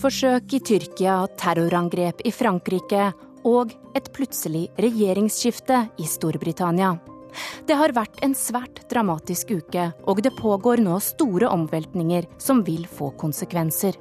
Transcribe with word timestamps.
Kuppforsøk 0.00 0.54
i 0.56 0.58
Tyrkia, 0.64 1.14
terrorangrep 1.36 2.22
i 2.24 2.30
Frankrike 2.32 3.10
og 3.44 3.74
et 3.92 4.06
plutselig 4.16 4.62
regjeringsskifte 4.80 5.82
i 6.00 6.06
Storbritannia. 6.08 6.94
Det 7.68 7.76
har 7.76 7.92
vært 7.92 8.16
en 8.24 8.32
svært 8.32 8.80
dramatisk 8.88 9.52
uke, 9.52 9.90
og 10.08 10.24
det 10.24 10.32
pågår 10.40 10.80
nå 10.80 10.96
store 11.04 11.52
omveltninger 11.52 12.30
som 12.40 12.64
vil 12.64 12.88
få 12.88 13.12
konsekvenser. 13.20 14.00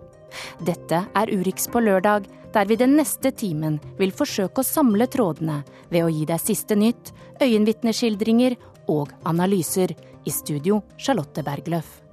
Dette 0.63 1.03
er 1.03 1.35
Urix 1.35 1.67
på 1.67 1.83
lørdag, 1.83 2.31
der 2.55 2.71
vi 2.71 2.79
den 2.79 2.95
neste 2.95 3.35
timen 3.35 3.81
vil 3.99 4.15
forsøke 4.15 4.63
å 4.63 4.71
samle 4.71 5.11
trådene 5.11 5.65
ved 5.91 6.07
å 6.07 6.13
gi 6.15 6.23
deg 6.31 6.39
siste 6.39 6.79
nytt, 6.79 7.11
øyenvitneskildringer 7.43 8.55
og 8.87 9.11
analyser. 9.27 9.99
I 10.23 10.31
studio 10.31 10.79
Charlotte 10.95 11.43
Bergløff. 11.43 12.08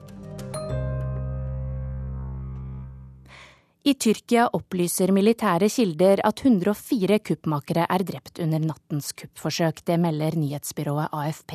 I 3.86 3.92
Tyrkia 3.94 4.48
opplyser 4.50 5.12
militære 5.14 5.68
kilder 5.70 6.18
at 6.26 6.40
104 6.42 7.20
kuppmakere 7.22 7.84
er 7.86 8.02
drept 8.02 8.40
under 8.42 8.58
nattens 8.58 9.12
kuppforsøk. 9.14 9.84
Det 9.86 9.94
melder 10.02 10.34
nyhetsbyrået 10.34 11.12
AFP. 11.14 11.52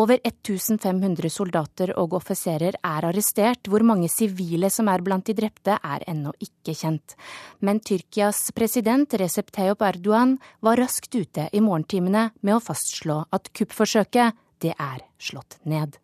Over 0.00 0.16
1500 0.24 1.28
soldater 1.28 1.92
og 2.00 2.16
offiserer 2.16 2.78
er 2.80 3.08
arrestert. 3.10 3.68
Hvor 3.68 3.84
mange 3.84 4.08
sivile 4.08 4.70
som 4.72 4.88
er 4.88 5.04
blant 5.04 5.28
de 5.28 5.34
drepte, 5.36 5.76
er 5.76 6.06
ennå 6.08 6.32
ikke 6.40 6.72
kjent. 6.72 7.18
Men 7.60 7.82
Tyrkias 7.84 8.40
president 8.56 9.12
Recep 9.20 9.52
Tayyip 9.52 9.84
Erdogan 9.84 10.38
var 10.64 10.80
raskt 10.80 11.20
ute 11.20 11.50
i 11.52 11.60
morgentimene 11.60 12.30
med 12.40 12.56
å 12.56 12.64
fastslå 12.64 13.26
at 13.28 13.52
kuppforsøket, 13.52 14.32
det 14.64 14.72
er 14.72 15.04
slått 15.20 15.60
ned. 15.68 16.00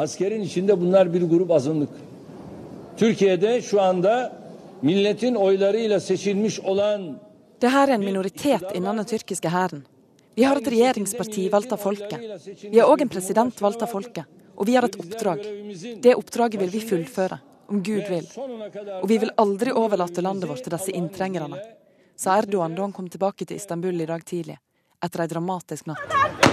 Askerin 0.00 0.48
içinde 0.48 0.80
bunlar 0.80 1.12
bir 1.12 1.28
grup 1.28 1.50
azınlık. 1.50 1.92
Türkiye'de 2.96 3.62
şu 3.62 3.80
anda 3.80 4.45
Milletin 4.82 5.34
oylarıyla 5.34 6.00
seçilmiş 6.00 6.60
olan 6.60 7.20
Det 7.60 7.68
her 7.68 7.88
er 7.88 7.94
en 7.94 8.00
minoritet 8.00 8.62
innen 8.74 8.96
den 8.96 9.04
tyrkiske 9.04 9.48
hæren. 9.48 9.82
Vi 10.36 10.44
har 10.44 10.56
et 10.56 10.68
regjeringsparti 10.68 11.52
valgt 11.52 11.72
av 11.72 11.80
folket. 11.80 12.20
Vi 12.72 12.78
har 12.78 12.88
òg 12.88 13.00
en 13.02 13.08
president 13.08 13.62
valgt 13.62 13.82
av 13.82 13.88
folket. 13.88 14.24
Og 14.56 14.66
vi 14.66 14.74
har 14.76 14.84
et 14.84 14.98
oppdrag. 15.00 15.40
Det 16.02 16.14
oppdraget 16.14 16.60
vil 16.60 16.70
vi 16.70 16.80
fullføre, 16.80 17.38
om 17.68 17.82
Gud 17.82 18.08
vil. 18.08 18.28
Og 19.00 19.08
vi 19.08 19.18
vil 19.18 19.32
aldri 19.36 19.72
overlate 19.72 20.24
landet 20.24 20.48
vårt 20.50 20.64
til 20.64 20.76
disse 20.76 20.92
inntrengerne, 20.92 21.60
sa 22.16 22.36
Erdogan 22.40 22.76
da 22.76 22.84
han 22.84 22.92
kom 22.92 23.08
tilbake 23.08 23.44
til 23.44 23.56
Istanbul 23.56 24.00
i 24.00 24.08
dag 24.08 24.24
tidlig, 24.24 24.58
etter 25.04 25.24
ei 25.24 25.32
dramatisk 25.32 25.88
natt. 25.88 26.45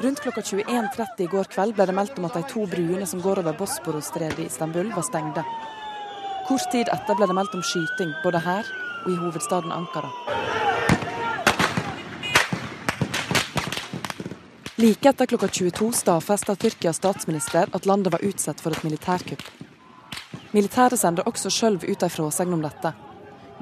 Rundt 0.00 0.20
klokka 0.20 0.40
21.30 0.40 1.22
i 1.24 1.26
går 1.26 1.46
kveld 1.48 1.72
ble 1.72 1.84
det 1.88 1.94
meldt 1.96 2.18
om 2.20 2.26
at 2.28 2.34
de 2.36 2.42
to 2.50 2.66
bruene 2.68 3.06
som 3.08 3.20
går 3.24 3.38
over 3.40 3.54
Bosporos-stredet 3.56 4.42
i 4.42 4.48
Istanbul, 4.50 4.90
var 4.92 5.04
stengte. 5.06 5.44
Kort 6.44 6.66
tid 6.72 6.90
etter 6.92 7.16
ble 7.16 7.24
det 7.30 7.36
meldt 7.38 7.54
om 7.56 7.62
skyting, 7.64 8.10
både 8.20 8.42
her 8.44 8.68
og 9.06 9.06
i 9.14 9.16
hovedstaden 9.16 9.72
Ankara. 9.72 10.10
Like 14.76 15.08
etter 15.08 15.30
klokka 15.30 15.48
22 15.48 15.88
stadfesta 16.02 16.58
Tyrkias 16.60 17.00
statsminister 17.00 17.72
at 17.72 17.88
landet 17.88 18.12
var 18.12 18.26
utsatt 18.28 18.60
for 18.60 18.76
et 18.76 18.84
militærkupp. 18.84 19.46
Militæret 20.52 21.00
sender 21.00 21.24
også 21.24 21.48
sjøl 21.48 21.80
ut 21.80 22.04
ei 22.04 22.12
fråsegn 22.12 22.52
om 22.52 22.68
dette. 22.68 22.92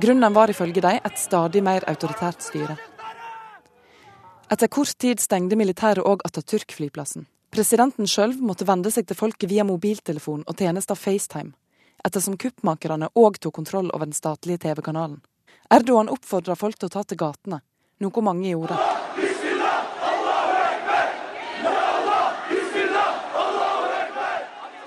Grunnen 0.02 0.34
var 0.34 0.50
ifølge 0.50 0.82
dem 0.82 0.98
et 0.98 1.22
stadig 1.22 1.62
mer 1.62 1.86
autoritært 1.86 2.42
styre. 2.42 2.74
Etter 4.48 4.68
kort 4.68 4.98
tid 5.00 5.20
stengte 5.20 5.56
militæret 5.56 6.04
òg 6.04 6.20
Atatürk-flyplassen. 6.28 7.24
Presidenten 7.54 8.08
sjøl 8.10 8.34
måtte 8.44 8.66
vende 8.68 8.90
seg 8.92 9.06
til 9.08 9.16
folket 9.16 9.48
via 9.48 9.64
mobiltelefon 9.64 10.42
og 10.44 10.58
tjenester 10.58 10.98
FaceTime, 10.98 11.54
ettersom 12.04 12.36
kuppmakerne 12.36 13.08
òg 13.16 13.38
tok 13.40 13.54
kontroll 13.56 13.88
over 13.94 14.04
den 14.04 14.16
statlige 14.16 14.60
TV-kanalen. 14.66 15.22
Erdogan 15.72 16.12
oppfordra 16.12 16.58
folk 16.60 16.76
til 16.76 16.90
å 16.90 16.92
ta 16.92 17.04
til 17.08 17.20
gatene, 17.22 17.62
noe 18.04 18.26
mange 18.26 18.50
gjorde. 18.50 18.76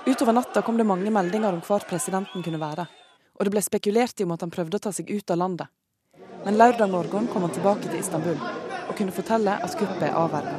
Utover 0.06 0.38
natta 0.38 0.62
kom 0.62 0.78
det 0.78 0.86
mange 0.86 1.10
meldinger 1.10 1.50
om 1.50 1.64
hvor 1.66 1.82
presidenten 1.88 2.46
kunne 2.46 2.62
være, 2.62 2.86
og 3.34 3.44
det 3.44 3.56
ble 3.56 3.66
spekulert 3.66 4.22
i 4.22 4.28
om 4.28 4.38
at 4.38 4.46
han 4.46 4.54
prøvde 4.54 4.78
å 4.78 4.86
ta 4.86 4.94
seg 4.94 5.10
ut 5.10 5.34
av 5.34 5.42
landet. 5.42 5.66
Men 6.46 6.62
lørdag 6.62 6.94
morgen 6.94 7.26
kom 7.32 7.42
han 7.42 7.58
tilbake 7.58 7.90
til 7.90 7.98
Istanbul 7.98 8.67
kunne 8.98 9.14
fortelle 9.14 9.54
at 9.64 9.76
kuppet 9.78 10.04
er 10.08 10.16
avverga. 10.18 10.56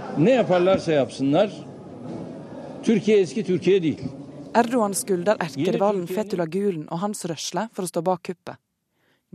Erdogan 4.60 4.96
skylder 4.98 5.38
erkerivalen 5.44 6.08
Fetullah 6.10 6.50
Gulen 6.50 6.88
og 6.90 7.04
hans 7.04 7.26
rørsle 7.30 7.68
for 7.76 7.86
å 7.86 7.92
stå 7.92 8.04
bak 8.06 8.24
kuppet. 8.32 8.58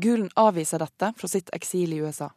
Gulen 0.01 0.33
avviser 0.41 0.83
dette 0.83 1.13
fra 1.15 1.31
sitt 1.31 1.53
eksil 1.55 1.95
i 1.95 2.01
USA. 2.03 2.33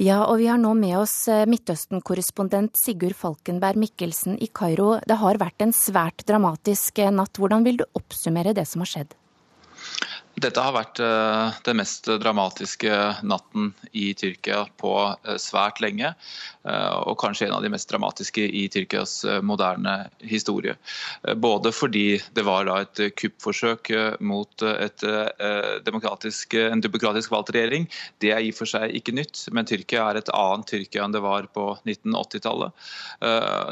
Ja, 0.00 0.22
og 0.28 0.38
vi 0.42 0.48
har 0.50 0.58
nå 0.60 0.74
med 0.76 0.92
oss 0.98 1.14
eh, 1.32 1.46
Midtøsten-korrespondent 1.48 2.76
Sigurd 2.76 3.16
Falkenberg 3.16 3.78
Mikkelsen 3.80 4.36
i 4.44 4.48
Kairo. 4.52 4.98
Det 5.08 5.16
har 5.22 5.40
vært 5.40 5.64
en 5.64 5.72
svært 5.72 6.20
dramatisk 6.28 7.00
eh, 7.00 7.12
natt. 7.12 7.40
Hvordan 7.40 7.64
vil 7.64 7.80
du 7.80 7.86
oppsummere 7.96 8.52
det 8.56 8.66
som 8.68 8.84
har 8.84 8.90
skjedd? 8.92 9.16
Dette 10.36 10.60
har 10.60 10.74
vært 10.76 11.00
eh, 11.00 11.54
den 11.64 11.78
mest 11.80 12.10
dramatiske 12.20 12.92
natten 13.24 13.70
i 13.96 14.10
Tyrkia 14.18 14.66
på 14.76 14.92
eh, 15.08 15.38
svært 15.40 15.80
lenge. 15.80 16.12
Eh, 16.66 16.96
og 17.06 17.18
kanskje 17.20 17.48
en 17.48 17.56
av 17.58 17.64
de 17.64 17.70
mest 17.72 17.88
dramatiske 17.90 18.42
i 18.44 18.66
Tyrkias 18.72 19.18
moderne 19.46 19.96
historie. 20.26 20.76
Både 21.36 21.72
fordi 21.74 22.18
det 22.34 22.44
var 22.46 22.68
et 22.74 23.00
kuppforsøk 23.18 23.90
mot 24.20 24.62
et 24.66 25.04
demokratisk, 25.86 26.56
en 26.58 26.82
demokratisk 26.82 27.32
valgt 27.32 27.52
regjering. 27.54 27.86
Det 28.22 28.32
er 28.34 28.42
i 28.42 28.50
og 28.52 28.58
for 28.58 28.70
seg 28.70 28.94
ikke 28.98 29.14
nytt, 29.16 29.44
men 29.54 29.68
Tyrkia 29.68 30.08
er 30.10 30.20
et 30.20 30.32
annet 30.34 30.68
Tyrkia 30.70 31.04
enn 31.04 31.14
det 31.14 31.22
var 31.24 31.48
på 31.54 31.68
1980-tallet. 31.84 32.86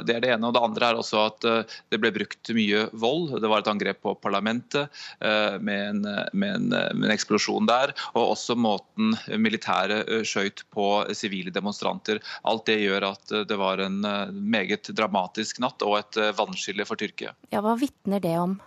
Det 0.07 0.17
er 0.17 0.25
det 0.25 0.33
ene. 0.35 0.49
Og 0.49 0.55
det 0.57 0.65
andre 0.65 0.91
er 0.91 1.01
også 1.01 1.25
at 1.29 1.49
det 1.93 2.01
ble 2.03 2.13
brukt 2.15 2.53
mye 2.57 2.87
vold. 2.93 3.37
Det 3.43 3.51
var 3.51 3.65
et 3.65 3.71
angrep 3.71 4.03
på 4.05 4.15
parlamentet 4.23 5.03
med 5.21 5.89
en, 5.89 6.03
med 6.33 6.55
en, 6.59 6.69
en, 6.79 7.11
eksplosjon 7.15 7.69
der. 7.71 7.95
Og 8.15 8.35
også 8.35 8.57
måten 8.59 9.15
militæret 9.41 10.09
eh, 10.09 10.25
skjøt 10.27 10.65
på 10.75 10.89
sivile 11.17 11.53
demonstranter. 11.55 12.21
Alt 12.49 12.67
det 12.69 12.81
gjør 12.85 13.09
at 13.11 13.35
eh, 13.35 13.47
det 13.49 13.59
var 13.61 13.83
en 13.83 13.99
eh, 14.09 14.31
meget 14.33 14.91
dramatisk 14.97 15.61
natt 15.65 15.83
og 15.87 15.99
et 16.01 16.21
vannskille 16.39 16.87
for 16.89 17.01
Tyrkia. 17.01 17.35
Ja, 17.55 17.63
Hva 17.65 17.77
vitner 17.81 18.23
det 18.23 18.37
om? 18.41 18.59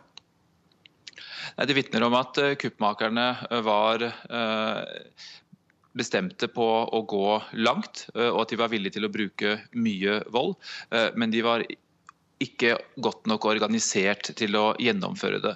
Det 1.58 1.74
vitner 1.74 2.04
om 2.06 2.14
at 2.18 2.38
kuppmakerne 2.62 3.26
var 3.66 4.04
bestemte 5.98 6.50
på 6.52 6.66
å 6.94 7.00
gå 7.10 7.30
langt, 7.58 8.04
og 8.14 8.42
at 8.44 8.52
de 8.52 8.60
var 8.60 8.70
villige 8.70 8.98
til 8.98 9.08
å 9.08 9.12
bruke 9.14 9.56
mye 9.74 10.20
vold. 10.34 10.58
Men 11.18 11.34
de 11.34 11.42
var 11.48 11.64
ikke 12.44 12.76
godt 13.02 13.26
nok 13.32 13.48
organisert 13.50 14.30
til 14.38 14.60
å 14.60 14.66
gjennomføre 14.84 15.42
det 15.48 15.56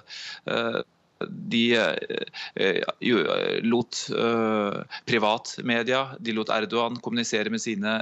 de 1.28 1.76
eh, 1.76 2.82
eh, 3.00 3.60
lot 3.62 3.98
eh, 4.18 4.80
privatmedia, 5.08 6.02
de 6.18 6.34
lot 6.36 6.50
Erdogan 6.52 6.98
kommunisere 7.02 7.50
med 7.52 7.62
sine 7.62 7.94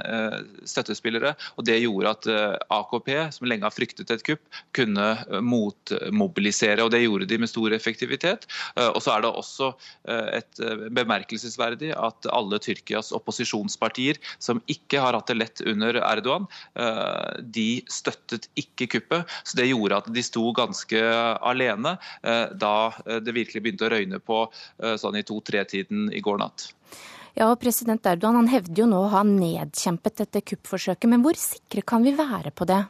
støttespillere. 0.67 1.33
og 1.57 1.65
Det 1.65 1.77
gjorde 1.81 2.13
at 2.15 2.27
AKP, 2.71 3.09
som 3.35 3.47
lenge 3.49 3.65
har 3.67 3.75
fryktet 3.75 4.11
et 4.13 4.23
kupp, 4.25 4.41
kunne 4.75 5.07
motmobilisere. 5.43 6.83
og 6.83 6.91
Det 6.93 7.03
gjorde 7.03 7.27
de 7.29 7.39
med 7.41 7.51
stor 7.51 7.73
effektivitet. 7.75 8.47
Og 8.75 8.99
så 9.03 9.15
er 9.15 9.23
det 9.23 9.31
også 9.31 9.71
et 10.37 10.61
bemerkelsesverdig 10.93 11.93
at 11.95 12.27
alle 12.31 12.59
Tyrkias 12.63 13.11
opposisjonspartier, 13.15 14.19
som 14.39 14.61
ikke 14.71 15.01
har 15.03 15.17
hatt 15.17 15.31
det 15.31 15.37
lett 15.39 15.63
under 15.67 16.01
Erdogan, 16.01 16.47
de 17.41 17.69
støttet 17.91 18.49
ikke 18.59 18.89
kuppet. 18.97 19.29
Så 19.43 19.59
det 19.59 19.69
gjorde 19.71 20.01
at 20.01 20.11
de 20.13 20.25
sto 20.25 20.47
ganske 20.57 21.01
alene 21.41 21.97
da 22.21 22.75
det 23.19 23.35
virkelig 23.35 23.63
begynte 23.65 23.87
å 23.87 23.91
røyne 23.91 24.21
på 24.23 24.45
eh, 24.47 24.95
sånn 25.01 25.19
i 25.19 25.25
to-tre-tiden 25.27 26.07
i 26.15 26.23
går 26.23 26.39
natt. 26.41 26.69
Ja, 27.35 27.47
og 27.47 27.59
President 27.61 28.05
Erdogan 28.07 28.41
han 28.41 28.49
hevder 28.51 28.83
jo 28.83 28.87
nå 28.91 29.03
å 29.05 29.11
ha 29.13 29.21
nedkjempet 29.27 30.23
dette 30.23 30.43
kuppforsøket, 30.43 31.07
men 31.11 31.23
hvor 31.23 31.37
sikre 31.39 31.83
kan 31.87 32.03
vi 32.03 32.15
være 32.17 32.51
på 32.55 32.67
det? 32.67 32.83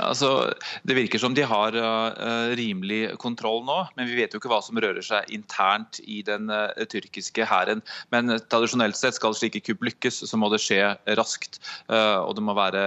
Altså, 0.00 0.50
det 0.86 0.96
virker 0.96 1.20
som 1.22 1.34
de 1.36 1.44
har 1.46 1.76
uh, 1.76 2.50
rimelig 2.58 3.14
kontroll 3.22 3.62
nå, 3.66 3.78
men 3.96 4.08
vi 4.08 4.16
vet 4.18 4.32
jo 4.32 4.40
ikke 4.40 4.50
hva 4.50 4.60
som 4.64 4.78
rører 4.80 5.04
seg 5.04 5.30
internt 5.34 6.00
i 6.02 6.20
den 6.26 6.50
uh, 6.50 6.72
tyrkiske 6.90 7.46
hæren. 7.46 7.82
Men 8.14 8.34
tradisjonelt 8.50 8.98
sett 8.98 9.18
skal 9.18 9.36
slike 9.36 9.62
kupp 9.66 9.84
lykkes, 9.86 10.22
så 10.26 10.40
må 10.40 10.50
det 10.52 10.62
skje 10.62 10.80
raskt. 11.18 11.60
og 11.90 12.32
det, 12.36 12.42
være, 12.56 12.82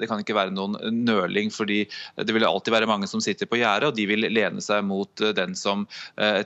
det, 0.00 0.06
kan 0.08 0.20
ikke 0.20 0.36
være 0.36 0.52
noen 0.54 0.76
nøling, 1.04 1.50
fordi 1.52 1.84
det 2.16 2.34
vil 2.34 2.46
alltid 2.46 2.72
være 2.74 2.88
mange 2.88 3.08
som 3.10 3.22
sitter 3.24 3.48
på 3.48 3.58
gjerdet, 3.60 3.90
og 3.90 3.96
de 3.98 4.06
vil 4.08 4.28
lene 4.32 4.62
seg 4.64 4.84
mot 4.86 5.22
den 5.36 5.54
som 5.58 5.84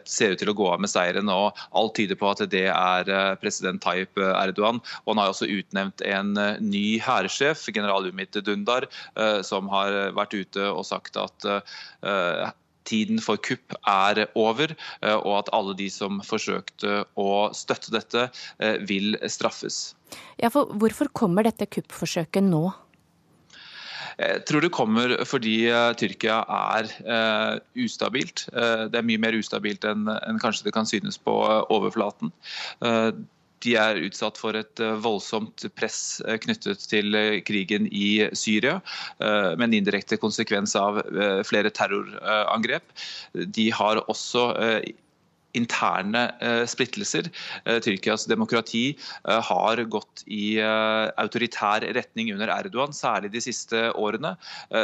ser 0.08 0.34
ut 0.34 0.40
til 0.40 0.52
å 0.52 0.56
gå 0.56 0.68
av 0.72 0.82
med 0.82 0.90
seieren. 0.90 1.30
og 1.32 1.58
Alt 1.78 1.96
tyder 1.98 2.18
på 2.18 2.30
at 2.30 2.42
det 2.50 2.66
er 2.72 3.10
president 3.42 3.82
Tayyip 3.84 4.18
Erdogan. 4.18 4.80
og 5.04 5.12
Han 5.12 5.22
har 5.22 5.32
også 5.32 5.50
utnevnt 5.50 6.04
en 6.06 6.34
ny 6.64 6.86
hærsjef, 7.02 7.66
general 7.74 8.08
Umit 8.08 8.38
Dundar, 8.46 8.88
som 9.46 9.67
har 9.72 10.14
vært 10.16 10.36
ute 10.38 10.70
og 10.70 10.86
sagt 10.88 11.18
at 11.20 11.46
tiden 12.88 13.20
for 13.20 13.36
kupp 13.44 13.74
er 13.84 14.22
over, 14.38 14.72
og 15.04 15.32
at 15.36 15.50
alle 15.52 15.74
de 15.76 15.90
som 15.92 16.22
forsøkte 16.24 17.02
å 17.20 17.30
støtte 17.52 17.92
dette, 17.92 18.28
vil 18.88 19.18
straffes. 19.28 19.92
Ja, 20.40 20.48
for 20.48 20.72
Hvorfor 20.80 21.10
kommer 21.12 21.44
dette 21.44 21.68
kuppforsøket 21.68 22.46
nå? 22.48 22.70
Jeg 24.18 24.42
tror 24.50 24.64
det 24.64 24.72
kommer 24.74 25.12
fordi 25.30 25.68
uh, 25.70 25.92
Tyrkia 25.94 26.40
er 26.50 26.88
uh, 27.06 27.58
ustabilt. 27.78 28.48
Uh, 28.50 28.90
det 28.90 28.98
er 28.98 29.06
mye 29.06 29.20
mer 29.22 29.36
ustabilt 29.38 29.86
enn 29.86 30.08
en 30.10 30.40
kanskje 30.42 30.66
det 30.66 30.74
kan 30.74 30.88
synes 30.90 31.20
på 31.22 31.34
overflaten. 31.70 32.32
De 33.64 33.74
er 33.80 33.98
utsatt 34.06 34.38
for 34.38 34.56
et 34.58 34.82
voldsomt 35.02 35.64
press 35.78 36.20
knyttet 36.44 36.84
til 36.90 37.16
krigen 37.48 37.88
i 37.90 38.28
Syria, 38.38 38.78
med 39.18 39.66
en 39.68 39.76
indirekte 39.80 40.18
konsekvens 40.20 40.76
av 40.78 41.00
flere 41.48 41.72
terrorangrep. 41.74 42.86
De 43.58 43.68
har 43.74 44.02
også 44.06 44.46
interne 45.56 46.24
eh, 46.40 46.64
splittelser. 46.66 47.30
Eh, 47.64 47.78
Tyrkias 47.80 48.26
demokrati 48.28 48.96
eh, 49.28 49.40
har 49.50 49.82
gått 49.88 50.24
i 50.26 50.58
autoritær 50.58 51.84
retning 51.94 52.32
under 52.34 52.50
Erdogan, 52.52 52.92
særlig 52.92 53.30
de 53.32 53.40
siste 53.42 53.88
årene. 53.96 54.34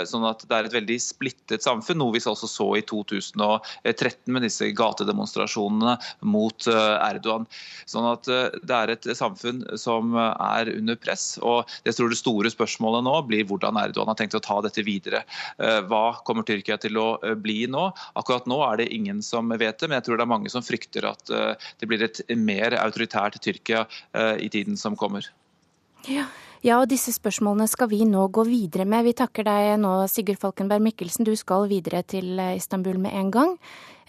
Sånn 0.08 0.24
at 0.26 0.44
det 0.48 0.56
er 0.56 0.68
et 0.68 0.76
veldig 0.76 0.96
splittet 1.02 1.64
samfunn, 1.64 1.98
noe 2.00 2.14
vi 2.14 2.22
også 2.24 2.48
så 2.48 2.66
i 2.78 2.82
2013 2.86 4.32
med 4.32 4.44
disse 4.46 4.68
gatedemonstrasjonene 4.76 5.96
mot 6.30 6.68
Erdogan. 6.70 7.46
Sånn 7.90 8.06
at 8.08 8.28
det 8.28 8.76
er 8.76 8.94
et 8.94 9.08
samfunn 9.18 9.64
som 9.80 10.14
er 10.16 10.70
under 10.74 10.98
press. 11.00 11.26
og 11.42 11.70
jeg 11.84 11.96
tror 11.98 12.12
Det 12.12 12.20
store 12.20 12.52
spørsmålet 12.54 13.04
nå 13.06 13.16
blir 13.28 13.48
hvordan 13.50 13.80
Erdogan 13.80 14.12
har 14.12 14.20
tenkt 14.20 14.38
å 14.38 14.44
ta 14.44 14.60
dette 14.64 14.84
videre. 14.86 15.24
Hva 15.58 16.04
kommer 16.24 16.46
Tyrkia 16.46 16.78
til 16.80 16.98
å 17.00 17.18
bli 17.36 17.64
nå? 17.70 17.90
Akkurat 18.14 18.48
nå 18.50 18.60
er 18.70 18.82
det 18.82 18.92
ingen 18.94 19.22
som 19.22 19.52
vet 19.52 19.78
det, 19.78 19.90
men 19.90 19.98
jeg 20.00 20.08
tror 20.08 20.20
det 20.20 20.26
er 20.26 20.34
mange 20.34 20.53
som 20.54 20.64
frykter 20.64 21.10
at 21.10 21.34
eh, 21.34 21.68
det 21.80 21.90
blir 21.90 22.06
et 22.06 22.22
mer 22.38 22.78
autoritært 22.80 23.40
Tyrkia 23.42 23.84
eh, 24.14 24.46
i 24.46 24.50
tiden 24.52 24.80
som 24.80 24.98
kommer. 24.98 25.28
Ja. 26.08 26.28
Ja, 26.64 26.78
og 26.80 26.88
disse 26.88 27.12
spørsmålene 27.12 27.66
skal 27.68 27.90
vi 27.90 28.06
nå 28.08 28.22
gå 28.32 28.46
videre 28.48 28.86
med. 28.88 29.04
Vi 29.04 29.12
takker 29.18 29.44
deg 29.44 29.74
nå, 29.82 29.90
Sigurd 30.08 30.40
Falkenberg 30.40 30.80
Mikkelsen. 30.86 31.26
Du 31.28 31.34
skal 31.36 31.66
videre 31.68 32.00
til 32.08 32.38
eh, 32.40 32.54
Istanbul 32.56 32.96
med 33.02 33.12
en 33.18 33.32
gang. 33.34 33.52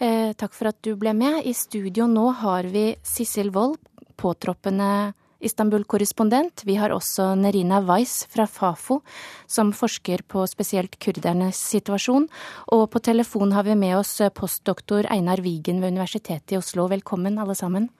Eh, 0.00 0.32
takk 0.40 0.56
for 0.56 0.70
at 0.70 0.78
du 0.80 0.94
ble 0.96 1.12
med. 1.12 1.42
I 1.44 1.52
studio 1.52 2.08
nå 2.08 2.30
har 2.40 2.68
vi 2.72 2.86
Sissel 3.04 3.52
Wold, 3.52 3.76
påtroppende 4.16 5.12
Istanbul-korrespondent. 5.40 6.64
Vi 6.64 6.76
har 6.80 6.94
også 6.94 7.34
Nerina 7.38 7.80
Weiss 7.84 8.24
fra 8.32 8.46
Fafo, 8.46 9.00
som 9.46 9.72
forsker 9.76 10.24
på 10.28 10.44
spesielt 10.48 10.98
kurdernes 11.02 11.60
situasjon. 11.74 12.28
Og 12.76 12.86
på 12.92 13.02
telefon 13.04 13.52
har 13.52 13.66
vi 13.68 13.76
med 13.78 13.98
oss 13.98 14.18
postdoktor 14.34 15.08
Einar 15.12 15.44
Wigen 15.44 15.82
ved 15.82 15.96
Universitetet 15.96 16.56
i 16.56 16.60
Oslo. 16.60 16.88
Velkommen, 16.88 17.38
alle 17.38 17.54
sammen. 17.58 17.90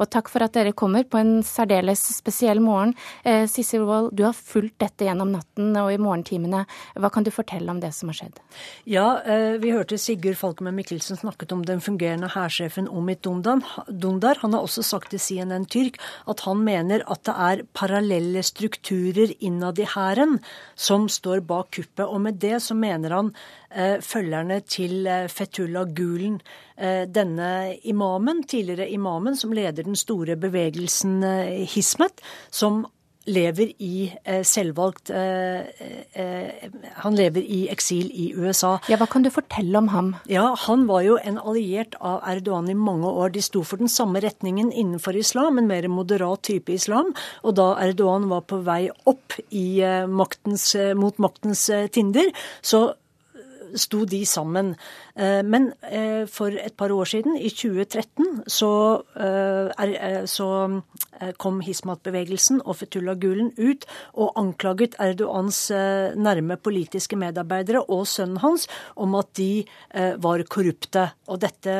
Og 0.00 0.08
takk 0.12 0.30
for 0.32 0.44
at 0.44 0.54
dere 0.56 0.74
kommer 0.76 1.04
på 1.08 1.20
en 1.20 1.42
særdeles 1.46 2.00
spesiell 2.16 2.60
morgen. 2.62 2.94
Eh, 3.24 3.44
Sissel 3.50 3.84
Wold, 3.88 4.12
du 4.16 4.24
har 4.26 4.36
fulgt 4.36 4.78
dette 4.82 5.06
gjennom 5.06 5.32
natten 5.34 5.76
og 5.80 5.92
i 5.92 6.00
morgentimene. 6.00 6.64
Hva 6.96 7.10
kan 7.12 7.26
du 7.26 7.32
fortelle 7.34 7.70
om 7.70 7.80
det 7.82 7.92
som 7.96 8.10
har 8.12 8.18
skjedd? 8.18 8.40
Ja, 8.88 9.06
eh, 9.22 9.58
vi 9.62 9.72
hørte 9.74 9.98
Sigurd 9.98 10.38
Falkemann 10.40 10.76
Mikkelsen 10.78 11.20
snakket 11.20 11.52
om 11.52 11.64
den 11.68 11.80
fungerende 11.80 12.30
hærsjefen 12.32 12.88
Omid 12.88 13.22
Dundar. 13.22 14.40
Han 14.42 14.52
har 14.52 14.62
også 14.62 14.82
sagt 14.82 15.10
til 15.10 15.20
CNN 15.20 15.66
Tyrk 15.66 16.00
at 16.28 16.40
han 16.46 16.64
mener 16.64 17.04
at 17.10 17.24
det 17.28 17.34
er 17.36 17.64
parallelle 17.74 18.42
strukturer 18.42 19.34
innad 19.40 19.78
i 19.78 19.88
hæren 19.88 20.38
som 20.74 21.08
står 21.08 21.42
bak 21.46 21.72
kuppet. 21.76 22.06
Og 22.06 22.20
med 22.20 22.40
det 22.42 22.62
så 22.62 22.74
mener 22.74 23.14
han 23.14 23.32
følgerne 24.02 24.60
til 24.66 25.06
eh, 25.06 25.28
Fetullah 25.32 25.88
Gulen 25.96 26.40
Eh, 26.82 27.04
denne 27.06 27.76
imamen, 27.84 28.42
tidligere 28.42 28.88
imamen, 28.90 29.36
som 29.36 29.52
leder 29.52 29.84
den 29.86 29.96
store 29.96 30.36
bevegelsen 30.36 31.22
eh, 31.22 31.68
Hismet, 31.68 32.22
som 32.50 32.86
lever 33.22 33.68
i 33.78 34.10
eh, 34.26 34.40
selvvalgt 34.42 35.12
Han 37.04 37.14
lever 37.14 37.44
i 37.44 37.68
eksil 37.70 38.08
i 38.10 38.32
USA. 38.34 38.80
Ja, 38.90 38.96
Hva 38.98 39.06
kan 39.06 39.22
du 39.22 39.30
fortelle 39.30 39.78
om 39.78 39.92
ham? 39.92 40.08
Ja, 40.26 40.56
Han 40.64 40.88
var 40.88 41.04
jo 41.06 41.18
en 41.22 41.38
alliert 41.38 41.94
av 42.00 42.24
Erdogan 42.26 42.70
i 42.72 42.74
mange 42.74 43.06
år. 43.06 43.30
De 43.36 43.42
sto 43.42 43.62
for 43.62 43.78
den 43.78 43.92
samme 43.92 44.18
retningen 44.24 44.72
innenfor 44.72 45.14
islam, 45.14 45.58
en 45.58 45.70
mer 45.70 45.86
moderat 45.86 46.42
type 46.48 46.72
islam. 46.74 47.14
Og 47.44 47.54
da 47.60 47.76
Erdogan 47.84 48.26
var 48.32 48.42
på 48.42 48.58
vei 48.66 48.90
opp 49.06 49.38
maktens, 50.08 50.74
mot 50.98 51.22
maktens 51.22 51.70
tinder, 51.94 52.34
så 52.58 52.88
sto 53.74 54.04
de 54.04 54.26
sammen. 54.26 54.76
Eh, 55.12 55.42
men 55.44 55.72
eh, 55.84 56.24
for 56.30 56.54
et 56.56 56.74
par 56.76 56.92
år 56.92 57.08
siden, 57.08 57.36
i 57.36 57.50
2013, 57.52 58.42
så, 58.48 58.72
er, 59.12 60.24
så 60.26 60.48
kom 61.38 61.60
Hismat-bevegelsen 61.62 62.62
og 62.64 62.78
Fetullah 62.80 63.18
Gulen 63.20 63.52
ut 63.58 63.84
og 64.18 64.32
anklaget 64.40 64.96
Erdogans 65.02 65.58
nærme 65.70 66.56
politiske 66.58 67.16
medarbeidere 67.20 67.84
og 67.84 68.06
sønnen 68.10 68.40
hans 68.42 68.66
om 68.96 69.14
at 69.18 69.30
de 69.38 69.62
var 70.22 70.42
korrupte. 70.50 71.04
Og 71.30 71.38
dette 71.44 71.76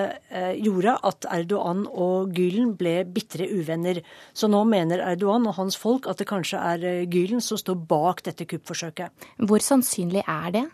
gjorde 0.62 0.94
at 1.08 1.26
Erdogan 1.32 1.84
og 1.90 2.30
Gulen 2.36 2.74
ble 2.78 2.94
bitre 3.08 3.48
uvenner. 3.50 4.02
Så 4.32 4.50
nå 4.52 4.62
mener 4.68 5.02
Erdogan 5.08 5.48
og 5.50 5.56
hans 5.58 5.78
folk 5.80 6.06
at 6.10 6.22
det 6.22 6.28
kanskje 6.30 6.62
er 6.62 7.10
Gulen 7.10 7.42
som 7.42 7.58
står 7.60 7.80
bak 7.90 8.22
dette 8.28 8.46
kuppforsøket. 8.48 9.10
Hvor 9.42 9.64
sannsynlig 9.64 10.22
er 10.22 10.54
det? 10.54 10.66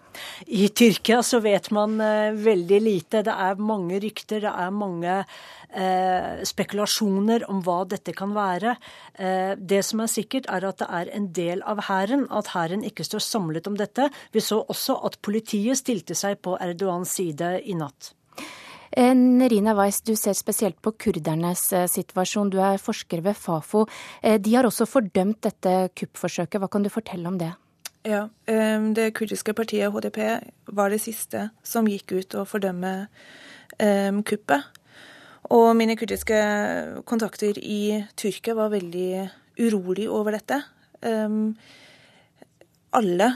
I 0.50 0.68
Tyrkia 0.68 1.22
så 1.24 1.40
vet 1.44 1.70
man 1.74 1.96
veldig 1.98 2.47
lite. 2.56 3.22
Det 3.22 3.34
er 3.34 3.60
mange 3.60 4.00
rykter, 4.00 4.40
det 4.40 4.52
er 4.52 4.70
mange 4.70 5.14
eh, 5.70 6.44
spekulasjoner 6.44 7.48
om 7.50 7.62
hva 7.62 7.84
dette 7.84 8.12
kan 8.16 8.34
være. 8.36 8.76
Eh, 9.14 9.54
det 9.56 9.84
som 9.84 10.00
er 10.00 10.12
sikkert, 10.12 10.48
er 10.48 10.68
at 10.68 10.78
det 10.78 10.88
er 10.88 11.14
en 11.16 11.32
del 11.32 11.62
av 11.62 11.84
hæren, 11.88 12.26
at 12.30 12.54
hæren 12.54 12.84
ikke 12.84 13.04
står 13.04 13.24
samlet 13.24 13.66
om 13.66 13.76
dette. 13.76 14.10
Vi 14.32 14.40
så 14.40 14.62
også 14.68 15.00
at 15.04 15.20
politiet 15.22 15.78
stilte 15.78 16.14
seg 16.14 16.40
på 16.42 16.56
Erdogans 16.60 17.12
side 17.18 17.58
i 17.64 17.74
natt. 17.74 18.14
Eh, 18.90 19.14
Nerina 19.14 19.74
Weiss, 19.76 20.00
du 20.00 20.14
ser 20.16 20.34
spesielt 20.34 20.80
på 20.82 20.94
kurdernes 20.96 21.68
eh, 21.76 21.86
situasjon. 21.90 22.50
Du 22.50 22.58
er 22.62 22.80
forsker 22.80 23.22
ved 23.24 23.36
Fafo. 23.36 23.84
Eh, 24.22 24.38
de 24.40 24.54
har 24.56 24.66
også 24.66 24.88
fordømt 24.88 25.42
dette 25.44 25.74
kuppforsøket. 25.98 26.60
Hva 26.62 26.70
kan 26.72 26.86
du 26.86 26.92
fortelle 26.92 27.28
om 27.28 27.38
det? 27.40 27.52
Ja, 28.06 28.28
Det 28.46 29.14
kurdiske 29.14 29.54
partiet 29.54 29.92
HDP 29.92 30.18
var 30.66 30.90
det 30.90 31.00
siste 31.02 31.50
som 31.62 31.86
gikk 31.86 32.12
ut 32.12 32.34
og 32.34 32.48
fordømme 32.48 33.08
kuppet. 34.24 34.62
Og 35.50 35.76
mine 35.76 35.96
kurdiske 35.96 36.38
kontakter 37.08 37.58
i 37.58 38.04
Tyrkia 38.16 38.54
var 38.54 38.70
veldig 38.72 39.30
urolig 39.58 40.08
over 40.10 40.36
dette. 40.36 40.62
Alle 42.92 43.28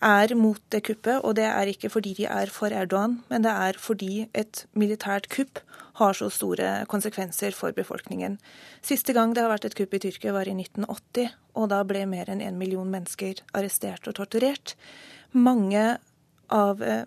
er 0.00 0.32
mot 0.34 0.60
det 0.72 0.80
kuppet, 0.86 1.20
og 1.20 1.36
det 1.36 1.44
er 1.44 1.68
ikke 1.68 1.90
fordi 1.92 2.14
de 2.16 2.26
er 2.30 2.50
for 2.52 2.72
Erdogan, 2.72 3.18
men 3.28 3.44
det 3.44 3.52
er 3.52 3.78
fordi 3.78 4.28
et 4.32 4.64
militært 4.72 5.28
kupp 5.32 5.60
har 6.00 6.16
så 6.16 6.30
store 6.32 6.86
konsekvenser 6.88 7.52
for 7.52 7.76
befolkningen. 7.76 8.38
Siste 8.80 9.12
gang 9.12 9.34
det 9.36 9.44
har 9.44 9.52
vært 9.52 9.68
et 9.68 9.76
kupp 9.76 9.94
i 9.94 10.00
Tyrkia, 10.00 10.32
var 10.32 10.48
i 10.48 10.56
1980, 10.56 11.34
og 11.60 11.68
da 11.72 11.82
ble 11.84 12.06
mer 12.08 12.30
enn 12.32 12.40
en 12.44 12.60
million 12.60 12.88
mennesker 12.88 13.42
arrestert 13.52 14.08
og 14.08 14.16
torturert. 14.16 14.74
Mange 15.36 15.98
av 16.48 16.80
eh, 16.82 17.04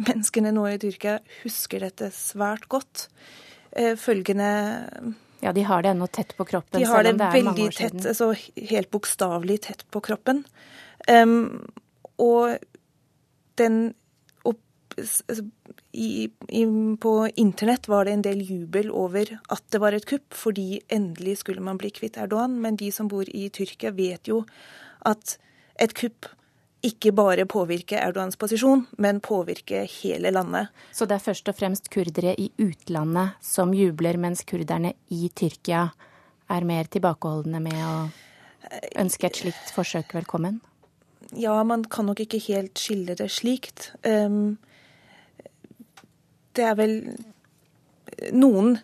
menneskene 0.00 0.54
nå 0.54 0.64
i 0.70 0.80
Tyrkia 0.80 1.18
husker 1.42 1.84
dette 1.84 2.08
svært 2.14 2.70
godt. 2.72 3.08
Eh, 3.76 3.94
følgende 4.00 4.48
ja, 5.44 5.52
De 5.52 5.62
har 5.68 5.84
det 5.84 5.92
ennå 5.92 6.06
tett 6.08 6.32
på 6.38 6.46
kroppen? 6.48 6.80
De 6.80 6.88
har 6.88 7.04
det, 7.04 7.18
det 7.20 7.30
veldig 7.34 7.70
tett, 7.76 8.00
altså 8.00 8.32
helt 8.32 8.88
bokstavelig 8.94 9.58
tett 9.66 9.82
på 9.92 10.00
kroppen. 10.00 10.40
Um, 11.04 11.66
og 12.22 12.58
den 13.60 13.94
opp, 14.44 14.60
i, 15.92 16.28
i, 16.48 16.62
På 17.00 17.28
internett 17.34 17.88
var 17.88 18.04
det 18.04 18.14
en 18.14 18.24
del 18.26 18.42
jubel 18.42 18.90
over 18.90 19.36
at 19.48 19.64
det 19.70 19.80
var 19.82 19.96
et 19.96 20.06
kupp, 20.06 20.34
fordi 20.34 20.80
endelig 20.88 21.40
skulle 21.42 21.64
man 21.64 21.78
bli 21.80 21.90
kvitt 21.94 22.18
Erdogan. 22.18 22.60
Men 22.62 22.76
de 22.76 22.92
som 22.92 23.08
bor 23.10 23.28
i 23.28 23.48
Tyrkia, 23.50 23.94
vet 23.94 24.30
jo 24.30 24.44
at 25.06 25.38
et 25.82 25.94
kupp 25.94 26.30
ikke 26.84 27.14
bare 27.16 27.46
påvirker 27.48 27.96
Erdogans 27.96 28.36
posisjon, 28.36 28.84
men 29.00 29.22
påvirker 29.24 29.88
hele 30.02 30.30
landet. 30.34 30.68
Så 30.92 31.08
det 31.08 31.16
er 31.16 31.24
først 31.24 31.48
og 31.48 31.56
fremst 31.56 31.88
kurdere 31.92 32.34
i 32.40 32.50
utlandet 32.60 33.38
som 33.44 33.72
jubler, 33.74 34.18
mens 34.20 34.44
kurderne 34.44 34.92
i 35.08 35.30
Tyrkia 35.32 35.86
er 36.52 36.68
mer 36.68 36.90
tilbakeholdne 36.92 37.62
med 37.64 37.80
å 37.80 37.96
ønske 39.00 39.30
et 39.30 39.40
slikt 39.40 39.72
forsøk 39.72 40.12
velkommen? 40.18 40.60
Ja, 41.32 41.56
man 41.64 41.84
kan 41.84 42.06
nok 42.06 42.20
ikke 42.24 42.42
helt 42.48 42.78
skille 42.78 43.16
det 43.18 43.30
slikt. 43.32 43.92
Um, 44.04 44.56
det 46.54 46.66
er 46.68 46.76
vel 46.78 46.98
noen 48.32 48.78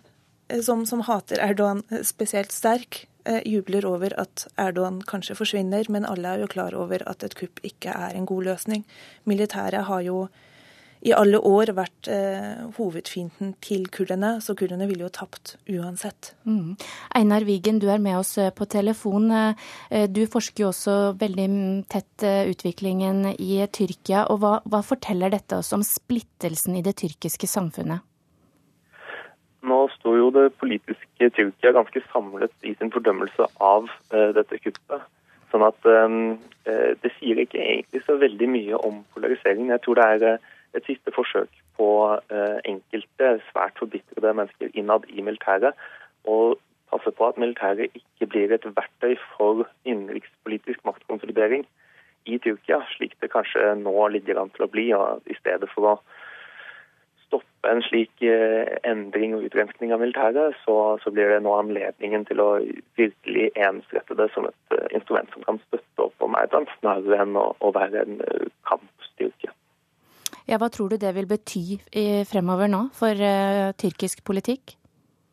som, 0.63 0.85
som, 0.87 1.05
hater 1.07 1.39
Erdogan 1.43 1.85
spesielt 2.07 2.53
sterk, 2.53 3.05
eh, 3.25 3.43
jubler 3.47 3.87
over 3.87 4.15
at 4.21 4.47
Erdogan 4.59 5.01
kanskje 5.07 5.37
forsvinner, 5.39 5.87
men 5.89 6.09
alle 6.09 6.35
er 6.35 6.45
jo 6.45 6.51
klar 6.51 6.75
over 6.75 7.05
at 7.07 7.23
et 7.27 7.37
kupp 7.39 7.63
ikke 7.67 7.95
er 7.95 8.17
en 8.17 8.27
god 8.27 8.49
løsning. 8.49 8.87
Militæret 9.31 9.87
har 9.87 10.03
jo 10.07 10.25
i 11.01 11.13
alle 11.17 11.39
år 11.41 11.73
vært 11.77 12.09
eh, 12.13 12.61
hovedfienden 12.77 13.55
til 13.65 13.87
kurderne, 13.93 14.35
så 14.45 14.55
kurderne 14.59 14.89
ville 14.91 15.07
jo 15.07 15.13
tapt 15.13 15.55
uansett. 15.71 16.35
Mm. 16.45 16.77
Einar 17.17 17.47
Wigen, 17.49 17.81
du 17.81 17.89
er 17.89 18.03
med 18.03 18.19
oss 18.19 18.37
eh, 18.39 18.53
på 18.53 18.69
telefon. 18.69 19.31
Eh, 19.33 20.05
du 20.13 20.27
forsker 20.29 20.67
jo 20.67 20.69
også 20.75 20.99
veldig 21.21 21.49
tett 21.93 22.27
eh, 22.27 22.51
utviklingen 22.53 23.33
i 23.33 23.65
Tyrkia. 23.73 24.27
og 24.29 24.43
hva, 24.45 24.53
hva 24.69 24.83
forteller 24.85 25.33
dette 25.33 25.57
oss 25.57 25.73
om 25.73 25.85
splittelsen 25.87 26.77
i 26.77 26.85
det 26.85 26.99
tyrkiske 27.01 27.49
samfunnet? 27.49 28.05
Nå 29.65 29.81
står 29.97 30.17
jo 30.17 30.29
det 30.37 30.47
politiske 30.61 31.33
Tyrkia 31.37 31.73
ganske 31.77 32.01
samlet 32.13 32.53
i 32.65 32.75
sin 32.77 32.93
fordømmelse 32.93 33.49
av 33.61 33.89
eh, 34.13 34.31
dette 34.37 34.61
kuppet. 34.61 35.05
Sånn 35.51 35.65
at 35.67 35.89
eh, 35.89 36.95
det 37.03 37.11
sier 37.17 37.41
ikke 37.41 37.61
egentlig 37.61 38.05
så 38.05 38.21
veldig 38.21 38.49
mye 38.53 38.81
om 38.87 39.03
polariseringen. 39.17 39.73
Jeg 39.73 39.85
tror 39.85 40.01
det 40.01 40.09
er 40.15 40.50
et 40.75 40.87
siste 40.87 41.13
forsøk 41.15 41.51
på 41.77 41.91
uh, 42.15 42.59
enkelte 42.65 43.31
svært 43.51 43.79
forbitrede 43.79 44.35
mennesker 44.35 44.75
innad 44.75 45.09
i 45.09 45.25
militæret 45.25 45.75
Og 46.25 46.59
passe 46.91 47.11
på 47.17 47.29
at 47.29 47.39
militæret 47.39 47.91
ikke 47.95 48.27
blir 48.27 48.55
et 48.55 48.67
verktøy 48.77 49.15
for 49.37 49.67
innenrikspolitisk 49.85 50.85
maktkonsolidering 50.85 51.67
i 52.27 52.39
Tyrkia, 52.39 52.81
slik 52.95 53.15
det 53.23 53.31
kanskje 53.33 53.75
nå 53.81 54.09
ligger 54.15 54.41
an 54.41 54.51
til 54.57 54.67
å 54.67 54.73
bli. 54.73 54.91
og 54.93 55.23
I 55.31 55.37
stedet 55.39 55.71
for 55.75 55.93
å 55.93 55.95
stoppe 57.27 57.71
en 57.71 57.83
slik 57.87 58.25
eh, 58.27 58.75
endring 58.91 59.37
og 59.37 59.47
utrenskning 59.47 59.95
av 59.95 60.03
militæret, 60.03 60.59
så, 60.65 60.99
så, 61.03 61.15
blir 61.15 61.31
det 61.31 61.41
nå 61.47 61.55
anledningen 61.55 62.27
til 62.29 62.43
å 62.43 62.51
virkelig 62.99 63.51
ensrette 63.55 64.19
det 64.19 64.29
som 64.35 64.51
et 64.51 64.77
uh, 64.77 64.89
instrument 64.91 65.31
som 65.33 65.47
kan 65.47 65.63
støtte 65.69 66.09
opp 66.09 66.27
om 66.27 66.37
Erdogan, 66.43 66.69
snarere 66.81 67.23
enn 67.23 67.39
å, 67.39 67.53
å 67.63 67.73
være 67.77 68.03
en 68.03 68.21
kampstyrke. 68.67 69.55
Ja, 70.51 70.59
Hva 70.59 70.67
tror 70.75 70.91
du 70.91 70.99
det 70.99 71.15
vil 71.15 71.31
bety 71.31 71.79
fremover 72.27 72.67
nå 72.67 72.89
for 72.99 73.15
uh, 73.15 73.71
tyrkisk 73.79 74.25
politikk? 74.27 74.75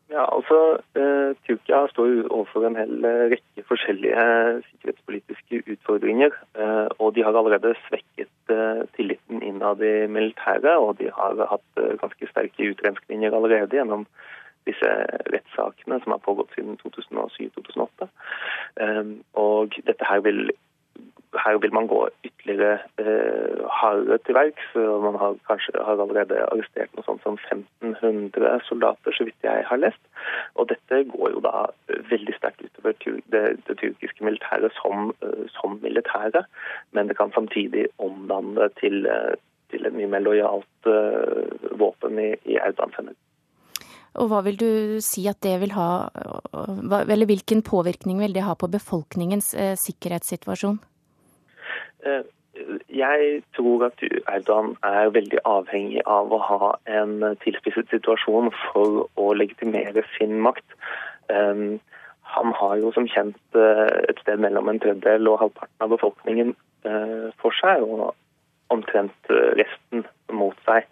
Ja, 0.09 0.23
altså, 0.35 0.57
eh, 0.95 1.35
Tyrkia 1.45 1.87
står 1.91 2.29
overfor 2.31 2.63
en 2.67 2.77
hel 2.79 2.93
rekke 3.33 3.63
forskjellige 3.67 4.21
sikkerhetspolitiske 4.69 5.59
utfordringer. 5.73 6.31
Eh, 6.55 6.87
og 6.99 7.15
de 7.15 7.23
har 7.23 7.35
allerede 7.35 7.73
svekket 7.87 8.53
eh, 8.55 8.85
tilliten 8.95 9.43
innad 9.43 9.83
i 9.83 10.07
militæret, 10.07 10.77
og 10.77 10.95
de 10.99 11.11
har 11.17 11.43
hatt 11.51 11.81
eh, 11.83 11.97
ganske 11.99 12.29
sterke 12.31 12.69
utrenskninger 12.71 13.35
allerede 13.35 13.75
gjennom 13.75 14.07
disse 14.67 14.93
rettssakene 15.33 15.99
som 16.03 16.15
har 16.15 16.23
pågått 16.23 16.55
siden 16.55 16.79
2007-2008. 16.85 18.07
Eh, 18.79 19.03
og 19.35 19.75
dette 19.91 20.07
her 20.07 20.23
vil 20.23 20.53
her 21.35 21.57
vil 21.57 21.73
man 21.73 21.87
gå 21.87 21.99
ytterligere 22.23 22.79
eh, 22.99 23.59
hardere 23.79 24.17
til 24.25 24.35
verks. 24.35 24.67
Man 24.75 25.17
har 25.19 25.35
kanskje 25.49 25.75
har 25.75 25.99
allerede 25.99 26.39
arrestert 26.47 26.93
noe 26.95 27.05
sånt 27.05 27.23
som 27.25 27.37
1500 27.83 28.61
soldater, 28.69 29.15
så 29.15 29.27
vidt 29.27 29.47
jeg 29.47 29.65
har 29.67 29.81
lest. 29.81 30.01
Og 30.55 30.69
dette 30.71 31.03
går 31.11 31.35
jo 31.35 31.43
da 31.43 31.67
veldig 32.11 32.35
sterkt 32.37 32.63
utover 32.63 32.95
det, 33.33 33.43
det 33.67 33.77
tyrkiske 33.81 34.23
militæret 34.23 34.75
som, 34.79 35.11
eh, 35.21 35.45
som 35.59 35.79
militære. 35.83 36.45
Men 36.95 37.11
det 37.11 37.19
kan 37.19 37.35
samtidig 37.35 37.87
omdanne 37.99 38.69
til, 38.81 39.05
eh, 39.05 39.35
til 39.71 39.85
et 39.85 39.95
mye 39.95 40.07
mer 40.07 40.23
lojalt 40.23 40.87
uh, 40.87 41.71
våpen 41.75 42.19
i, 42.23 42.29
i 42.47 42.55
Erdogans. 42.55 43.17
Og 44.15 44.29
hva 44.31 44.39
vil 44.45 44.55
du 44.55 44.69
si 45.03 45.25
at 45.27 45.41
det 45.43 45.57
vil 45.59 45.73
ha, 45.75 46.07
eller 47.03 47.27
hvilken 47.27 47.59
påvirkning 47.61 48.21
vil 48.23 48.33
det 48.33 48.45
ha 48.47 48.55
på 48.55 48.71
befolkningens 48.71 49.51
sikkerhetssituasjon? 49.83 50.79
Eh, 52.07 52.23
jeg 52.89 53.41
tror 53.55 53.85
at 53.85 54.01
Erdogan 54.31 54.73
er 54.83 55.11
veldig 55.13 55.43
avhengig 55.45 56.01
av 56.09 56.31
å 56.33 56.39
ha 56.41 56.71
en 56.89 57.19
tilspisset 57.43 57.91
situasjon 57.93 58.49
for 58.63 59.03
å 59.13 59.27
legitimere 59.37 60.01
sin 60.15 60.39
makt. 60.41 60.65
Han 62.37 62.53
har 62.59 62.77
jo 62.81 62.91
som 62.95 63.07
kjent 63.09 63.57
eh, 63.57 63.87
et 64.09 64.19
sted 64.23 64.41
mellom 64.43 64.71
en 64.71 64.79
tredjedel 64.83 65.29
og 65.31 65.39
halvparten 65.43 65.85
av 65.85 65.93
befolkningen 65.93 66.55
eh, 66.89 67.27
for 67.41 67.55
seg, 67.61 67.85
og 67.85 68.15
omtrent 68.73 69.31
resten 69.59 70.03
mot 70.35 70.57
seg. 70.67 70.89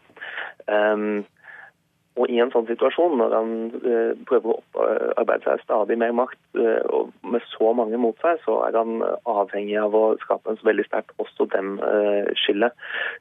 Og 2.15 2.31
i 2.31 2.37
en 2.39 2.51
sånn 2.53 2.67
situasjon, 2.69 3.17
når 3.19 3.33
han 3.35 3.49
eh, 3.83 4.11
prøver 4.27 4.53
å 4.53 4.59
opparbeide 4.61 5.43
seg 5.43 5.63
stadig 5.65 5.97
mer 5.99 6.13
makt, 6.15 6.39
eh, 6.55 6.79
og 6.95 7.11
med 7.27 7.43
så 7.51 7.73
mange 7.75 7.99
mot 7.99 8.15
seg, 8.23 8.39
så 8.45 8.61
er 8.69 8.77
han 8.79 9.03
avhengig 9.27 9.75
av 9.81 9.97
å 9.99 10.03
skape 10.21 10.53
en 10.53 10.59
så 10.61 10.69
veldig 10.69 10.85
sterkt 10.87 11.11
også 11.19 11.49
dem 11.51 11.75
eh, 11.83 12.31
skille. 12.39 12.71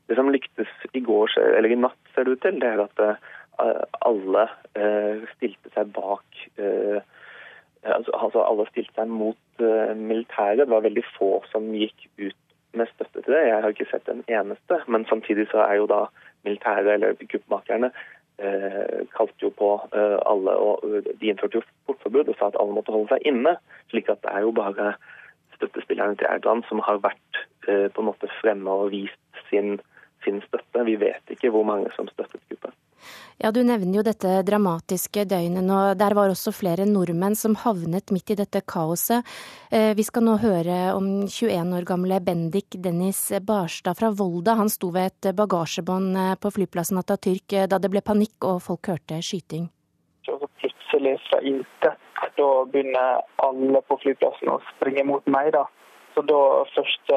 Det 0.06 0.18
som 0.18 0.30
lyktes 0.30 0.70
i 0.94 1.02
går, 1.02 1.34
eller 1.42 1.74
i 1.74 1.80
natt, 1.82 1.98
ser 2.14 2.28
det 2.28 2.36
ut 2.36 2.44
til, 2.46 2.62
det 2.62 2.70
er 2.70 2.84
at 2.86 3.02
eh, 3.02 3.82
alle 4.06 4.46
eh, 4.78 5.26
stilte 5.34 5.74
seg 5.74 5.90
bak 5.98 6.46
eh, 6.54 7.02
altså, 7.82 8.14
altså, 8.14 8.46
alle 8.46 8.70
stilte 8.70 8.94
seg 9.00 9.10
mot 9.10 9.40
militæret. 9.98 10.64
Det 10.64 10.70
var 10.70 10.86
veldig 10.86 11.06
få 11.16 11.36
som 11.50 11.66
gikk 11.74 12.08
ut 12.18 12.38
med 12.74 12.90
støtte 12.94 13.22
til 13.22 13.34
det. 13.34 13.42
Jeg 13.50 13.62
har 13.62 13.74
ikke 13.74 13.90
sett 13.90 14.08
en 14.10 14.24
eneste. 14.26 14.80
Men 14.90 15.06
samtidig 15.06 15.46
så 15.50 15.62
er 15.62 15.78
jo 15.78 15.86
da 15.90 16.00
militæret 16.46 16.90
eller 16.96 17.14
kuppmakerne 17.30 17.92
Eh, 17.94 18.12
kalte 19.14 19.46
jo 19.46 19.50
på 19.54 19.70
eh, 19.94 20.18
alle, 20.26 20.56
og 20.56 20.82
De 21.20 21.28
innførte 21.30 21.60
jo 21.60 21.66
portforbud 21.86 22.32
og 22.32 22.38
sa 22.38 22.48
at 22.50 22.58
alle 22.60 22.74
måtte 22.74 22.92
holde 22.92 23.12
seg 23.12 23.26
inne. 23.30 23.56
slik 23.90 24.08
at 24.08 24.22
det 24.22 24.32
er 24.32 24.40
jo 24.46 24.50
bare 24.52 24.94
støttespillerne 25.54 26.16
til 26.16 26.26
Erdogan 26.26 26.64
som 26.68 26.82
har 26.82 26.98
vært 27.04 27.42
eh, 27.68 27.86
på 27.92 28.02
en 28.02 28.10
måte 28.10 28.30
fremme 28.40 28.70
og 28.70 28.90
vist 28.90 29.44
sin, 29.50 29.78
sin 30.24 30.42
støtte. 30.48 30.84
Vi 30.84 30.96
vet 31.00 31.30
ikke 31.30 31.50
hvor 31.54 31.62
mange 31.62 31.92
som 31.96 32.08
støttet 32.08 32.42
kuppet. 32.50 32.74
Ja, 33.38 33.50
Du 33.50 33.62
nevner 33.64 33.98
jo 33.98 34.02
dette 34.06 34.42
dramatiske 34.46 35.24
døgnet 35.26 35.70
og 35.70 35.98
Der 35.98 36.14
var 36.14 36.30
også 36.30 36.52
flere 36.54 36.86
nordmenn 36.86 37.34
som 37.34 37.56
havnet 37.56 38.12
midt 38.14 38.30
i 38.30 38.38
dette 38.38 38.60
kaoset. 38.62 39.26
Eh, 39.70 39.94
vi 39.94 40.02
skal 40.06 40.22
nå 40.22 40.36
høre 40.38 40.94
om 40.94 41.26
21 41.26 41.74
år 41.74 41.84
gamle 41.84 42.20
Bendik 42.20 42.78
Dennis 42.78 43.32
Barstad 43.42 43.98
fra 43.98 44.10
Volda. 44.10 44.54
Han 44.54 44.70
sto 44.70 44.90
ved 44.94 45.10
et 45.10 45.34
bagasjebånd 45.34 46.16
eh, 46.16 46.34
på 46.38 46.52
flyplassen 46.54 47.00
Atatürk 47.00 47.52
eh, 47.52 47.66
da 47.66 47.78
det 47.78 47.90
ble 47.90 48.04
panikk 48.06 48.46
og 48.46 48.62
folk 48.62 48.86
hørte 48.92 49.18
skyting. 49.22 49.66
Så 50.24 50.38
plutselig 50.60 51.18
fra 51.28 51.40
intet, 51.42 51.98
da 52.38 52.50
begynner 52.70 53.24
alle 53.42 53.82
på 53.88 53.98
flyplassen 54.04 54.52
å 54.54 54.60
springe 54.76 55.04
mot 55.10 55.26
meg. 55.26 55.52
da. 55.52 55.66
Så 56.14 56.22
da 56.22 56.40
først 56.76 57.10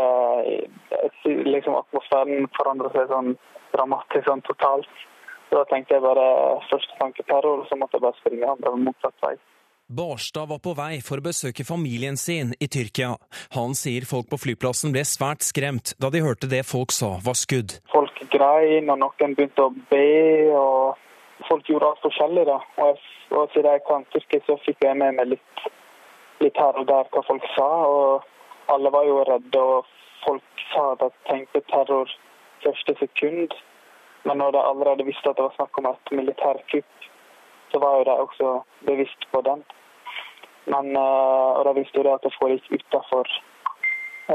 liksom 1.45 1.77
atmosfæren 1.77 2.49
forandrer 2.57 2.89
seg 2.95 3.11
sånn 3.11 3.35
dramatisk 3.75 4.25
sånn 4.27 4.43
totalt. 4.47 5.05
Da 5.51 5.63
tenkte 5.69 5.95
jeg 5.95 6.03
bare 6.03 6.25
først 6.71 6.97
tanke 6.99 7.23
terror, 7.27 7.63
så 7.69 7.77
måtte 7.79 7.97
jeg 7.97 8.03
bare 8.03 8.19
springe 8.19 8.49
andre 8.51 8.75
motsatt 8.89 9.15
vei. 9.23 9.37
Barstad 9.87 10.49
var 10.49 10.59
på 10.59 10.73
vei 10.75 10.97
for 10.99 11.21
å 11.21 11.23
besøke 11.23 11.63
familien 11.63 12.17
sin 12.19 12.49
i 12.59 12.67
Tyrkia. 12.67 13.13
Han 13.55 13.71
sier 13.71 14.03
folk 14.09 14.27
på 14.27 14.39
flyplassen 14.43 14.91
ble 14.91 15.05
svært 15.07 15.47
skremt 15.47 15.93
da 16.03 16.09
de 16.11 16.19
hørte 16.25 16.49
det 16.51 16.65
folk 16.67 16.91
sa 16.91 17.13
var 17.23 17.37
skudd. 17.39 17.77
Folk 17.93 18.19
grein, 18.33 18.89
og 18.91 18.99
noen 18.99 19.35
begynte 19.37 19.63
å 19.63 19.73
be. 19.91 20.51
og 20.51 20.97
Folk 21.47 21.69
gjorde 21.69 21.93
alt 21.93 22.03
forskjellig. 22.03 22.45
da. 22.49 22.57
Og, 22.83 22.87
jeg, 22.89 22.99
og 23.31 23.53
siden 23.53 23.71
jeg 23.71 23.85
kan 23.87 24.05
tyrkisk, 24.11 24.45
så 24.49 24.57
fikk 24.65 24.83
jeg 24.83 24.99
med 24.99 25.15
meg 25.21 25.31
litt, 25.35 25.65
litt 26.43 26.59
her 26.59 26.81
og 26.81 26.87
der 26.91 27.07
hva 27.13 27.23
folk 27.29 27.47
sa. 27.55 27.69
og 27.87 28.73
Alle 28.73 28.91
var 28.91 29.07
jo 29.07 29.23
redde, 29.31 29.63
og 29.63 29.85
folk 30.25 30.67
sa 30.73 30.89
at 30.97 31.05
de 31.05 31.11
tenkte 31.31 31.63
terror 31.71 32.11
første 32.65 32.97
sekund. 32.99 33.55
Men 34.27 34.41
når 34.41 34.51
de 34.55 34.61
allerede 34.69 35.07
visste 35.07 35.29
at 35.29 35.37
det 35.39 35.45
var 35.47 35.55
snakk 35.55 35.79
om 35.79 35.89
et 35.91 36.13
militærkupp, 36.19 37.09
så 37.71 37.79
var 37.83 37.97
jo 37.97 38.07
de 38.09 38.15
også 38.25 38.53
bevisst 38.89 39.27
på 39.31 39.41
den. 39.49 39.63
Men, 40.73 40.95
eh, 40.95 41.51
og 41.57 41.61
de 41.67 41.79
visste 41.79 41.99
jo 41.99 42.03
det 42.07 42.15
at 42.17 42.25
det 42.27 42.33
foregikk 42.35 42.67
utafor 42.79 43.29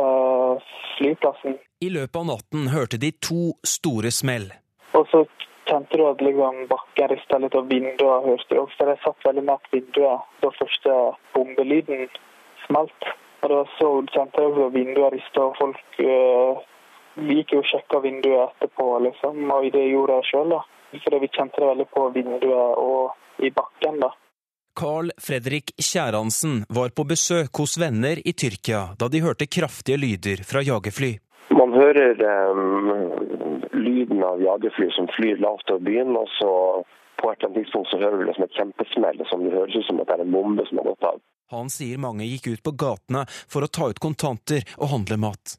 uh, 0.01 0.57
flyplassen. 0.97 1.59
I 1.85 1.91
løpet 1.93 2.17
av 2.17 2.29
natten 2.31 2.69
hørte 2.73 3.01
de 3.05 3.11
to 3.29 3.53
store 3.69 4.13
smell. 4.15 4.49
Og 4.97 5.05
så 5.13 5.25
kjente 5.69 5.99
du 6.01 6.07
at 6.09 6.25
liksom 6.25 6.65
bakken 6.71 7.13
rista 7.13 7.41
litt, 7.43 7.57
og 7.59 7.69
vinduene 7.69 8.21
hørte 8.27 8.55
du 8.55 8.63
også. 8.63 8.89
De 8.89 8.97
satt 9.05 9.29
veldig 9.29 9.45
nært 9.49 9.69
vinduet 9.75 10.29
da 10.45 10.53
første 10.57 10.97
bombelyden 11.37 12.09
smalt. 12.67 13.09
Og 13.43 13.51
da 13.53 13.63
så 13.77 13.93
kjente 14.15 14.41
jeg 14.41 14.53
også 14.53 14.73
vinduene 14.77 15.13
rista, 15.17 15.49
og 15.51 15.57
folk 15.61 16.01
vi 16.01 16.13
gikk 17.17 17.55
jo 17.57 17.63
og 17.63 17.69
sjekka 17.71 18.01
vinduet 18.05 18.53
etterpå, 18.53 18.87
liksom, 19.09 19.43
og 19.51 19.69
det 19.75 19.85
gjorde 19.91 20.19
jeg 20.21 20.31
sjøl. 20.31 20.57
Fordi 20.93 21.19
vi 21.23 21.33
kjente 21.33 21.61
det 21.61 21.69
veldig 21.71 21.89
på 21.93 22.09
vinduet 22.13 22.81
og 22.83 23.45
i 23.45 23.51
bakken. 23.51 24.01
da. 24.01 24.13
Carl 24.77 25.11
Fredrik 25.21 25.73
Kjæransen 25.77 26.65
var 26.69 26.93
på 26.97 27.05
besøk 27.05 27.61
hos 27.61 27.77
venner 27.81 28.21
i 28.25 28.33
Tyrkia 28.33 28.95
da 28.97 29.09
de 29.13 29.21
hørte 29.21 29.49
kraftige 29.49 30.01
lyder 30.01 30.45
fra 30.49 30.65
jagerfly. 30.65 31.13
Man 31.53 31.73
Man 31.73 31.81
hører 31.81 32.21
um, 32.53 33.13
lyden 33.73 34.23
av 34.23 34.41
jagerfly 34.43 34.91
som 34.93 35.07
flyr 35.17 35.39
lavt 35.41 35.71
over 35.71 35.81
byen. 35.81 36.17
og 36.17 36.29
så 36.39 36.51
på 37.17 37.31
et 37.31 37.39
eller 37.39 37.49
annet 37.49 37.59
tidspunkt 37.63 37.89
så 37.91 38.01
hører 38.03 38.19
du 38.19 38.25
liksom 38.29 38.45
et 38.45 38.59
kjempesmell 38.59 39.23
som 39.31 39.45
det 39.45 39.55
høres 39.57 39.77
ut 39.77 39.87
som 39.87 40.01
at 40.03 40.11
det 40.11 40.19
er 40.19 40.25
en 40.27 40.35
bombe 40.37 40.67
som 40.69 40.81
har 40.83 40.91
gått 40.91 41.09
av. 41.09 41.21
Han 41.55 41.73
sier 41.73 42.01
mange 42.03 42.29
gikk 42.29 42.51
ut 42.53 42.63
på 42.67 42.75
gatene 42.85 43.25
for 43.31 43.65
å 43.65 43.73
ta 43.73 43.89
ut 43.89 44.03
kontanter 44.05 44.65
og 44.77 44.93
handle 44.93 45.21
mat. 45.25 45.57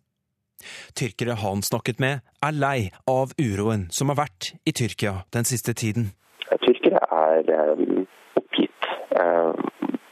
Tyrkere 0.97 1.37
han 1.41 1.63
snakket 1.65 2.01
med, 2.03 2.23
er 2.43 2.57
lei 2.57 2.91
av 3.09 3.33
uroen 3.39 3.87
som 3.91 4.11
har 4.11 4.19
vært 4.23 4.53
i 4.65 4.73
Tyrkia 4.75 5.23
den 5.35 5.47
siste 5.49 5.75
tiden. 5.77 6.11
Tyrkere 6.63 7.01
er 7.07 7.73
oppgitt. 8.39 8.89
Um, 9.17 9.57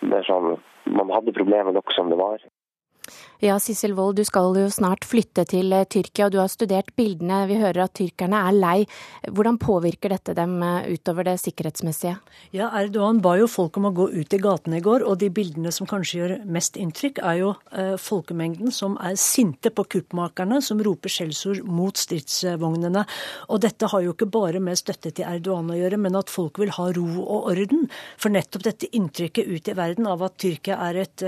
det 0.08 0.22
er 0.22 0.28
sånn, 0.28 0.58
Man 0.92 1.12
hadde 1.14 1.32
problemer 1.32 1.72
nok 1.72 1.94
som 1.96 2.10
det 2.12 2.18
var. 2.20 2.42
Ja, 3.42 3.56
Sissel 3.58 3.96
Wold, 3.98 4.20
du 4.20 4.22
skal 4.22 4.54
jo 4.54 4.68
snart 4.70 5.02
flytte 5.10 5.42
til 5.50 5.74
eh, 5.74 5.88
Tyrkia, 5.90 6.28
du 6.30 6.36
har 6.38 6.50
studert 6.52 6.92
bildene. 6.94 7.40
Vi 7.50 7.56
hører 7.58 7.88
at 7.88 7.96
tyrkerne 7.98 8.38
er 8.38 8.54
lei. 8.54 8.76
Hvordan 9.26 9.56
påvirker 9.58 10.14
dette 10.14 10.36
dem 10.38 10.60
eh, 10.62 10.92
utover 10.94 11.26
det 11.26 11.40
sikkerhetsmessige? 11.42 12.20
Ja, 12.54 12.68
Erdogan 12.78 13.18
ba 13.26 13.32
jo 13.40 13.48
folk 13.50 13.80
om 13.82 13.88
å 13.90 13.92
gå 13.98 14.06
ut 14.14 14.36
i 14.38 14.40
gatene 14.44 14.78
i 14.78 14.84
går, 14.86 15.02
og 15.10 15.18
de 15.24 15.32
bildene 15.34 15.72
som 15.74 15.90
kanskje 15.90 16.20
gjør 16.20 16.34
mest 16.54 16.78
inntrykk, 16.78 17.24
er 17.32 17.40
jo 17.40 17.56
eh, 17.74 17.96
folkemengden 17.98 18.70
som 18.78 19.00
er 19.02 19.18
sinte 19.18 19.74
på 19.74 19.88
kuppmakerne, 19.96 20.62
som 20.62 20.86
roper 20.86 21.10
skjellsord 21.10 21.64
mot 21.66 21.98
stridsvognene. 21.98 23.08
Og 23.50 23.64
dette 23.66 23.90
har 23.90 24.06
jo 24.06 24.14
ikke 24.14 24.30
bare 24.38 24.62
med 24.62 24.78
støtte 24.78 25.10
til 25.10 25.26
Erdogan 25.26 25.74
å 25.74 25.80
gjøre, 25.80 26.02
men 26.06 26.20
at 26.22 26.30
folk 26.30 26.62
vil 26.62 26.76
ha 26.78 26.92
ro 26.94 27.08
og 27.26 27.50
orden. 27.56 27.90
For 28.22 28.38
nettopp 28.38 28.70
dette 28.70 28.94
inntrykket 28.94 29.50
ut 29.50 29.74
i 29.74 29.78
verden 29.82 30.14
av 30.14 30.22
at 30.30 30.38
Tyrkia 30.46 30.78
er 30.92 31.04
et 31.08 31.28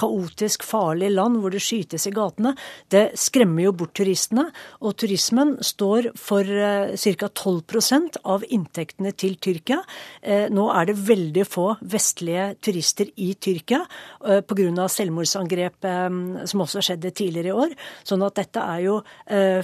kaotisk, 0.00 0.64
farlig 0.64 1.12
land 1.12 1.41
hvor 1.42 1.54
det 1.54 1.62
skytes 1.64 2.08
i 2.08 2.14
gatene, 2.14 2.54
det 2.92 3.04
skremmer 3.20 3.66
jo 3.66 3.76
bort 3.82 3.94
turistene. 3.98 4.48
Og 4.82 4.96
turismen 5.02 5.56
står 5.62 6.12
for 6.18 6.46
ca. 6.46 7.28
12% 7.28 8.20
av 8.24 8.44
inntektene 8.48 9.12
til 9.18 9.36
Tyrkia. 9.42 9.82
Eh, 10.22 10.48
nå 10.52 10.68
er 10.72 10.88
det 10.88 10.98
veldig 11.02 11.44
få 11.48 11.68
vestlige 11.92 12.52
turister 12.62 13.10
i 13.16 13.32
Tyrkia 13.34 13.82
eh, 14.26 14.42
pga. 14.46 14.88
selvmordsangrep 14.88 15.88
eh, 15.88 16.10
som 16.48 16.64
også 16.64 16.82
skjedde 16.84 17.14
tidligere 17.14 17.52
i 17.52 17.56
år. 17.66 17.78
Sånn 18.06 18.24
at 18.26 18.38
dette 18.38 18.62
er 18.62 18.84
jo 18.86 19.00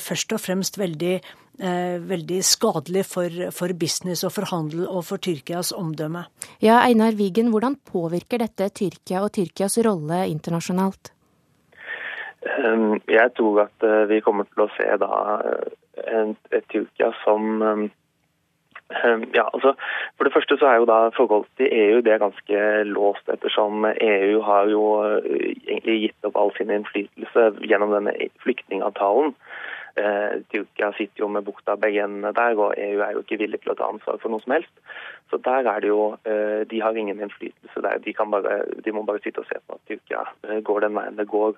først 0.02 0.32
og 0.34 0.40
fremst 0.42 0.78
veldig 0.78 1.18
veldig 1.58 2.36
skadelig 2.46 3.02
for, 3.10 3.34
for, 3.50 3.72
business 3.74 4.22
og 4.22 4.30
for 4.36 4.46
handel 4.46 4.84
og 4.86 5.02
for 5.08 5.18
Tyrkias 5.18 5.72
omdømme. 5.74 6.22
Ja, 6.62 6.78
Einar 6.84 7.18
Wigen, 7.18 7.50
hvordan 7.50 7.74
påvirker 7.82 8.44
dette 8.44 8.68
Tyrkia 8.70 9.24
og 9.24 9.32
Tyrkias 9.34 9.80
rolle 9.82 10.22
internasjonalt? 10.30 11.10
Ehm, 12.46 13.00
jeg 13.08 13.30
tror 13.36 13.60
at 13.60 13.82
eh, 13.82 14.08
vi 14.08 14.20
kommer 14.22 14.46
til 14.46 14.62
å 14.62 14.72
se 14.76 14.86
da 15.02 15.14
eh, 15.98 16.60
Tyrkia 16.70 17.10
som 17.24 17.62
ehm, 17.66 17.88
ehm, 18.94 19.24
ja, 19.34 19.48
altså 19.50 19.72
For 20.16 20.28
det 20.28 20.32
første 20.36 20.58
så 20.60 20.68
er 20.70 20.76
jo 20.78 20.86
da 20.86 20.98
forholdet 21.16 21.50
til 21.58 21.72
EU 21.74 22.00
det 22.06 22.14
er 22.14 22.22
ganske 22.22 22.60
låst, 22.92 23.26
ettersom 23.34 23.88
EU 23.90 24.38
har 24.46 24.70
jo 24.70 24.84
eh, 25.02 25.56
egentlig 25.66 25.98
gitt 26.04 26.30
opp 26.30 26.38
all 26.38 26.54
sin 26.58 26.70
innflytelse 26.70 27.48
gjennom 27.66 27.96
denne 27.96 28.14
flyktningavtalen. 28.44 29.34
Eh, 29.98 30.42
Tyrkia 30.52 30.92
sitter 30.94 31.24
jo 31.24 31.28
med 31.32 31.44
bukta 31.46 31.74
begge 31.80 32.04
endene 32.04 32.30
der, 32.36 32.54
og 32.60 32.74
EU 32.78 33.00
er 33.02 33.14
jo 33.16 33.22
ikke 33.24 33.38
villig 33.40 33.58
til 33.62 33.72
å 33.72 33.78
ta 33.78 33.88
ansvar 33.90 34.20
for 34.22 34.30
noe 34.30 34.42
som 34.44 34.54
helst. 34.54 34.74
Så 35.30 35.40
der 35.44 35.66
er 35.66 35.82
det 35.82 35.90
jo 35.90 36.02
eh, 36.28 36.62
De 36.70 36.80
har 36.80 36.96
ingen 36.96 37.20
innflytelse 37.20 37.82
der. 37.84 37.98
De, 38.04 38.14
bare, 38.34 38.60
de 38.84 38.94
må 38.94 39.02
bare 39.08 39.22
sitte 39.24 39.42
og 39.42 39.48
se 39.50 39.58
på 39.66 39.78
at 39.78 39.82
Tyrkia 39.90 40.22
eh, 40.46 40.60
går 40.68 40.86
den 40.86 40.94
veien 40.98 41.18
det 41.18 41.26
går. 41.30 41.56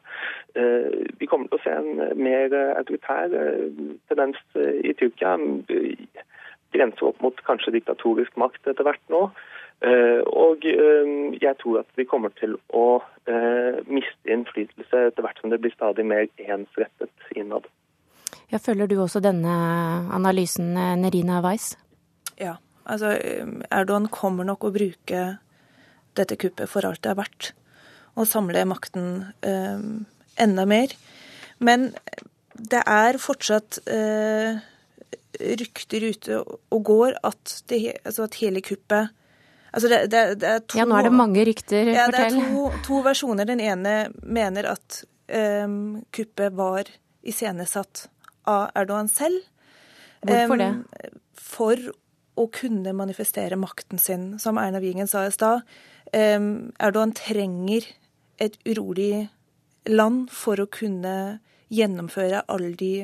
Vi 1.21 1.29
kommer 1.29 1.51
til 1.51 1.59
å 1.59 1.65
se 1.65 1.75
en 1.75 2.19
mer 2.19 2.55
autoritær 2.79 3.35
tendens 4.11 4.41
i 4.57 4.95
Tyrkia. 4.99 5.37
Grenser 6.71 7.09
opp 7.11 7.21
mot 7.23 7.41
kanskje 7.47 7.75
diktatorisk 7.75 8.37
makt 8.41 8.71
etter 8.71 8.87
hvert 8.87 9.03
nå. 9.13 9.23
Og 10.31 10.67
jeg 10.67 11.55
tror 11.63 11.81
at 11.81 11.99
vi 11.99 12.07
kommer 12.07 12.35
til 12.39 12.57
å 12.77 13.01
miste 13.89 14.33
innflytelse 14.33 15.07
etter 15.11 15.27
hvert 15.27 15.41
som 15.43 15.53
det 15.53 15.61
blir 15.63 15.75
stadig 15.75 16.07
mer 16.07 16.29
ensrettet 16.47 17.31
innad. 17.35 17.67
Ja, 18.51 18.59
følger 18.59 18.91
du 18.91 18.97
også 18.99 19.23
denne 19.23 19.53
analysen, 20.11 20.73
eh, 20.77 20.97
Nerina 20.99 21.41
Weiss? 21.45 21.77
Ja. 22.41 22.57
Altså, 22.91 23.13
Erdogan 23.71 24.09
kommer 24.11 24.47
nok 24.49 24.65
å 24.67 24.73
bruke 24.75 25.39
dette 26.19 26.39
kuppet 26.41 26.71
for 26.71 26.87
alt 26.89 27.03
det 27.05 27.13
er 27.13 27.21
verdt. 27.21 27.53
Og 28.19 28.27
samle 28.27 28.65
makten 28.67 29.31
eh, 29.47 29.85
enda 30.43 30.67
mer. 30.67 30.97
Men 31.63 31.93
det 32.59 32.83
er 32.89 33.21
fortsatt 33.23 33.79
eh, 33.87 34.59
rykter 35.61 36.09
ute 36.11 36.43
og 36.43 36.83
går 36.85 37.17
at, 37.23 37.57
det, 37.71 38.01
altså 38.05 38.27
at 38.27 38.43
hele 38.43 38.65
kuppet 38.65 39.17
Altså 39.71 39.87
det, 39.87 39.99
det, 40.11 40.21
det 40.43 40.49
er 40.51 40.63
to, 40.67 40.79
ja, 40.81 40.83
nå 40.83 40.97
er 40.99 41.07
det 41.07 41.11
mange 41.15 41.43
rykter. 41.47 41.93
Ja, 41.95 42.09
det 42.11 42.25
er 42.25 42.33
to, 42.35 42.65
to 42.83 42.97
versjoner. 43.07 43.47
Den 43.47 43.61
ene 43.63 44.09
mener 44.27 44.67
at 44.73 45.05
eh, 45.31 45.71
kuppet 46.11 46.57
var 46.59 46.91
iscenesatt 47.23 48.09
av 48.49 48.71
Erdogan 48.79 49.09
selv. 49.09 49.43
Hvorfor 50.25 50.61
det? 50.61 50.71
For 51.41 51.91
å 52.41 52.47
kunne 52.55 52.93
manifestere 52.97 53.59
makten 53.61 54.01
sin. 54.01 54.39
Som 54.39 54.59
Erna 54.61 54.81
Wigen 54.81 55.09
sa 55.11 55.27
i 55.27 55.35
stad, 55.35 55.65
Erdogan 56.13 57.13
trenger 57.17 57.87
et 58.41 58.57
urolig 58.65 59.29
land 59.89 60.31
for 60.33 60.61
å 60.61 60.69
kunne 60.71 61.41
gjennomføre 61.71 62.45
alle 62.49 62.73
de 62.79 62.95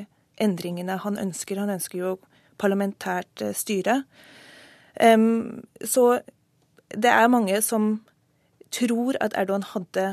endringene 0.42 0.98
han 1.02 1.18
ønsker. 1.20 1.60
Han 1.60 1.74
ønsker 1.76 1.98
jo 2.00 2.16
parlamentært 2.60 3.44
eh, 3.44 3.54
styre. 3.56 4.02
Så 4.96 6.02
det 6.88 7.10
er 7.12 7.28
mange 7.28 7.58
som 7.60 7.98
tror 8.72 9.18
at 9.20 9.36
Erdogan 9.36 9.66
hadde 9.74 10.06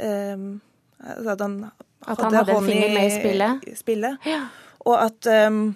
at 0.00 1.40
han 1.44 1.56
at 2.06 2.20
han 2.20 2.34
hadde 2.34 2.58
en 2.58 2.66
finger 2.66 2.92
med 2.94 3.06
i 3.06 3.14
spillet? 3.14 3.72
Spillet. 3.78 4.28
Ja. 4.28 4.44
Og 4.88 4.96
at 4.98 5.28
um, 5.48 5.74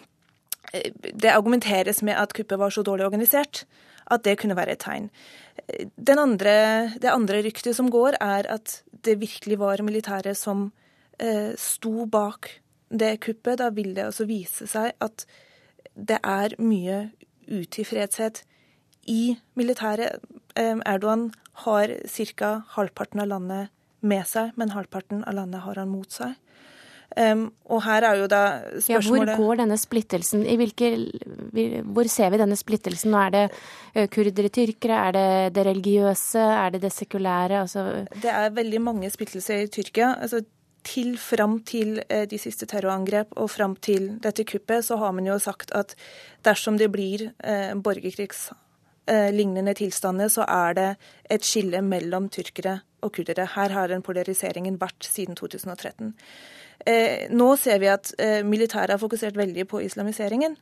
det 1.14 1.30
argumenteres 1.30 2.02
med 2.02 2.18
at 2.18 2.34
kuppet 2.34 2.58
var 2.58 2.74
så 2.74 2.82
dårlig 2.86 3.06
organisert 3.06 3.64
at 4.10 4.24
det 4.24 4.38
kunne 4.40 4.56
være 4.56 4.76
et 4.76 4.84
tegn. 4.84 5.08
Andre, 6.18 6.54
det 7.02 7.10
andre 7.10 7.42
ryktet 7.42 7.76
som 7.76 7.90
går, 7.90 8.18
er 8.22 8.46
at 8.50 8.80
det 9.04 9.18
virkelig 9.20 9.58
var 9.58 9.82
militæret 9.82 10.38
som 10.38 10.70
eh, 11.18 11.54
sto 11.58 12.06
bak 12.06 12.50
det 12.90 13.16
kuppet. 13.24 13.58
Da 13.58 13.70
vil 13.74 13.94
det 13.96 14.06
altså 14.06 14.28
vise 14.28 14.68
seg 14.70 14.94
at 15.02 15.26
det 15.96 16.20
er 16.22 16.54
mye 16.62 17.08
utilfredshet 17.46 18.44
i 19.10 19.36
militæret. 19.58 20.22
Eh, 20.54 20.78
Erdogan 20.86 21.32
har 21.66 21.94
ca. 22.06 22.62
halvparten 22.76 23.20
av 23.20 23.32
landet 23.32 23.75
med 24.00 24.26
seg, 24.28 24.52
men 24.56 24.74
halvparten 24.74 25.22
av 25.26 25.36
landet 25.38 25.64
har 25.64 25.80
han 25.80 25.92
mot 25.92 26.10
seg. 26.12 26.34
Um, 27.16 27.46
og 27.70 27.84
her 27.86 28.04
er 28.04 28.18
jo 28.18 28.24
da 28.28 28.40
spørsmålet 28.82 29.30
ja, 29.30 29.36
Hvor 29.38 29.38
går 29.38 29.60
denne 29.60 29.76
splittelsen? 29.78 30.42
I 30.42 30.56
hvilke, 30.58 30.88
hvor 31.86 32.10
ser 32.10 32.32
vi 32.34 32.40
denne 32.40 32.58
splittelsen? 32.58 33.14
Er 33.14 33.30
det 33.32 33.44
kurdere, 34.12 34.50
tyrkere, 34.52 34.98
er 35.06 35.14
det 35.14 35.54
det 35.56 35.66
religiøse, 35.70 36.42
er 36.42 36.74
det 36.74 36.82
det 36.82 36.92
sekulære? 36.92 37.62
Altså... 37.62 37.86
Det 38.10 38.32
er 38.32 38.50
veldig 38.58 38.82
mange 38.82 39.10
splittelser 39.14 39.64
i 39.64 39.70
Tyrkia. 39.72 40.16
altså 40.20 40.42
til 40.86 41.16
fram 41.18 41.58
til 41.66 41.98
de 42.30 42.38
siste 42.38 42.66
terrorangrep 42.70 43.32
og 43.34 43.50
fram 43.50 43.74
til 43.82 44.12
dette 44.22 44.44
kuppet, 44.46 44.84
så 44.86 44.98
har 45.00 45.14
man 45.16 45.26
jo 45.26 45.38
sagt 45.42 45.72
at 45.74 45.96
dersom 46.46 46.78
det 46.78 46.92
blir 46.94 47.32
eh, 47.42 47.74
borgerkrigs 47.74 48.50
Eh, 49.06 49.32
lignende 49.32 49.74
tilstander, 49.74 50.28
så 50.28 50.42
er 50.50 50.72
det 50.74 50.86
et 51.30 51.44
skille 51.46 51.78
mellom 51.82 52.26
tyrkere 52.28 52.80
og 53.06 53.12
kurdere. 53.14 53.46
Her 53.54 53.70
har 53.70 53.86
den 53.86 54.02
polariseringen 54.02 54.80
vært 54.80 55.06
siden 55.06 55.36
2013. 55.38 56.14
Eh, 56.86 57.28
nå 57.30 57.52
ser 57.56 57.78
vi 57.78 57.86
at 57.86 58.10
eh, 58.18 58.42
militæret 58.42 58.90
har 58.90 58.98
fokusert 58.98 59.38
veldig 59.38 59.68
på 59.70 59.78
islamiseringen. 59.86 60.56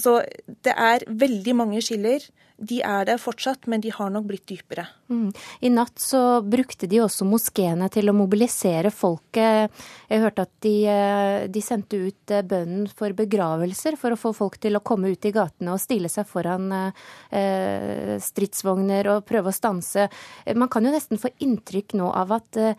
Så 0.00 0.20
det 0.64 0.72
er 0.72 1.04
veldig 1.08 1.56
mange 1.58 1.82
skiller. 1.84 2.24
De 2.62 2.78
er 2.84 3.06
der 3.08 3.18
fortsatt, 3.18 3.66
men 3.70 3.82
de 3.82 3.90
har 3.90 4.10
nok 4.12 4.28
blitt 4.28 4.44
dypere. 4.46 4.84
Mm. 5.10 5.32
I 5.66 5.70
natt 5.72 5.98
så 5.98 6.42
brukte 6.46 6.86
de 6.90 7.00
også 7.02 7.26
moskeene 7.26 7.88
til 7.92 8.10
å 8.10 8.14
mobilisere 8.14 8.92
folket. 8.94 9.72
Jeg 10.10 10.22
hørte 10.22 10.46
at 10.46 10.52
de, 10.62 10.74
eh, 10.86 11.48
de 11.50 11.64
sendte 11.64 11.98
ut 11.98 12.34
eh, 12.34 12.44
bønnen 12.46 12.86
for 12.86 13.16
begravelser 13.18 13.98
for 13.98 14.14
å 14.14 14.20
få 14.20 14.34
folk 14.36 14.60
til 14.62 14.78
å 14.78 14.84
komme 14.84 15.10
ut 15.10 15.26
i 15.26 15.34
gatene 15.34 15.74
og 15.74 15.82
stille 15.82 16.10
seg 16.12 16.28
foran 16.28 16.70
eh, 16.76 18.16
stridsvogner 18.22 19.10
og 19.16 19.26
prøve 19.26 19.50
å 19.50 19.56
stanse. 19.56 20.06
Man 20.54 20.70
kan 20.70 20.86
jo 20.86 20.94
nesten 20.94 21.18
få 21.18 21.32
inntrykk 21.42 21.96
nå 21.98 22.12
av 22.14 22.36
at 22.38 22.60
eh, 22.62 22.76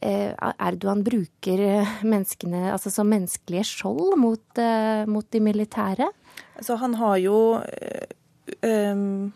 Erdogan 0.00 1.04
bruker 1.04 1.60
menneskene 2.04 2.70
altså 2.72 2.92
som 2.92 3.08
menneskelige 3.08 3.68
skjold 3.68 4.16
mot, 4.20 4.64
mot 5.08 5.28
de 5.32 5.40
militære? 5.40 6.08
Altså, 6.56 6.78
han 6.80 6.96
har 7.00 7.16
jo 7.20 7.38
um, 8.62 9.32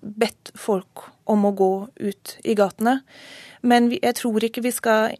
bedt 0.00 0.52
folk 0.58 1.06
om 1.30 1.44
å 1.46 1.54
gå 1.56 1.72
ut 2.02 2.36
i 2.44 2.56
gatene. 2.58 3.00
Men 3.62 3.90
jeg 3.94 4.18
tror 4.18 4.44
ikke 4.44 4.64
vi 4.64 4.74
skal 4.74 5.16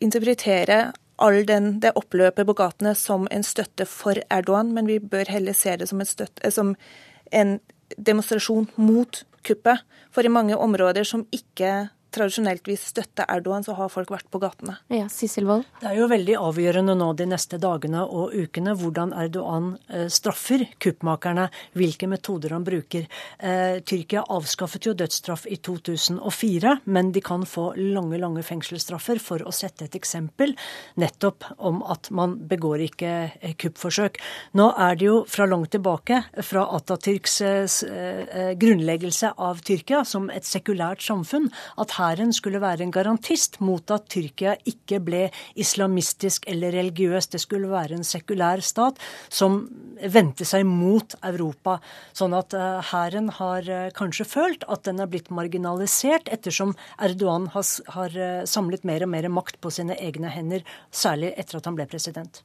interpretere 0.00 0.92
all 1.18 1.42
den, 1.46 1.80
det 1.82 1.96
oppløpet 1.98 2.46
på 2.46 2.56
gatene 2.56 2.94
som 2.94 3.26
en 3.34 3.44
støtte 3.44 3.88
for 3.90 4.20
Erdogan, 4.30 4.70
men 4.74 4.86
vi 4.86 5.00
bør 5.02 5.30
heller 5.32 5.56
se 5.56 5.74
det 5.76 5.88
som, 5.90 6.02
støtte, 6.06 6.52
som 6.54 6.76
en 7.34 7.58
demonstrasjon 7.96 8.68
mot 8.78 9.24
kuppet. 9.46 9.82
For 10.14 10.24
i 10.24 10.32
mange 10.32 10.56
områder 10.56 11.06
som 11.08 11.26
ikke 11.34 11.88
tradisjonelt 12.14 12.68
vis 12.68 12.82
støtte 12.90 13.26
Erdogan, 13.28 13.64
så 13.64 13.74
har 13.78 13.90
folk 13.92 14.10
vært 14.12 14.28
på 14.32 14.40
gatene. 14.42 14.78
Ja, 14.92 15.08
Sissel 15.12 15.46
Wold? 15.48 15.66
Det 15.80 15.90
er 15.90 15.98
jo 15.98 16.08
veldig 16.10 16.36
avgjørende 16.40 16.94
nå 16.98 17.10
de 17.18 17.26
neste 17.28 17.58
dagene 17.60 18.04
og 18.04 18.34
ukene 18.36 18.74
hvordan 18.78 19.12
Erdogan 19.16 19.74
eh, 19.92 20.06
straffer 20.12 20.64
kuppmakerne, 20.80 21.48
hvilke 21.78 22.08
metoder 22.10 22.54
han 22.56 22.64
bruker. 22.66 23.08
Eh, 23.38 23.80
Tyrkia 23.84 24.24
avskaffet 24.34 24.88
jo 24.88 24.94
dødsstraff 24.98 25.46
i 25.50 25.58
2004, 25.60 26.78
men 26.88 27.12
de 27.12 27.22
kan 27.24 27.44
få 27.48 27.70
lange, 27.78 28.20
lange 28.20 28.44
fengselsstraffer 28.46 29.20
for 29.22 29.44
å 29.44 29.54
sette 29.54 29.88
et 29.88 29.98
eksempel 29.98 30.54
nettopp 31.00 31.46
om 31.58 31.82
at 31.84 32.10
man 32.14 32.38
begår 32.48 32.86
ikke 32.88 33.14
eh, 33.28 33.56
kuppforsøk. 33.60 34.20
Nå 34.58 34.70
er 34.88 34.98
det 34.98 35.08
jo 35.10 35.20
fra 35.28 35.48
langt 35.48 35.72
tilbake, 35.74 36.22
fra 36.46 36.64
Atatürks 36.78 37.40
grunnleggelse 38.58 39.30
av 39.42 39.60
Tyrkia 39.66 40.00
som 40.08 40.28
et 40.32 40.46
sekulært 40.48 41.02
samfunn, 41.04 41.48
at 41.78 41.97
hæren 41.98 42.32
skulle 42.34 42.60
være 42.62 42.86
en 42.86 42.94
garantist 42.94 43.58
mot 43.64 43.90
at 43.94 44.08
Tyrkia 44.12 44.54
ikke 44.68 45.00
ble 45.04 45.22
islamistisk 45.58 46.46
eller 46.50 46.74
religiøs. 46.78 47.30
Det 47.32 47.42
skulle 47.42 47.70
være 47.70 47.98
en 47.98 48.06
sekulær 48.06 48.62
stat 48.64 48.98
som 49.28 49.60
vendte 49.98 50.46
seg 50.48 50.66
mot 50.68 51.16
Europa. 51.26 51.78
Sånn 52.16 52.36
at 52.38 52.54
eh, 52.56 52.92
hæren 52.92 53.32
har 53.38 53.68
eh, 53.68 53.88
kanskje 53.96 54.28
følt 54.28 54.66
at 54.70 54.86
den 54.88 55.02
er 55.02 55.10
blitt 55.10 55.32
marginalisert 55.34 56.30
ettersom 56.32 56.76
Erdogan 57.02 57.50
har, 57.54 57.66
har 57.96 58.18
eh, 58.18 58.44
samlet 58.46 58.86
mer 58.88 59.06
og 59.06 59.12
mer 59.14 59.30
makt 59.32 59.60
på 59.62 59.72
sine 59.74 59.98
egne 59.98 60.30
hender, 60.32 60.64
særlig 60.94 61.34
etter 61.36 61.58
at 61.58 61.68
han 61.68 61.78
ble 61.78 61.88
president. 61.90 62.42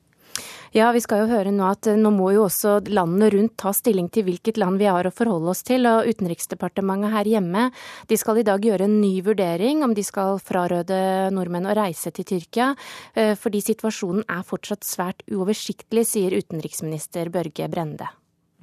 Ja, 0.73 0.91
vi 0.95 1.03
skal 1.03 1.23
jo 1.23 1.29
høre 1.29 1.51
nå 1.53 1.67
at 1.69 1.87
eh, 1.91 1.99
nå 1.99 2.09
må 2.15 2.31
jo 2.33 2.47
også 2.47 2.79
landene 2.89 3.29
rundt 3.33 3.55
ta 3.61 3.73
stilling 3.75 4.07
til 4.13 4.25
hvilket 4.27 4.57
land 4.61 4.81
vi 4.81 4.89
har 4.89 5.05
å 5.05 5.13
forholde 5.13 5.51
oss 5.53 5.61
til. 5.67 5.85
Og 5.89 6.09
Utenriksdepartementet 6.09 7.13
her 7.13 7.29
hjemme 7.29 7.67
de 8.09 8.17
skal 8.17 8.41
i 8.41 8.47
dag 8.47 8.63
gjøre 8.63 8.87
en 8.89 8.97
ny 9.01 9.13
vurdering 9.25 9.83
om 9.85 9.93
de 9.93 10.05
skal 10.05 10.41
frarøde 10.41 10.97
nordmenn 11.35 11.69
å 11.69 11.77
reise 11.77 12.13
til 12.15 12.25
Tyrkia. 12.31 12.73
Eh, 13.13 13.35
fordi 13.39 13.61
situasjonen 13.61 14.25
er 14.25 14.41
fortsatt 14.47 14.87
svært 14.87 15.21
uoversiktlig, 15.29 16.07
sier 16.09 16.35
utenriksminister 16.39 17.29
Børge 17.33 17.69
Brende. 17.69 18.09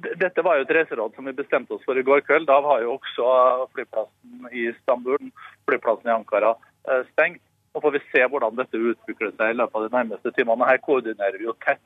Dette 0.01 0.41
var 0.41 0.57
jo 0.57 0.65
et 0.65 0.73
reiseråd 0.73 1.15
som 1.15 1.27
vi 1.29 1.35
bestemte 1.37 1.75
oss 1.75 1.85
for 1.85 1.97
i 1.97 2.03
går 2.05 2.23
kveld. 2.25 2.47
Da 2.49 2.57
var 2.63 2.81
jo 2.83 2.97
også 2.97 3.67
flyplassen 3.75 4.49
i 4.49 4.67
Istanbul, 4.71 5.31
flyplassen 5.69 6.09
i 6.09 6.15
Ankara, 6.15 6.55
eh, 6.89 7.03
stengt. 7.13 7.43
Nå 7.73 7.81
får 7.81 7.91
vi 7.91 8.01
se 8.11 8.23
hvordan 8.27 8.57
dette 8.59 8.77
utvikler 8.77 9.31
seg 9.37 9.53
i 9.53 9.57
løpet 9.57 9.77
av 9.79 9.85
de 9.85 9.95
nærmeste 9.95 10.31
timene. 10.35 10.67
Her 10.67 10.81
koordinerer 10.83 11.39
vi 11.39 11.47
jo 11.47 11.55
tett 11.63 11.83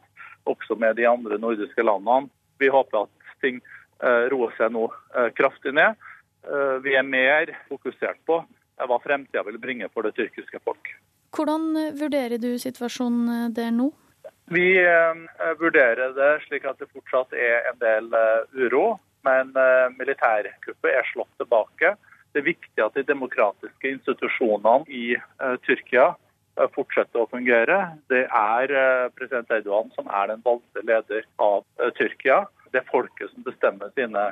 også 0.50 0.78
med 0.82 0.98
de 0.98 1.06
andre 1.10 1.38
nordiske 1.42 1.86
landene. 1.86 2.30
Vi 2.62 2.70
håper 2.74 3.06
at 3.06 3.34
ting 3.44 3.60
eh, 4.02 4.26
roer 4.34 4.54
seg 4.58 4.74
nå 4.74 4.88
eh, 4.90 5.30
kraftig 5.38 5.76
ned. 5.78 6.00
Eh, 6.46 6.78
vi 6.86 6.96
er 6.98 7.06
mer 7.06 7.54
fokusert 7.70 8.22
på 8.26 8.42
hva 8.76 8.98
fremtida 9.04 9.44
vil 9.48 9.60
bringe 9.62 9.88
for 9.94 10.08
det 10.08 10.16
tyrkiske 10.18 10.60
folk. 10.66 10.90
Hvordan 11.36 11.70
vurderer 12.00 12.42
du 12.42 12.56
situasjonen 12.60 13.54
der 13.56 13.72
nå? 13.72 13.92
Vi 14.52 14.68
vurderer 15.60 16.12
det 16.14 16.32
slik 16.44 16.68
at 16.70 16.82
det 16.82 16.90
fortsatt 16.92 17.32
er 17.34 17.70
en 17.72 17.80
del 17.82 18.10
uro. 18.54 18.98
Men 19.26 19.54
militærkuppet 19.96 20.92
er 20.92 21.08
slått 21.10 21.32
tilbake. 21.40 21.96
Det 22.36 22.42
er 22.42 22.50
viktig 22.50 22.82
at 22.84 22.98
de 22.98 23.06
demokratiske 23.08 23.88
institusjonene 23.94 24.84
i 24.92 25.14
uh, 25.16 25.54
Tyrkia 25.64 26.10
uh, 26.12 26.66
fortsetter 26.76 27.22
å 27.22 27.30
fungere. 27.32 27.78
Det 28.12 28.26
er 28.28 28.74
uh, 28.76 29.06
president 29.16 29.54
Erdogan 29.56 29.94
som 29.96 30.10
er 30.12 30.34
den 30.34 30.44
valgte 30.44 30.84
leder 30.84 31.24
av 31.40 31.64
Tyrkia. 31.96 32.42
Det 32.74 32.82
er 32.82 32.90
folket 32.90 33.32
som 33.32 33.46
bestemmer 33.46 33.94
sine 33.96 34.26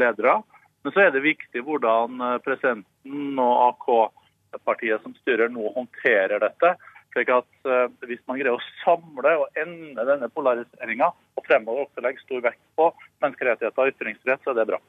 ledere. 0.00 0.38
Men 0.80 0.94
så 0.94 1.02
er 1.04 1.12
det 1.12 1.26
viktig 1.26 1.60
hvordan 1.66 2.24
presidenten 2.46 3.42
og 3.44 3.52
AK-partiet 3.66 5.04
som 5.04 5.12
styrer 5.20 5.52
nå, 5.52 5.68
håndterer 5.76 6.40
dette. 6.40 6.72
slik 7.12 7.34
at 7.36 7.68
Hvis 8.08 8.24
man 8.24 8.40
greier 8.40 8.56
å 8.56 8.64
samle 8.80 9.36
og 9.42 9.60
ende 9.60 10.08
denne 10.08 10.32
polariseringa, 10.32 11.12
og 11.36 11.46
fremover 11.46 11.84
også 11.84 12.06
legge 12.06 12.24
stor 12.24 12.40
vekt 12.48 12.64
på 12.80 12.88
menneskerettigheter 13.20 13.84
og 13.84 13.92
ytringsfrihet, 13.92 14.40
så 14.40 14.54
er 14.56 14.62
det 14.62 14.68
bra. 14.72 14.80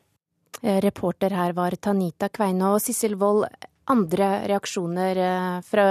Eh, 0.63 0.79
reporter 0.79 1.33
her 1.35 1.51
var 1.51 1.75
Tanita 1.75 2.29
Kveine 2.31 2.69
og 2.71 2.79
Sissel 2.79 3.17
Wold. 3.19 3.49
Andre 3.91 4.27
reaksjoner 4.47 5.17
eh, 5.19 5.57
fra 5.67 5.87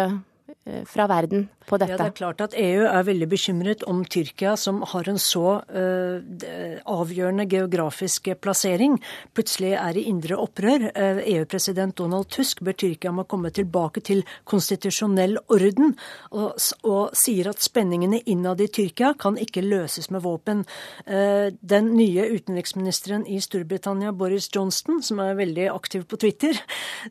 fra 0.86 1.08
verden 1.10 1.48
på 1.66 1.78
dette. 1.78 1.94
Ja, 1.94 1.98
det 2.00 2.10
er 2.10 2.16
klart 2.16 2.42
at 2.44 2.54
EU 2.58 2.84
er 2.88 3.06
veldig 3.06 3.28
bekymret 3.30 3.84
om 3.88 4.02
Tyrkia, 4.04 4.54
som 4.60 4.82
har 4.92 5.08
en 5.10 5.18
så 5.20 5.58
uh, 5.62 6.78
avgjørende 6.90 7.46
geografisk 7.50 8.30
plassering, 8.42 8.98
plutselig 9.36 9.74
er 9.78 9.98
i 9.98 10.06
indre 10.10 10.38
opprør. 10.42 10.88
Uh, 10.96 11.22
EU-president 11.34 11.96
Donald 11.98 12.30
Tusk 12.32 12.62
ber 12.66 12.76
Tyrkia 12.78 13.12
om 13.12 13.22
å 13.22 13.26
komme 13.28 13.52
tilbake 13.54 14.02
til 14.04 14.24
konstitusjonell 14.48 15.38
orden, 15.52 15.96
og, 16.32 16.58
og 16.88 17.16
sier 17.18 17.52
at 17.52 17.62
spenningene 17.62 18.22
innad 18.26 18.62
i 18.62 18.70
Tyrkia 18.72 19.14
kan 19.18 19.38
ikke 19.40 19.64
løses 19.64 20.10
med 20.12 20.24
våpen. 20.26 20.64
Uh, 21.06 21.50
den 21.60 21.92
nye 21.96 22.28
utenriksministeren 22.32 23.26
i 23.26 23.40
Storbritannia, 23.42 24.14
Boris 24.16 24.50
Johnston, 24.52 25.02
som 25.04 25.22
er 25.22 25.38
veldig 25.38 25.68
aktiv 25.72 26.06
på 26.08 26.18
Twitter, 26.22 26.58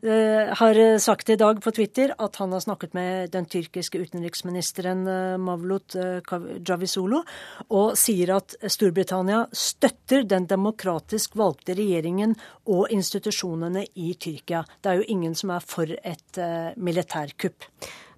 har 0.02 0.78
sagt 1.02 1.30
i 1.30 1.36
dag 1.38 1.58
på 1.62 1.70
Twitter 1.74 2.12
at 2.22 2.36
han 2.40 2.52
har 2.54 2.62
snakket 2.64 2.94
med 2.96 3.32
den 3.34 3.41
den 3.42 3.50
tyrkiske 3.50 4.00
utenriksministeren 4.02 5.06
eh, 5.08 5.38
Mavlut 5.42 5.96
eh, 5.98 6.34
Javisolo, 6.66 7.22
og 7.70 7.96
sier 7.98 8.36
at 8.38 8.56
Storbritannia 8.62 9.44
støtter 9.52 10.26
den 10.28 10.46
demokratisk 10.50 11.36
valgte 11.38 11.76
regjeringen 11.78 12.36
og 12.70 12.92
institusjonene 12.94 13.84
i 13.98 14.14
Tyrkia. 14.14 14.62
Det 14.80 14.90
er 14.90 15.00
jo 15.00 15.10
ingen 15.10 15.34
som 15.38 15.52
er 15.54 15.64
for 15.66 15.90
et 15.90 16.38
uh, 16.38 16.70
militærkupp. 16.76 17.66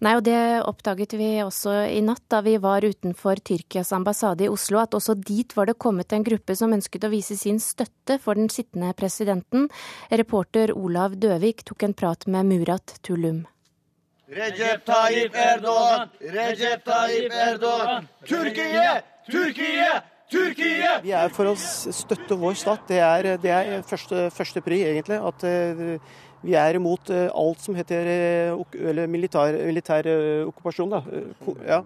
Nei, 0.04 0.12
og 0.18 0.24
det 0.26 0.36
oppdaget 0.66 1.14
vi 1.16 1.28
også 1.40 1.72
i 1.88 2.02
natt 2.04 2.24
da 2.32 2.42
vi 2.44 2.58
var 2.60 2.84
utenfor 2.84 3.40
Tyrkias 3.40 3.92
ambassade 3.96 4.44
i 4.44 4.50
Oslo, 4.52 4.82
at 4.82 4.96
også 4.96 5.16
dit 5.16 5.54
var 5.56 5.70
det 5.70 5.78
kommet 5.80 6.12
en 6.12 6.26
gruppe 6.26 6.56
som 6.58 6.74
ønsket 6.76 7.06
å 7.06 7.12
vise 7.14 7.38
sin 7.40 7.62
støtte 7.62 8.18
for 8.20 8.36
den 8.36 8.50
sittende 8.52 8.92
presidenten. 8.98 9.70
Reporter 10.12 10.74
Olav 10.76 11.16
Døvik 11.22 11.64
tok 11.64 11.88
en 11.88 11.96
prat 11.96 12.28
med 12.28 12.50
Murat 12.52 12.98
Tulum. 13.06 13.44
Recep 14.30 14.86
Tayyip 14.86 15.34
Erdoğan, 15.34 16.08
Recep 16.20 16.84
Tayyip 16.84 17.32
Erdoğan, 17.32 18.04
Türkiye, 18.24 19.02
Türkiye, 19.30 19.88
Türkiye! 20.28 21.02
Vi 21.04 21.12
er 21.12 21.28
for 21.28 21.50
å 21.50 21.54
støtte 21.58 22.38
vår 22.40 22.56
stat. 22.56 22.86
Det 22.88 23.02
er, 23.04 23.28
det 23.42 23.52
er 23.52 23.82
første, 23.84 24.30
første 24.32 24.62
pri, 24.64 24.80
egentlig. 24.88 25.20
At 25.20 25.44
uh, 25.44 26.16
vi 26.44 26.56
er 26.56 26.80
imot 26.80 27.12
uh, 27.12 27.28
alt 27.36 27.60
som 27.60 27.76
heter 27.76 28.08
eller 28.72 29.06
militær, 29.12 29.60
militær 29.68 30.08
okkupasjon. 30.48 30.96
Ja. 31.68 31.82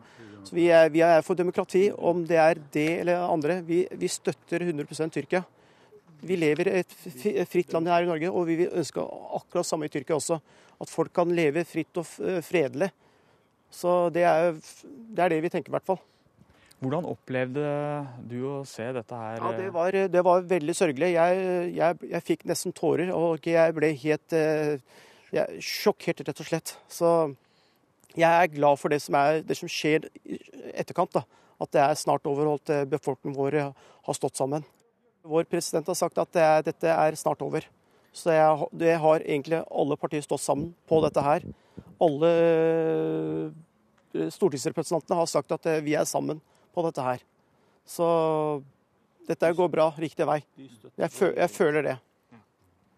Så 0.46 0.54
vi 0.54 0.70
er, 0.70 0.88
vi 0.94 1.02
er, 1.02 1.20
for 1.26 1.34
demokrati, 1.34 1.88
om 1.90 2.22
det 2.26 2.38
er 2.38 2.62
det 2.72 2.88
eller 3.00 3.26
andre. 3.26 3.60
Vi, 3.66 3.82
vi 3.98 4.08
støtter 4.08 4.62
100% 4.70 5.18
Tyrkia. 5.18 5.42
Vi 6.20 6.36
lever 6.38 6.70
i 6.70 6.78
et 6.80 7.48
fritt 7.48 7.72
land 7.74 7.88
her 7.90 8.02
i 8.02 8.08
Norge, 8.08 8.30
og 8.32 8.46
vi 8.48 8.56
vil 8.62 8.74
ønske 8.80 9.02
akkurat 9.38 9.66
samme 9.66 9.86
i 9.86 9.92
Tyrkia 9.92 10.18
også. 10.18 10.40
At 10.82 10.90
folk 10.90 11.12
kan 11.14 11.30
leve 11.34 11.64
fritt 11.66 11.98
og 12.00 12.06
eh, 12.24 12.40
fredelig. 12.44 12.90
Så 13.70 14.08
det 14.14 14.24
er, 14.26 14.54
det 14.88 15.24
er 15.24 15.34
det 15.34 15.42
vi 15.44 15.50
tenker, 15.52 15.70
i 15.70 15.76
hvert 15.76 15.86
fall. 15.86 16.00
Hvordan 16.78 17.08
opplevde 17.10 17.64
du 18.30 18.36
å 18.46 18.54
se 18.68 18.86
dette 18.94 19.18
her? 19.18 19.40
Ja, 19.42 19.50
Det 19.58 19.72
var, 19.74 19.98
det 20.14 20.22
var 20.24 20.46
veldig 20.46 20.76
sørgelig. 20.78 21.10
Jeg, 21.16 21.42
jeg, 21.74 21.98
jeg, 22.12 22.24
fikk 22.26 22.46
nesten 22.46 22.74
tårer, 22.74 23.10
og 23.14 23.46
jeg 23.50 23.74
ble 23.74 23.90
helt 23.98 24.36
eh, 24.38 24.78
jeg, 25.34 25.62
sjokkert, 25.64 26.22
rett 26.26 26.42
og 26.44 26.50
slett. 26.50 26.74
Så 26.90 27.12
jeg 28.14 28.30
er 28.30 28.54
glad 28.54 28.78
for 28.78 28.94
det 28.94 29.02
som, 29.02 29.18
er, 29.18 29.42
det 29.46 29.58
som 29.58 29.70
skjer 29.70 30.06
i 30.22 30.38
etterkant. 30.78 31.18
Da. 31.18 31.26
At 31.58 31.74
det 31.74 31.82
er 31.82 31.98
snart 31.98 32.26
overholdt. 32.30 32.70
at 32.70 32.90
befolkningen 32.90 33.38
vår 33.38 33.60
har 33.68 34.18
stått 34.18 34.38
sammen. 34.38 34.66
Vår 35.28 35.44
president 35.50 35.88
har 35.90 35.98
sagt 35.98 36.18
at 36.20 36.30
det 36.32 36.44
er, 36.44 36.62
dette 36.70 36.92
er 36.94 37.18
snart 37.20 37.42
over. 37.44 37.66
Så 38.14 38.32
jeg, 38.32 38.68
det 38.80 38.94
har 39.02 39.24
egentlig 39.24 39.60
alle 39.68 39.98
partier 40.00 40.24
stått 40.24 40.42
sammen 40.42 40.72
på 40.88 41.00
dette 41.04 41.22
her. 41.22 41.44
Alle 42.02 42.30
eh, 42.32 44.30
stortingsrepresentantene 44.32 45.18
har 45.20 45.30
sagt 45.30 45.52
at 45.54 45.68
eh, 45.68 45.82
vi 45.84 45.94
er 45.98 46.08
sammen 46.08 46.40
på 46.74 46.84
dette 46.88 47.04
her. 47.04 47.22
Så 47.88 48.08
dette 49.28 49.52
går 49.56 49.70
bra, 49.72 49.90
riktig 50.00 50.26
vei. 50.28 50.40
Jeg, 50.96 51.10
føl, 51.12 51.34
jeg 51.36 51.52
føler 51.52 51.84
det. 51.90 51.96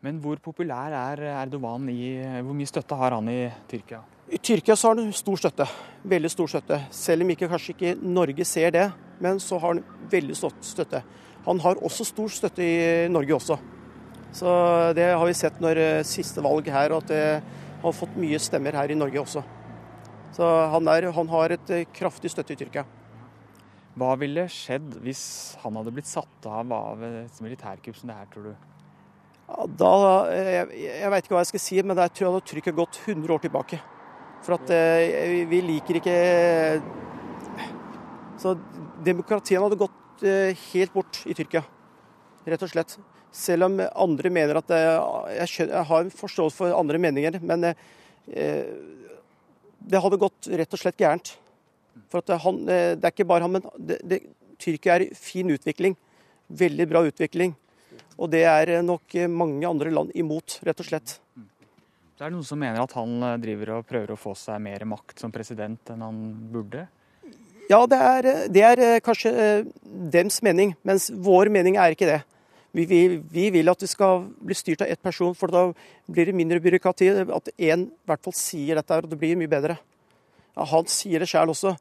Men 0.01 0.21
hvor 0.23 0.39
populær 0.41 0.95
er 0.97 1.21
Erdogan 1.43 1.91
i 1.93 2.15
Hvor 2.41 2.57
mye 2.57 2.69
støtte 2.69 2.97
har 2.97 3.13
han 3.13 3.27
i 3.29 3.43
Tyrkia? 3.69 3.99
I 4.33 4.39
Tyrkia 4.39 4.77
så 4.79 4.89
har 4.89 5.01
han 5.03 5.11
stor 5.13 5.41
støtte. 5.43 5.67
Veldig 6.09 6.31
stor 6.31 6.49
støtte. 6.49 6.79
Selv 6.95 7.27
om 7.27 7.33
ikke, 7.35 7.49
kanskje 7.51 7.75
ikke 7.75 7.97
Norge 8.01 8.47
ser 8.49 8.73
det, 8.73 8.87
men 9.21 9.41
så 9.43 9.59
har 9.59 9.75
han 9.75 9.83
veldig 10.13 10.37
stor 10.39 10.55
støtte. 10.65 11.03
Han 11.47 11.61
har 11.65 11.81
også 11.81 12.07
stor 12.09 12.33
støtte 12.33 12.65
i 12.65 13.09
Norge 13.13 13.37
også. 13.37 13.57
Så 14.37 14.51
det 14.95 15.09
har 15.11 15.27
vi 15.27 15.35
sett 15.35 15.59
når 15.63 15.81
eh, 15.81 16.07
siste 16.07 16.43
valg 16.45 16.69
her, 16.71 16.95
at 16.95 17.09
det 17.11 17.25
har 17.83 17.97
fått 17.97 18.19
mye 18.21 18.39
stemmer 18.39 18.77
her 18.77 18.93
i 18.93 18.99
Norge 18.99 19.23
også. 19.23 19.43
Så 20.37 20.47
han, 20.73 20.89
er, 20.93 21.09
han 21.17 21.31
har 21.33 21.57
et 21.57 21.73
eh, 21.75 21.87
kraftig 21.97 22.31
støtte 22.31 22.55
i 22.55 22.61
Tyrkia. 22.61 22.85
Hva 23.99 24.15
ville 24.21 24.47
skjedd 24.53 25.01
hvis 25.03 25.23
han 25.65 25.75
hadde 25.81 25.93
blitt 25.95 26.09
satt 26.09 26.47
av 26.47 26.71
av 26.73 27.01
et 27.05 27.41
militærkupp 27.43 27.97
som 27.99 28.13
det 28.13 28.19
her, 28.21 28.29
tror 28.31 28.51
du? 28.51 28.53
Ja, 29.51 29.65
da, 29.81 29.95
jeg 30.31 30.85
jeg 31.01 31.11
veit 31.11 31.25
ikke 31.27 31.35
hva 31.35 31.43
jeg 31.43 31.51
skal 31.51 31.65
si, 31.65 31.81
men 31.83 31.99
jeg 31.99 32.15
tror 32.15 32.27
jeg 32.27 32.31
hadde 32.31 32.51
trykket 32.53 32.77
gått 32.77 33.01
100 33.03 33.35
år 33.35 33.43
tilbake. 33.43 33.81
For 34.47 34.57
at 34.57 34.71
eh, 34.73 35.43
vi 35.51 35.59
liker 35.65 35.99
ikke 36.01 36.15
Så 38.41 38.55
demokratien 39.05 39.61
hadde 39.61 39.77
gått 39.81 39.93
eh, 39.93 40.10
helt 40.23 40.93
bort 40.95 41.23
i 41.27 41.35
Tyrkia, 41.37 41.63
rett 42.47 42.65
og 42.67 42.73
slett. 42.73 42.97
Selv 43.31 43.69
om 43.69 43.79
andre 43.79 44.33
mener 44.33 44.59
at 44.59 44.73
jeg, 44.75 45.49
skjønner, 45.53 45.77
jeg 45.77 45.89
har 45.91 46.05
en 46.05 46.17
forståelse 46.23 46.57
for 46.57 46.75
andre 46.75 46.99
meninger, 47.03 47.39
men 47.47 47.71
eh, 47.71 48.73
det 49.81 50.03
hadde 50.03 50.21
gått 50.21 50.51
rett 50.51 50.75
og 50.77 50.83
slett 50.83 51.01
gærent. 51.01 51.35
For 52.11 52.23
at 52.23 52.43
han, 52.43 52.63
det 52.67 52.99
er 52.99 53.13
ikke 53.13 53.29
bare 53.29 53.47
han, 53.47 53.59
men 53.59 53.67
det, 53.79 54.01
det, 54.07 54.21
Tyrkia 54.61 54.99
er 54.99 55.09
fin 55.17 55.51
utvikling. 55.51 55.97
Veldig 56.51 56.87
bra 56.91 57.05
utvikling. 57.07 57.55
Og 58.21 58.29
det 58.33 58.43
er 58.45 58.81
nok 58.85 59.15
mange 59.33 59.69
andre 59.69 59.93
land 59.95 60.13
imot, 60.19 60.59
rett 60.67 60.83
og 60.83 60.89
slett. 60.91 61.17
Det 62.21 62.27
er 62.27 62.35
noen 62.35 62.45
som 62.45 62.61
mener 62.61 62.83
at 62.83 62.93
han 62.99 63.15
driver 63.41 63.79
og 63.79 63.87
prøver 63.89 64.13
å 64.13 64.21
få 64.21 64.35
seg 64.37 64.61
mer 64.61 64.83
makt 64.85 65.23
som 65.23 65.33
president 65.33 65.95
enn 65.95 66.03
han 66.05 66.19
burde? 66.53 66.85
Ja, 67.71 67.85
det 67.87 67.99
er, 68.03 68.27
det 68.51 68.63
er 68.67 68.81
kanskje 69.05 69.31
dems 70.11 70.41
mening, 70.43 70.73
mens 70.83 71.07
vår 71.15 71.53
mening 71.55 71.77
er 71.79 71.95
ikke 71.95 72.09
det. 72.09 72.19
Vi, 72.75 72.85
vi, 72.87 73.01
vi, 73.31 73.45
vil 73.55 73.71
at 73.71 73.83
det 73.83 73.91
skal 73.91 74.25
bli 74.43 74.55
styrt 74.59 74.83
av 74.83 74.91
ett 74.91 75.03
person, 75.03 75.37
for 75.39 75.51
da 75.51 75.69
blir 76.11 76.27
det 76.27 76.35
mindre 76.39 76.59
byråkrati. 76.63 77.09
At 77.31 77.51
én 77.59 77.87
i 77.87 78.11
hvert 78.11 78.23
fall 78.27 78.35
sier 78.35 78.79
dette, 78.79 78.99
og 78.99 79.11
det 79.11 79.19
blir 79.19 79.39
mye 79.39 79.51
bedre. 79.51 79.79
Ja, 80.57 80.67
han 80.71 80.91
sier 80.91 81.23
det 81.23 81.31
sjøl 81.31 81.55
også. 81.55 81.77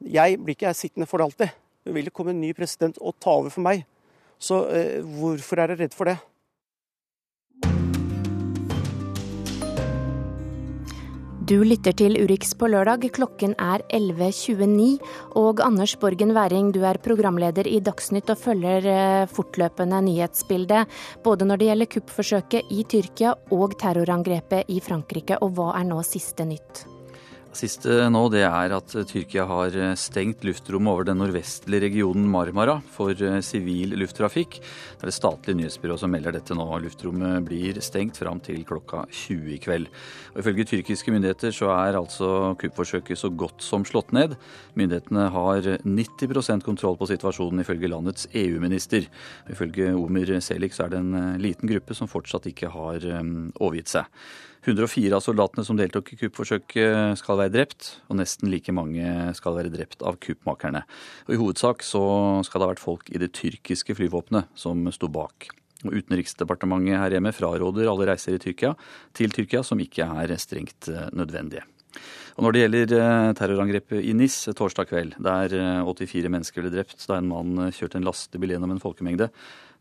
Jeg 0.00 0.40
blir 0.40 0.56
ikke 0.56 0.72
sittende 0.76 1.08
for 1.08 1.20
det 1.20 1.28
alltid. 1.28 1.60
Det 1.84 1.96
vil 1.96 2.12
komme 2.12 2.32
en 2.32 2.40
ny 2.40 2.52
president 2.56 2.96
og 3.00 3.16
ta 3.20 3.36
over 3.36 3.52
for 3.52 3.64
meg. 3.64 3.84
Så 4.40 4.64
eh, 4.72 5.00
hvorfor 5.04 5.60
er 5.60 5.72
dere 5.72 5.84
redd 5.84 5.96
for 5.96 6.08
det? 6.08 6.16
Du 11.44 11.58
lytter 11.60 11.92
til 11.92 12.14
Urix 12.16 12.54
på 12.56 12.70
lørdag. 12.72 13.02
Klokken 13.12 13.52
er 13.60 13.82
11.29. 13.92 14.94
Og 15.36 15.60
Anders 15.60 15.92
Borgen 16.00 16.32
Væring, 16.32 16.70
du 16.72 16.80
er 16.88 16.96
programleder 17.04 17.68
i 17.68 17.82
Dagsnytt 17.84 18.32
og 18.32 18.40
følger 18.40 18.88
eh, 18.88 19.26
fortløpende 19.28 20.00
nyhetsbildet. 20.06 20.88
Både 21.26 21.44
når 21.44 21.60
det 21.60 21.68
gjelder 21.68 21.92
kuppforsøket 21.98 22.72
i 22.72 22.88
Tyrkia 22.88 23.36
og 23.52 23.76
terrorangrepet 23.76 24.72
i 24.72 24.80
Frankrike. 24.80 25.42
Og 25.44 25.52
hva 25.58 25.74
er 25.76 25.88
nå 25.92 26.00
siste 26.08 26.48
nytt? 26.48 26.86
Siste 27.54 28.08
nå 28.10 28.20
det 28.32 28.42
er 28.42 28.72
at 28.74 28.90
Tyrkia 29.06 29.44
har 29.46 29.74
stengt 30.00 30.42
luftrommet 30.42 30.90
over 30.90 31.06
den 31.06 31.20
nordvestlige 31.22 31.84
regionen 31.84 32.26
Marmara 32.30 32.80
for 32.90 33.14
eh, 33.14 33.38
sivil 33.46 33.94
lufttrafikk. 34.00 34.56
Det 34.58 35.04
er 35.04 35.10
det 35.10 35.14
statlige 35.14 35.60
nyhetsbyrået 35.60 36.02
som 36.02 36.10
melder 36.10 36.34
dette 36.34 36.56
nå. 36.58 36.66
Luftrommet 36.82 37.44
blir 37.46 37.78
stengt 37.84 38.18
fram 38.18 38.40
til 38.42 38.64
klokka 38.66 39.04
20 39.06 39.52
i 39.54 39.58
kveld. 39.62 39.86
Og 40.34 40.40
ifølge 40.42 40.66
tyrkiske 40.72 41.14
myndigheter 41.14 41.54
så 41.54 41.70
er 41.76 41.98
altså 42.00 42.56
kuppforsøket 42.58 43.20
så 43.22 43.30
godt 43.30 43.62
som 43.62 43.86
slått 43.86 44.10
ned. 44.16 44.34
Myndighetene 44.74 45.28
har 45.36 45.68
90% 45.84 46.66
kontroll 46.66 46.98
på 46.98 47.10
situasjonen, 47.12 47.62
ifølge 47.62 47.92
landets 47.92 48.26
EU-minister. 48.34 49.06
Ifølge 49.52 49.92
Omer 49.94 50.40
Selik 50.42 50.74
så 50.74 50.88
er 50.88 50.96
det 50.96 51.04
en 51.04 51.14
eh, 51.20 51.38
liten 51.46 51.70
gruppe 51.70 51.94
som 51.94 52.10
fortsatt 52.10 52.50
ikke 52.50 52.72
har 52.74 53.06
eh, 53.06 53.22
overgitt 53.62 53.94
seg. 53.94 54.10
104 54.64 55.12
av 55.12 55.20
soldatene 55.20 55.64
som 55.66 55.76
deltok 55.76 56.14
i 56.14 56.16
kuppforsøket 56.22 57.18
skal 57.20 57.36
være 57.36 57.52
drept, 57.52 57.90
og 58.08 58.16
nesten 58.16 58.48
like 58.48 58.72
mange 58.72 59.04
skal 59.36 59.58
være 59.58 59.72
drept 59.74 60.00
av 60.06 60.16
kuppmakerne. 60.24 60.80
Og 61.26 61.34
I 61.34 61.40
hovedsak 61.40 61.84
så 61.84 62.04
skal 62.48 62.62
det 62.62 62.66
ha 62.66 62.70
vært 62.72 62.84
folk 62.84 63.12
i 63.12 63.20
det 63.20 63.34
tyrkiske 63.36 63.96
flyvåpenet 63.98 64.48
som 64.56 64.80
sto 64.94 65.10
bak. 65.12 65.50
Og 65.84 65.98
Utenriksdepartementet 66.00 66.96
her 66.96 67.16
hjemme 67.18 67.34
fraråder 67.36 67.90
alle 67.90 68.08
reiser 68.08 68.38
i 68.38 68.40
Tyrkia, 68.40 68.72
til 69.12 69.34
Tyrkia 69.36 69.60
som 69.66 69.82
ikke 69.84 70.06
er 70.22 70.32
strengt 70.40 70.88
eh, 70.88 71.10
nødvendige. 71.12 71.66
Og 72.34 72.46
Når 72.46 72.54
det 72.54 72.62
gjelder 72.62 72.94
eh, 72.98 73.34
terrorangrepet 73.36 74.00
i 74.00 74.16
NIS 74.16 74.38
torsdag 74.56 74.88
kveld, 74.88 75.18
der 75.20 75.52
84 75.84 76.24
eh, 76.24 76.32
mennesker 76.32 76.64
ble 76.64 76.72
drept 76.72 77.04
da 77.04 77.20
en 77.20 77.28
mann 77.28 77.68
kjørte 77.68 78.00
en 78.00 78.08
lastebil 78.08 78.56
gjennom 78.56 78.72
en 78.72 78.82
folkemengde, 78.82 79.28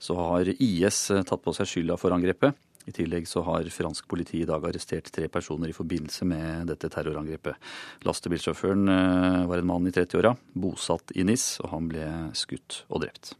så 0.04 0.20
har 0.20 0.52
IS 0.58 1.06
tatt 1.24 1.40
på 1.40 1.56
seg 1.56 1.72
skylda 1.72 1.96
for 1.96 2.12
angrepet. 2.12 2.60
I 2.86 2.96
tillegg 2.96 3.28
så 3.30 3.44
har 3.48 3.70
fransk 3.72 4.08
politi 4.12 4.42
i 4.44 4.48
dag 4.50 4.66
arrestert 4.68 5.12
tre 5.14 5.30
personer 5.32 5.72
i 5.72 5.76
forbindelse 5.76 6.28
med 6.28 6.68
dette 6.74 6.90
terrorangrepet. 6.92 7.56
Lastebilsjåføren 8.08 8.90
eh, 8.92 9.40
var 9.50 9.62
en 9.62 9.70
mann 9.70 9.88
i 9.88 9.96
30-åra, 9.96 10.36
bosatt 10.54 11.16
i 11.16 11.24
NIS, 11.28 11.48
og 11.64 11.72
han 11.76 11.88
ble 11.92 12.10
skutt 12.38 12.84
og 12.90 13.06
drept. 13.06 13.36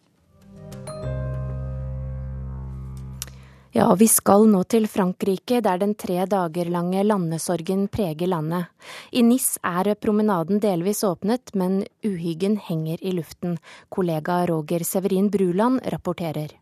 Ja, 3.74 3.88
vi 3.98 4.06
skal 4.08 4.44
nå 4.54 4.60
til 4.70 4.84
Frankrike, 4.86 5.58
der 5.66 5.80
den 5.82 5.96
tre 5.98 6.28
dager 6.30 6.70
lange 6.70 7.02
landesorgen 7.02 7.88
preger 7.90 8.30
landet. 8.30 8.70
I 9.10 9.24
NIS 9.26 9.56
er 9.66 9.96
promenaden 9.98 10.62
delvis 10.62 11.02
åpnet, 11.04 11.56
men 11.58 11.82
uhyggen 12.06 12.60
henger 12.62 13.02
i 13.02 13.16
luften. 13.18 13.58
Kollega 13.90 14.44
Roger 14.46 14.86
Severin 14.86 15.32
Bruland 15.34 15.82
rapporterer. 15.90 16.54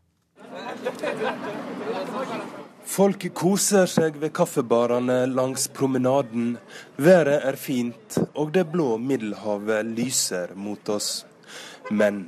Folk 2.91 3.23
koser 3.31 3.85
seg 3.87 4.17
ved 4.19 4.33
kaffebarene 4.35 5.21
langs 5.31 5.69
promenaden. 5.71 6.57
Været 6.99 7.45
er 7.47 7.55
fint, 7.55 8.17
og 8.35 8.51
det 8.51 8.65
blå 8.73 8.97
Middelhavet 8.99 9.93
lyser 9.95 10.51
mot 10.59 10.91
oss. 10.91 11.21
Men 11.87 12.25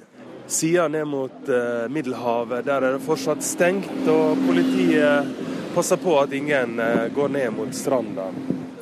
sida 0.47 0.88
ned 0.88 1.04
mot 1.12 1.52
uh, 1.52 1.91
Middelhavet, 1.91 2.63
der 2.63 2.80
er 2.80 2.95
det 2.95 3.04
fortsatt 3.04 3.43
stengt, 3.43 4.08
og 4.08 4.39
politiet 4.47 5.36
passer 5.76 5.99
på 5.99 6.15
at 6.21 6.32
ingen 6.39 6.80
uh, 6.80 7.12
går 7.12 7.36
ned 7.36 7.52
mot 7.60 7.76
stranda. 7.76 8.32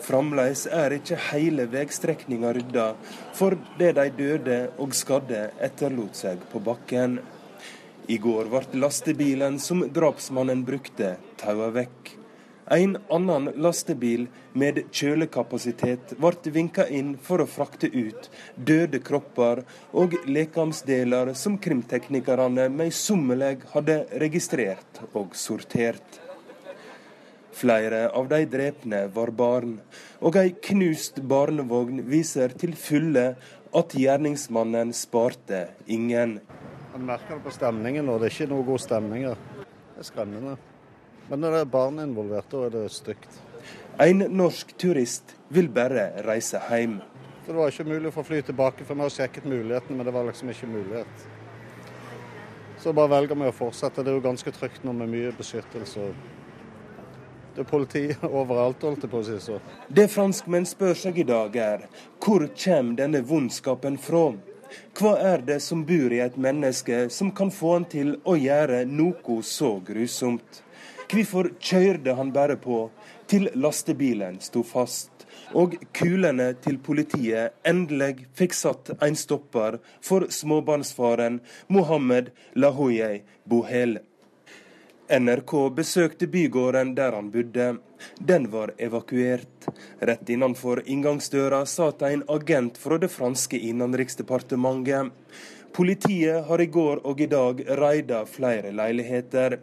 Fremdeles 0.05 0.67
er 0.69 0.99
ikke 0.99 1.17
hele 1.31 1.65
veistrekninga 1.71 2.53
rydda 2.59 2.91
for 3.33 3.57
det 3.81 3.95
de 3.97 4.09
døde 4.21 4.63
og 4.77 4.93
skadde 4.93 5.47
etterlot 5.57 6.27
seg 6.27 6.45
på 6.53 6.61
bakken. 6.61 7.23
I 8.07 8.17
går 8.17 8.49
ble 8.51 8.79
lastebilen 8.81 9.59
som 9.59 9.83
drapsmannen 9.93 10.65
brukte, 10.65 11.15
taua 11.37 11.69
vekk. 11.75 12.15
En 12.71 12.95
annen 13.11 13.49
lastebil 13.59 14.27
med 14.53 14.77
kjølekapasitet 14.95 16.13
ble 16.21 16.53
vinka 16.55 16.85
inn 16.87 17.17
for 17.19 17.43
å 17.43 17.49
frakte 17.49 17.89
ut 17.91 18.29
døde 18.55 19.01
kropper 19.03 19.63
og 19.91 20.15
lekamsdeler 20.25 21.33
som 21.35 21.57
krimteknikerne 21.59 22.69
møysommelig 22.71 23.57
hadde 23.73 23.97
registrert 24.23 25.01
og 25.11 25.35
sortert. 25.35 26.21
Flere 27.51 28.05
av 28.15 28.29
de 28.31 28.45
drepne 28.47 29.03
var 29.13 29.33
barn, 29.35 29.75
og 30.23 30.39
ei 30.39 30.53
knust 30.69 31.19
barnevogn 31.27 31.99
viser 32.07 32.55
til 32.55 32.71
fulle 32.79 33.33
at 33.75 33.93
gjerningsmannen 33.99 34.95
sparte 34.95 35.65
ingen. 35.91 36.39
Man 36.91 37.05
merker 37.05 37.37
det 37.37 37.43
på 37.45 37.53
stemningen, 37.55 38.09
og 38.11 38.19
det 38.19 38.27
er 38.27 38.33
ikke 38.35 38.51
noe 38.51 38.67
god 38.67 38.81
stemning 38.83 39.23
her. 39.29 39.39
Det 39.61 40.03
er 40.03 40.07
skremmende. 40.09 40.57
Men 41.29 41.39
når 41.39 41.55
det 41.55 41.61
er 41.63 41.69
barn 41.71 42.01
involvert, 42.03 42.49
da 42.51 42.65
er 42.65 42.73
det 42.73 42.81
stygt. 42.91 43.37
En 44.01 44.25
norsk 44.35 44.73
turist 44.79 45.31
vil 45.53 45.69
bare 45.71 46.09
reise 46.25 46.59
hjem. 46.67 46.97
For 47.45 47.53
Det 47.53 47.59
var 47.61 47.71
ikke 47.71 47.87
mulig 47.87 48.11
å 48.11 48.15
få 48.17 48.25
fly 48.27 48.41
tilbake, 48.43 48.83
for 48.83 48.99
vi 48.99 49.05
har 49.05 49.15
sjekket 49.15 49.47
mulighetene, 49.47 49.97
men 49.97 50.05
det 50.05 50.13
var 50.13 50.27
liksom 50.27 50.51
ikke 50.51 50.67
mulighet. 50.67 51.25
Så 52.81 52.91
bare 52.97 53.13
velger 53.13 53.39
vi 53.39 53.47
å 53.47 53.55
fortsette. 53.55 54.03
Det 54.03 54.11
er 54.11 54.19
jo 54.19 54.27
ganske 54.27 54.51
trygt 54.51 54.83
nå 54.83 54.91
med 54.97 55.09
mye 55.13 55.31
beskyttelse. 55.37 56.11
Det 57.55 57.63
er 57.63 57.71
politi 57.71 58.03
overalt, 58.41 58.83
holdt 58.83 59.07
jeg 59.07 59.11
på 59.11 59.23
å 59.23 59.27
si 59.29 59.39
så. 59.39 59.63
Det 59.87 60.09
franskmenn 60.11 60.67
spør 60.67 60.97
seg 61.07 61.23
i 61.23 61.27
dag 61.29 61.55
er, 61.55 61.87
hvor 62.19 62.49
kommer 62.51 62.99
denne 62.99 63.23
vondskapen 63.23 63.95
fra? 64.01 64.31
Hva 64.97 65.15
er 65.33 65.45
det 65.47 65.59
som 65.63 65.85
bor 65.87 66.13
i 66.13 66.21
et 66.23 66.37
menneske 66.37 67.07
som 67.13 67.31
kan 67.35 67.51
få 67.51 67.77
han 67.77 67.87
til 67.91 68.15
å 68.23 68.35
gjøre 68.39 68.83
noe 68.89 69.39
så 69.45 69.77
grusomt? 69.85 70.63
Hvorfor 71.11 71.51
kjørte 71.59 72.15
han 72.15 72.31
bare 72.31 72.55
på 72.59 72.85
til 73.27 73.49
lastebilen 73.55 74.39
sto 74.43 74.63
fast? 74.63 75.11
og 75.53 75.75
kulene 75.95 76.51
til 76.63 76.77
politiet 76.83 77.57
endelig 77.67 78.27
fikk 78.37 78.55
satt 78.55 78.93
en 79.03 79.17
stopper 79.19 79.79
for 80.03 80.29
småbarnsfaren 80.31 81.41
Mohammed 81.67 82.31
Lahoye 82.55 83.21
Bohel. 83.49 83.99
NRK 85.11 85.53
besøkte 85.75 86.27
bygården 86.31 86.93
der 86.95 87.11
han 87.11 87.31
bodde. 87.31 87.65
Den 88.15 88.45
var 88.51 88.71
evakuert. 88.79 89.67
Rett 89.99 90.29
innenfor 90.31 90.83
inngangsdøra 90.85 91.65
satt 91.67 92.05
en 92.07 92.23
agent 92.31 92.79
fra 92.79 92.95
det 93.01 93.11
franske 93.11 93.59
innenriksdepartementet. 93.59 95.11
Politiet 95.75 96.47
har 96.47 96.63
i 96.63 96.67
går 96.71 97.03
og 97.07 97.19
i 97.19 97.27
dag 97.31 97.59
raida 97.79 98.23
flere 98.25 98.71
leiligheter. 98.71 99.59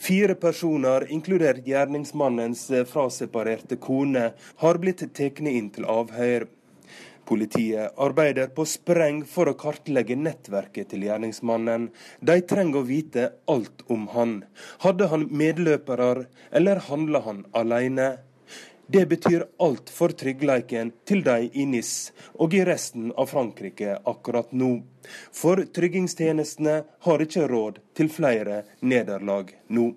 Fire 0.00 0.34
personer, 0.34 1.06
inkludert 1.12 1.66
gjerningsmannens 1.66 2.66
fraseparerte 2.90 3.78
kone, 3.78 4.32
har 4.62 4.78
blitt 4.82 5.04
tatt 5.14 5.42
inn 5.46 5.70
til 5.70 5.86
avhør. 5.86 6.48
Politiet 7.30 7.92
arbeider 7.94 8.48
på 8.50 8.64
spreng 8.66 9.20
for 9.22 9.46
å 9.46 9.54
kartlegge 9.54 10.16
nettverket 10.18 10.88
til 10.90 11.04
gjerningsmannen. 11.06 11.84
De 12.26 12.34
trenger 12.42 12.80
å 12.80 12.88
vite 12.88 13.28
alt 13.52 13.84
om 13.86 14.08
han. 14.16 14.32
Hadde 14.82 15.06
han 15.12 15.28
medløpere, 15.30 16.24
eller 16.50 16.82
handla 16.88 17.22
han 17.28 17.44
alene? 17.54 18.08
Det 18.90 19.04
betyr 19.06 19.46
alt 19.62 19.94
for 19.94 20.10
tryggleiken 20.10 20.90
til 21.06 21.22
de 21.22 21.46
i 21.54 21.68
NIS 21.70 22.10
og 22.42 22.58
i 22.58 22.64
resten 22.66 23.12
av 23.14 23.30
Frankrike 23.30 24.00
akkurat 24.10 24.50
nå. 24.50 24.80
For 25.30 25.62
tryggingstjenestene 25.70 26.80
har 27.06 27.22
ikke 27.28 27.46
råd 27.46 27.78
til 27.94 28.10
flere 28.10 28.64
nederlag 28.82 29.54
nå. 29.70 29.92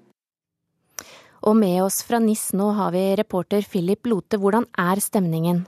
Og 1.50 1.58
med 1.58 1.82
oss 1.82 2.04
fra 2.06 2.22
NIS 2.22 2.52
nå 2.54 2.70
har 2.78 2.94
vi 2.94 3.08
reporter 3.18 3.66
Philip 3.66 4.06
Lote. 4.06 4.38
Hvordan 4.38 4.70
er 4.78 5.02
stemningen? 5.02 5.66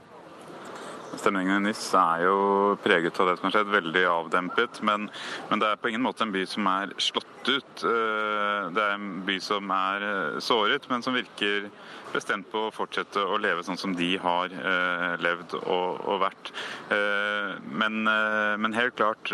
Stemningen 1.16 1.64
i 1.64 1.70
NIS 1.70 1.88
er 1.98 2.26
jo 2.26 2.36
preget 2.84 3.20
av 3.20 3.30
det 3.30 3.36
som 3.38 3.48
har 3.48 3.56
skjedd, 3.56 3.72
veldig 3.72 4.04
avdempet. 4.10 4.82
Men, 4.86 5.08
men, 5.50 5.62
det 5.62 5.70
er 5.70 5.80
på 5.80 5.92
ingen 5.92 6.04
måte 6.04 6.26
en 6.26 6.34
by 6.34 6.44
som 6.48 6.68
er 6.70 6.94
slått 7.02 7.50
ut. 7.50 7.84
Eh, 7.84 8.70
det 8.74 8.82
er 8.82 8.96
en 8.96 9.20
by 9.26 9.36
som 9.42 9.70
er 9.72 10.06
eh, 10.06 10.40
såret, 10.44 10.88
men 10.90 11.04
som 11.04 11.16
virker 11.16 11.70
bestemt 12.12 12.48
på 12.48 12.68
å 12.68 12.72
fortsette 12.72 13.20
å 13.20 13.36
leve 13.42 13.64
sånn 13.66 13.76
som 13.76 13.92
de 13.96 14.14
har 14.22 14.52
eh, 14.54 15.16
levd 15.20 15.56
og, 15.58 16.00
og 16.06 16.20
vært. 16.22 16.52
Men, 16.86 18.06
men, 18.06 18.74
helt 18.76 18.94
klart, 18.96 19.28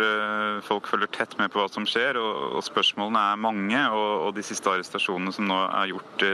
folk 0.65 0.89
følger 0.89 1.11
tett 1.13 1.35
med 1.39 1.53
på 1.53 1.61
hva 1.61 1.69
som 1.71 1.85
skjer, 1.87 2.17
og, 2.19 2.57
og 2.57 2.65
spørsmålene 2.65 3.21
er 3.33 3.43
mange. 3.45 3.83
Og, 3.93 4.09
og, 4.27 4.31
de 4.35 4.45
siste 4.47 4.73
arrestasjonene 4.73 5.35
som 5.37 5.47
nå 5.47 5.59
er 5.69 5.93
gjort 5.93 6.25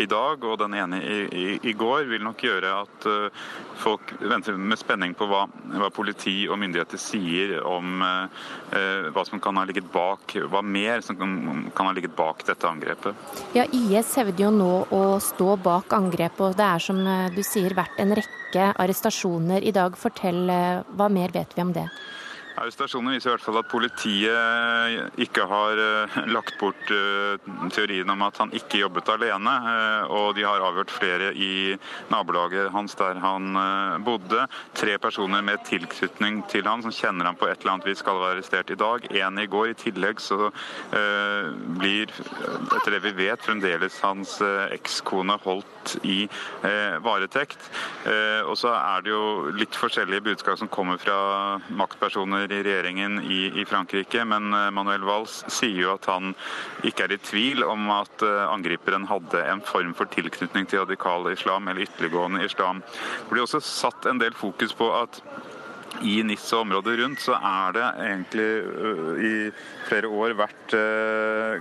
i 0.00 0.06
dag, 0.08 0.46
og 0.46 0.60
den 0.62 0.76
ene 0.78 1.02
i, 1.02 1.18
i, 1.26 1.46
i, 1.58 1.74
går, 1.76 2.06
vil 2.12 2.24
nok 2.24 2.46
gjøre 2.46 2.72
at 2.84 3.08
folk 3.82 4.14
venter 4.22 4.56
med 4.56 4.73
spenning 4.80 5.14
på 5.16 5.28
hva, 5.30 5.44
hva 5.74 5.90
politi 5.94 6.44
og 6.48 6.58
myndigheter 6.60 7.00
sier 7.00 7.56
om 7.66 8.02
hva 9.14 9.22
som 9.26 9.38
kan 9.42 9.56
ha 9.56 9.64
ligget 9.68 9.86
bak, 9.92 10.34
hva 10.50 10.62
mer 10.64 11.02
som 11.04 11.16
kan, 11.18 11.34
kan 11.76 11.86
ha 11.86 11.92
ligget 11.94 12.16
bak 12.16 12.42
dette 12.46 12.66
angrepet. 12.68 13.14
Ja, 13.54 13.64
IS 13.70 14.14
hevder 14.18 14.46
jo 14.46 14.50
nå 14.54 14.72
å 14.94 15.02
stå 15.22 15.54
bak 15.62 15.94
angrepet, 15.96 16.40
og 16.42 16.58
det 16.58 16.66
er 16.66 16.82
som 16.82 17.00
eh, 17.06 17.30
du 17.34 17.42
sier 17.46 17.74
vært 17.76 17.98
en 18.02 18.14
rekke 18.18 18.70
arrestasjoner 18.80 19.64
i 19.64 19.72
dag. 19.74 19.96
Fortell, 19.98 20.44
eh, 20.50 20.82
hva 20.96 21.10
mer 21.12 21.34
vet 21.34 21.54
vi 21.56 21.64
om 21.64 21.72
det? 21.74 21.86
Arrestasjonen 22.54 23.16
viser 23.16 23.32
i 23.32 23.34
hvert 23.34 23.42
fall 23.42 23.56
at 23.58 23.66
politiet 23.66 25.18
ikke 25.24 25.42
har 25.50 25.80
eh, 25.80 26.18
lagt 26.30 26.54
bort 26.60 26.90
eh, 26.94 27.48
teorien 27.74 28.10
om 28.12 28.22
at 28.22 28.38
han 28.38 28.52
ikke 28.54 28.78
jobbet 28.84 29.10
alene. 29.10 29.54
Eh, 29.70 30.12
og 30.14 30.36
de 30.36 30.44
har 30.46 30.62
avhørt 30.62 30.92
flere 30.94 31.32
i 31.34 31.74
nabolaget 32.14 32.70
hans 32.74 32.94
der 33.00 33.18
han 33.22 33.58
bodde. 34.06 34.46
Tre 34.78 34.94
personer 35.02 35.42
med 35.42 35.64
tilknytning 35.66 36.44
til 36.52 36.68
han 36.70 36.84
som 36.84 36.94
kjenner 36.94 37.26
ham 37.26 37.38
på 37.40 37.48
et 37.50 37.58
eller 37.58 37.74
annet 37.74 37.90
vis 37.90 38.02
skal 38.04 38.20
være 38.20 38.36
arrestert 38.36 38.70
i 38.70 38.78
dag. 38.78 39.08
Én 39.10 39.42
i 39.42 39.48
går. 39.50 39.72
I 39.72 39.78
tillegg 39.80 40.20
så 40.22 40.50
blir, 41.78 42.10
etter 42.12 42.94
det 42.94 43.00
vi 43.06 43.14
vet, 43.16 43.42
fremdeles 43.42 43.96
hans 44.04 44.36
ekskone 44.74 45.38
holdt 45.42 45.94
i 46.04 46.26
varetekt. 47.04 47.70
Og 48.44 48.56
så 48.60 48.74
er 48.76 49.04
det 49.04 49.14
jo 49.14 49.54
litt 49.56 49.78
forskjellige 49.78 50.26
budskap 50.28 50.60
som 50.60 50.70
kommer 50.72 51.00
fra 51.00 51.16
maktpersoner 51.72 52.43
i 52.52 52.62
regjeringen 52.64 53.20
i, 53.22 53.40
i, 53.60 53.64
Frankrike, 53.68 54.24
men 54.28 54.52
eh, 54.54 54.70
Manuel 54.74 55.06
Valls 55.06 55.40
sier 55.52 55.80
jo 55.84 55.94
at 55.94 56.08
han 56.10 56.34
ikke 56.86 57.06
er 57.06 57.16
i 57.16 57.20
tvil 57.22 57.64
om 57.66 57.88
at 57.94 58.24
eh, 58.26 58.44
angriperen 58.48 59.08
hadde 59.10 59.42
en 59.48 59.64
form 59.64 59.94
for 59.96 60.10
tilknytning 60.12 60.68
til 60.68 60.84
radikal 60.84 61.30
islam 61.32 61.68
eller 61.68 61.86
ytterliggående 61.86 62.44
islam. 62.44 62.82
Det 62.84 63.32
blir 63.32 63.46
også 63.46 63.62
satt 63.64 64.10
en 64.10 64.20
del 64.22 64.36
fokus 64.36 64.76
på 64.76 64.90
at 64.96 65.22
i 66.02 66.22
NIS 66.26 66.46
og 66.52 66.64
området 66.64 66.98
rundt 67.00 67.22
så 67.22 67.36
er 67.38 67.74
det 67.76 67.86
egentlig 68.04 68.48
i 69.24 69.34
flere 69.88 70.08
år 70.08 70.34
vært 70.38 70.74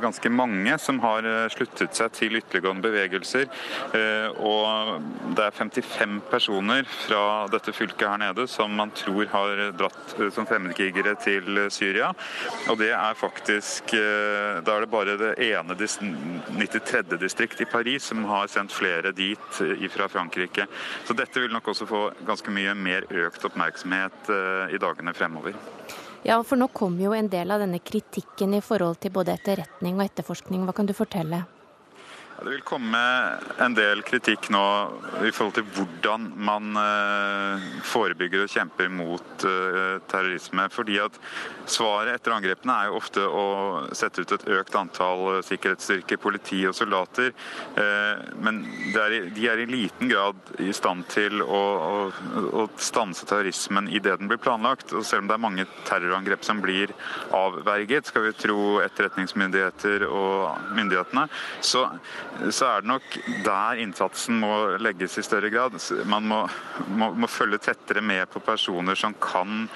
ganske 0.02 0.30
mange 0.34 0.78
som 0.82 1.00
har 1.04 1.26
sluttet 1.54 1.96
seg 1.98 2.14
til 2.16 2.38
ytterliggående 2.40 2.84
bevegelser. 2.84 3.50
Og 4.42 5.04
det 5.38 5.46
er 5.46 5.58
55 5.58 6.20
personer 6.32 6.88
fra 6.88 7.24
dette 7.52 7.74
fylket 7.76 8.08
her 8.08 8.22
nede 8.22 8.48
som 8.52 8.74
man 8.74 8.94
tror 8.96 9.28
har 9.32 9.64
dratt 9.78 10.16
som 10.34 10.48
fremmedkrigere 10.50 11.16
til 11.24 11.66
Syria. 11.74 12.14
Og 12.72 12.80
det 12.82 12.92
er 12.96 13.20
faktisk 13.20 13.94
Da 13.94 14.76
er 14.76 14.86
det 14.86 14.92
bare 14.92 15.18
det 15.20 15.34
ene 15.44 15.76
93. 15.78 17.18
distrikt 17.22 17.62
i 17.62 17.70
Paris 17.70 18.08
som 18.10 18.24
har 18.30 18.48
sendt 18.52 18.74
flere 18.74 19.12
dit 19.16 19.62
fra 19.94 20.08
Frankrike. 20.12 20.68
Så 21.06 21.16
dette 21.18 21.44
vil 21.44 21.54
nok 21.54 21.68
også 21.74 21.88
få 21.90 22.04
ganske 22.26 22.52
mye 22.54 22.74
mer 22.78 23.08
økt 23.10 23.46
oppmerksomhet 23.48 24.23
Eh, 24.30 24.76
i 24.76 24.78
dagene 24.78 25.14
fremover. 25.14 25.54
Ja, 26.24 26.38
for 26.44 26.56
nå 26.56 26.70
kom 26.72 26.96
jo 27.02 27.12
en 27.14 27.28
del 27.28 27.52
av 27.52 27.60
denne 27.60 27.82
kritikken 27.84 28.54
i 28.56 28.62
forhold 28.64 29.02
til 29.04 29.12
både 29.12 29.36
etterretning 29.36 30.00
og 30.00 30.06
etterforskning. 30.06 30.64
Hva 30.64 30.76
kan 30.76 30.88
du 30.88 30.96
fortelle? 30.96 31.44
Det 32.44 32.50
vil 32.50 32.64
komme 32.66 33.00
en 33.62 33.76
del 33.76 34.02
kritikk 34.04 34.50
nå 34.52 34.64
i 35.24 35.32
forhold 35.32 35.54
til 35.56 35.68
hvordan 35.76 36.26
man 36.44 36.80
eh, 36.80 37.68
forebygger 37.88 38.44
og 38.44 38.52
kjemper 38.52 38.90
mot 38.92 39.46
eh, 39.48 40.00
terrorisme. 40.12 40.70
fordi 40.72 40.98
at 41.00 41.20
Svaret 41.66 42.18
etter 42.18 42.34
angrepene 42.36 42.76
er 42.76 42.90
jo 42.90 42.98
ofte 43.00 43.24
å 43.24 43.46
sette 43.96 44.24
ut 44.24 44.34
et 44.36 44.46
økt 44.58 44.76
antall 44.76 45.40
sikkerhetsstyrker, 45.48 46.20
politi 46.22 46.60
og 46.68 46.76
soldater. 46.76 47.32
Eh, 47.80 48.24
men 48.44 48.62
de 48.94 49.48
er 49.48 49.64
i 49.64 49.68
liten 49.70 50.12
grad 50.12 50.40
i 50.60 50.74
stand 50.76 51.08
til 51.14 51.44
å, 51.44 51.62
stanse 52.84 53.26
terrorismen 53.28 53.88
idet 53.92 54.18
den 54.20 54.30
blir 54.32 54.42
planlagt. 54.42 54.92
Og 54.94 55.06
selv 55.08 55.24
om 55.24 55.32
det 55.32 55.38
er 55.38 55.44
mange 55.46 55.66
terrorangrep 55.88 56.44
som 56.46 56.62
blir 56.64 56.92
avverget, 57.36 58.10
skal 58.10 58.28
vi 58.28 58.36
tro 58.38 58.60
etterretningsmyndigheter 58.84 60.06
og 60.08 60.74
myndighetene, 60.76 61.28
så 61.64 61.88
er 61.88 62.84
det 62.84 62.92
nok 62.92 63.18
der 63.46 63.82
innsatsen 63.84 64.40
må 64.44 64.54
legges 64.84 65.18
i 65.20 65.26
større 65.26 65.52
grad. 65.54 65.80
Man 66.10 66.28
må, 66.30 66.44
må, 66.92 67.12
må 67.24 67.32
følge 67.32 67.62
tettere 67.70 68.04
med 68.04 68.28
på 68.34 68.44
personer 68.44 69.00
som 69.00 69.16
kan 69.22 69.68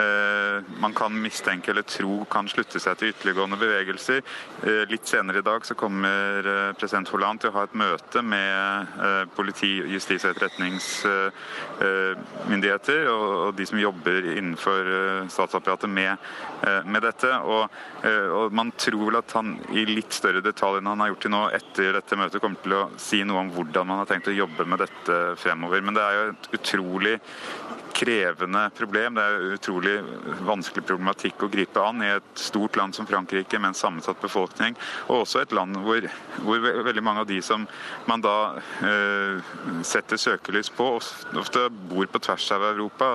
eh, 0.00 0.62
man 0.80 0.94
kan 0.96 1.14
mistenke 1.36 1.70
eller 1.70 1.82
tro 1.82 2.24
kan 2.30 2.48
slutte 2.48 2.80
seg 2.80 2.96
til 2.98 3.08
ytterliggående 3.12 3.56
bevegelser. 3.60 4.22
Eh, 4.64 4.88
litt 4.88 5.06
senere 5.08 5.38
i 5.42 5.44
dag 5.44 5.66
så 5.66 5.74
kommer 5.76 6.46
eh, 6.46 6.72
president 6.78 7.08
Hollande 7.12 7.40
til 7.42 7.50
å 7.50 7.54
ha 7.58 7.64
et 7.66 7.74
møte 7.76 8.22
med 8.24 8.86
eh, 9.04 9.24
politi, 9.36 9.82
justis- 9.92 10.24
og 10.24 10.30
etterretningsmyndigheter 10.32 13.08
og, 13.12 13.54
de 13.56 13.64
som 13.68 13.78
jobber 13.80 14.36
innenfor 14.36 14.82
statsapparatet 15.32 15.90
med, 15.90 16.16
med 16.88 17.02
dette. 17.04 17.30
Og, 17.46 17.68
og 18.36 18.52
man 18.54 18.72
tror 18.78 19.04
vel 19.08 19.16
at 19.20 19.32
han 19.36 19.48
i 19.76 19.84
litt 19.88 20.12
større 20.14 20.40
detalj 20.44 20.78
enn 20.80 20.90
han 20.90 21.00
har 21.02 21.08
gjort 21.12 21.24
til 21.26 21.34
nå 21.34 21.42
etter 21.56 21.86
dette 21.96 22.18
møtet 22.18 22.42
kommer 22.42 22.58
til 22.64 22.72
å 22.76 22.90
si 23.00 23.18
noe 23.26 23.40
om 23.44 23.50
hvordan 23.54 23.84
man 23.88 23.98
har 24.02 24.08
tenkt 24.10 24.32
å 24.32 24.40
jobbe 24.40 24.62
med 24.68 24.78
dette 24.84 25.14
fremover. 25.40 25.80
Men 25.84 25.94
det 25.96 26.04
er 26.04 26.12
jo 26.16 26.22
et 26.32 26.46
utrolig 26.60 27.14
krevende 27.96 28.66
problem. 28.76 29.16
Det 29.16 29.24
er 29.24 29.54
utrolig 29.56 29.96
vanskelig 30.46 30.84
problematikk 30.86 31.25
å 31.42 31.50
gripe 31.50 31.82
an 31.82 32.02
i 32.04 32.12
et 32.16 32.40
stort 32.40 32.76
land 32.78 32.94
som 32.96 33.06
Frankrike 33.08 33.58
med 33.58 33.72
en 33.72 33.78
sammensatt 33.78 34.20
befolkning, 34.22 34.76
og 35.08 35.24
også 35.24 35.42
et 35.42 35.54
land 35.56 35.76
hvor, 35.84 36.06
hvor 36.44 36.62
veldig 36.86 37.04
mange 37.04 37.24
av 37.24 37.30
de 37.30 37.40
som 37.44 37.66
man 38.06 38.22
da 38.24 38.36
eh, 38.86 39.40
setter 39.86 40.20
søkelys 40.20 40.70
på, 40.74 40.88
ofte 41.36 41.66
bor 41.90 42.06
på 42.10 42.22
tvers 42.22 42.48
av 42.56 42.64
Europa. 42.70 43.08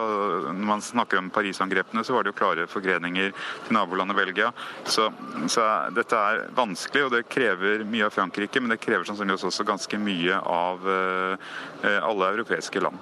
Når 0.51 0.67
man 0.73 0.83
snakker 0.85 1.21
om 1.21 1.31
Paris-angrepene, 1.33 2.03
så 2.05 2.15
var 2.15 2.25
det 2.25 2.33
jo 2.33 2.39
klare 2.41 2.67
forgreninger 2.71 3.31
til 3.67 3.77
nabolandet 3.77 4.19
Belgia. 4.19 4.51
Så, 4.85 5.09
så, 5.51 5.67
dette 5.95 6.17
er 6.17 6.45
vanskelig, 6.57 7.05
og 7.07 7.15
det 7.15 7.27
krever 7.31 7.85
mye 7.87 8.07
av 8.07 8.15
Frankrike, 8.15 8.61
men 8.61 8.73
det 8.73 8.81
krever 8.83 9.07
sannsynligvis 9.07 9.47
også 9.51 9.67
ganske 9.67 10.01
mye 10.01 10.41
av 10.41 10.91
eh, 10.91 11.97
alle 12.01 12.33
europeiske 12.35 12.83
land. 12.83 12.99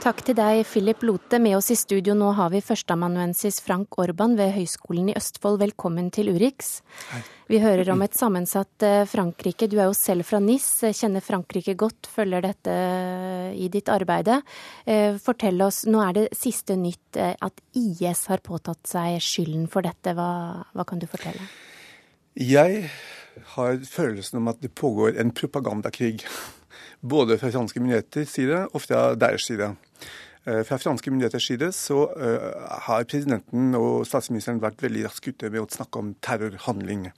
Takk 0.00 0.22
til 0.24 0.32
deg, 0.32 0.62
Philip 0.64 1.02
Lote. 1.04 1.36
Med 1.44 1.58
oss 1.58 1.66
i 1.74 1.76
studio 1.76 2.14
nå 2.16 2.30
har 2.32 2.48
vi 2.54 2.62
førsteamanuensis 2.64 3.58
Frank 3.60 3.98
Orban 4.00 4.32
ved 4.38 4.54
Høgskolen 4.54 5.10
i 5.12 5.14
Østfold. 5.18 5.58
Velkommen 5.60 6.06
til 6.08 6.30
Urix. 6.32 6.78
Hei. 7.10 7.18
Vi 7.52 7.58
hører 7.60 7.90
om 7.92 8.00
et 8.00 8.16
sammensatt 8.16 8.86
eh, 8.86 9.02
Frankrike. 9.04 9.68
Du 9.68 9.76
er 9.76 9.90
jo 9.90 9.96
selv 9.98 10.24
fra 10.24 10.40
NIS, 10.40 10.70
kjenner 10.96 11.20
Frankrike 11.20 11.74
godt, 11.76 12.08
følger 12.08 12.46
dette 12.46 12.72
eh, 12.72 13.50
i 13.60 13.68
ditt 13.68 13.90
arbeide. 13.92 14.38
Eh, 14.88 15.18
fortell 15.20 15.60
oss, 15.66 15.82
nå 15.84 16.00
er 16.06 16.16
det 16.16 16.24
siste 16.38 16.78
nytt 16.80 17.20
at 17.20 17.60
IS 17.76 18.24
har 18.32 18.40
påtatt 18.46 18.80
seg 18.88 19.18
skylden 19.20 19.66
for 19.68 19.84
dette. 19.84 20.14
Hva, 20.16 20.30
hva 20.72 20.88
kan 20.88 21.02
du 21.02 21.04
fortelle? 21.12 21.44
Jeg 22.40 22.88
har 23.58 23.84
følelsen 23.84 24.40
om 24.40 24.48
at 24.48 24.64
det 24.64 24.72
pågår 24.80 25.20
en 25.20 25.34
propagandakrig 25.36 26.22
både 27.00 27.38
fra 27.40 27.50
franske 27.52 27.80
myndigheters 27.80 28.34
side 28.34 28.64
og 28.70 28.82
fra 28.84 29.14
deres 29.18 29.46
side. 29.48 29.72
Eh, 30.46 30.62
fra 30.64 30.78
franske 30.80 31.12
myndigheters 31.12 31.46
side 31.50 31.72
så 31.76 32.06
uh, 32.16 32.68
har 32.86 33.04
presidenten 33.04 33.74
og 33.76 34.06
statsministeren 34.08 34.62
vært 34.62 34.80
veldig 34.80 35.06
raskt 35.08 35.28
ute 35.28 35.50
med 35.52 35.64
å 35.64 35.68
snakke 35.68 36.00
om 36.00 36.14
terrorhandling. 36.24 37.10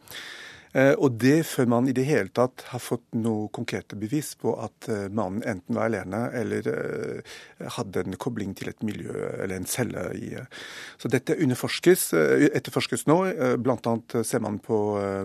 Eh, 0.72 0.94
og 0.96 1.18
det 1.20 1.42
før 1.44 1.68
man 1.68 1.88
i 1.88 1.94
det 1.96 2.04
hele 2.08 2.32
tatt 2.32 2.64
har 2.70 2.80
fått 2.80 3.04
noe 3.20 3.50
konkrete 3.52 3.96
bevis 4.00 4.32
på 4.40 4.54
at 4.56 4.88
eh, 4.88 5.08
mannen 5.12 5.42
enten 5.44 5.76
var 5.76 5.90
alene 5.90 6.22
eller 6.38 6.68
hadde 7.76 8.04
en 8.06 8.16
kobling 8.20 8.54
til 8.56 8.70
et 8.72 8.84
miljø 8.86 9.12
eller 9.12 9.58
en 9.58 9.68
celle. 9.68 10.04
i. 10.16 10.32
Så 10.98 11.08
dette 11.12 11.36
underforskes, 11.36 12.04
etterforskes 12.14 13.06
nå. 13.10 13.16
Blant 13.62 13.86
annet 13.86 14.16
ser 14.26 14.42
man 14.44 14.58
på, 14.62 14.78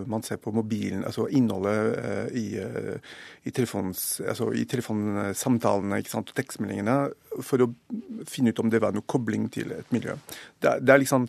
man 0.06 0.24
ser 0.26 0.38
på 0.42 0.52
mobilen, 0.54 1.04
altså 1.06 1.26
innholdet 1.28 2.34
i, 2.36 2.46
i, 2.58 3.52
altså 3.52 4.50
i 4.52 4.64
telefonsamtalene 4.70 6.00
og 6.02 6.34
tekstmeldingene 6.36 6.98
for 7.44 7.64
å 7.64 7.70
finne 8.28 8.52
ut 8.52 8.62
om 8.62 8.70
det 8.72 8.82
var 8.84 8.94
noe 8.96 9.06
kobling 9.08 9.48
til 9.52 9.72
et 9.76 9.94
miljø. 9.94 10.16
Det 10.60 10.78
det 10.82 10.94
er 10.94 11.02
liksom 11.02 11.28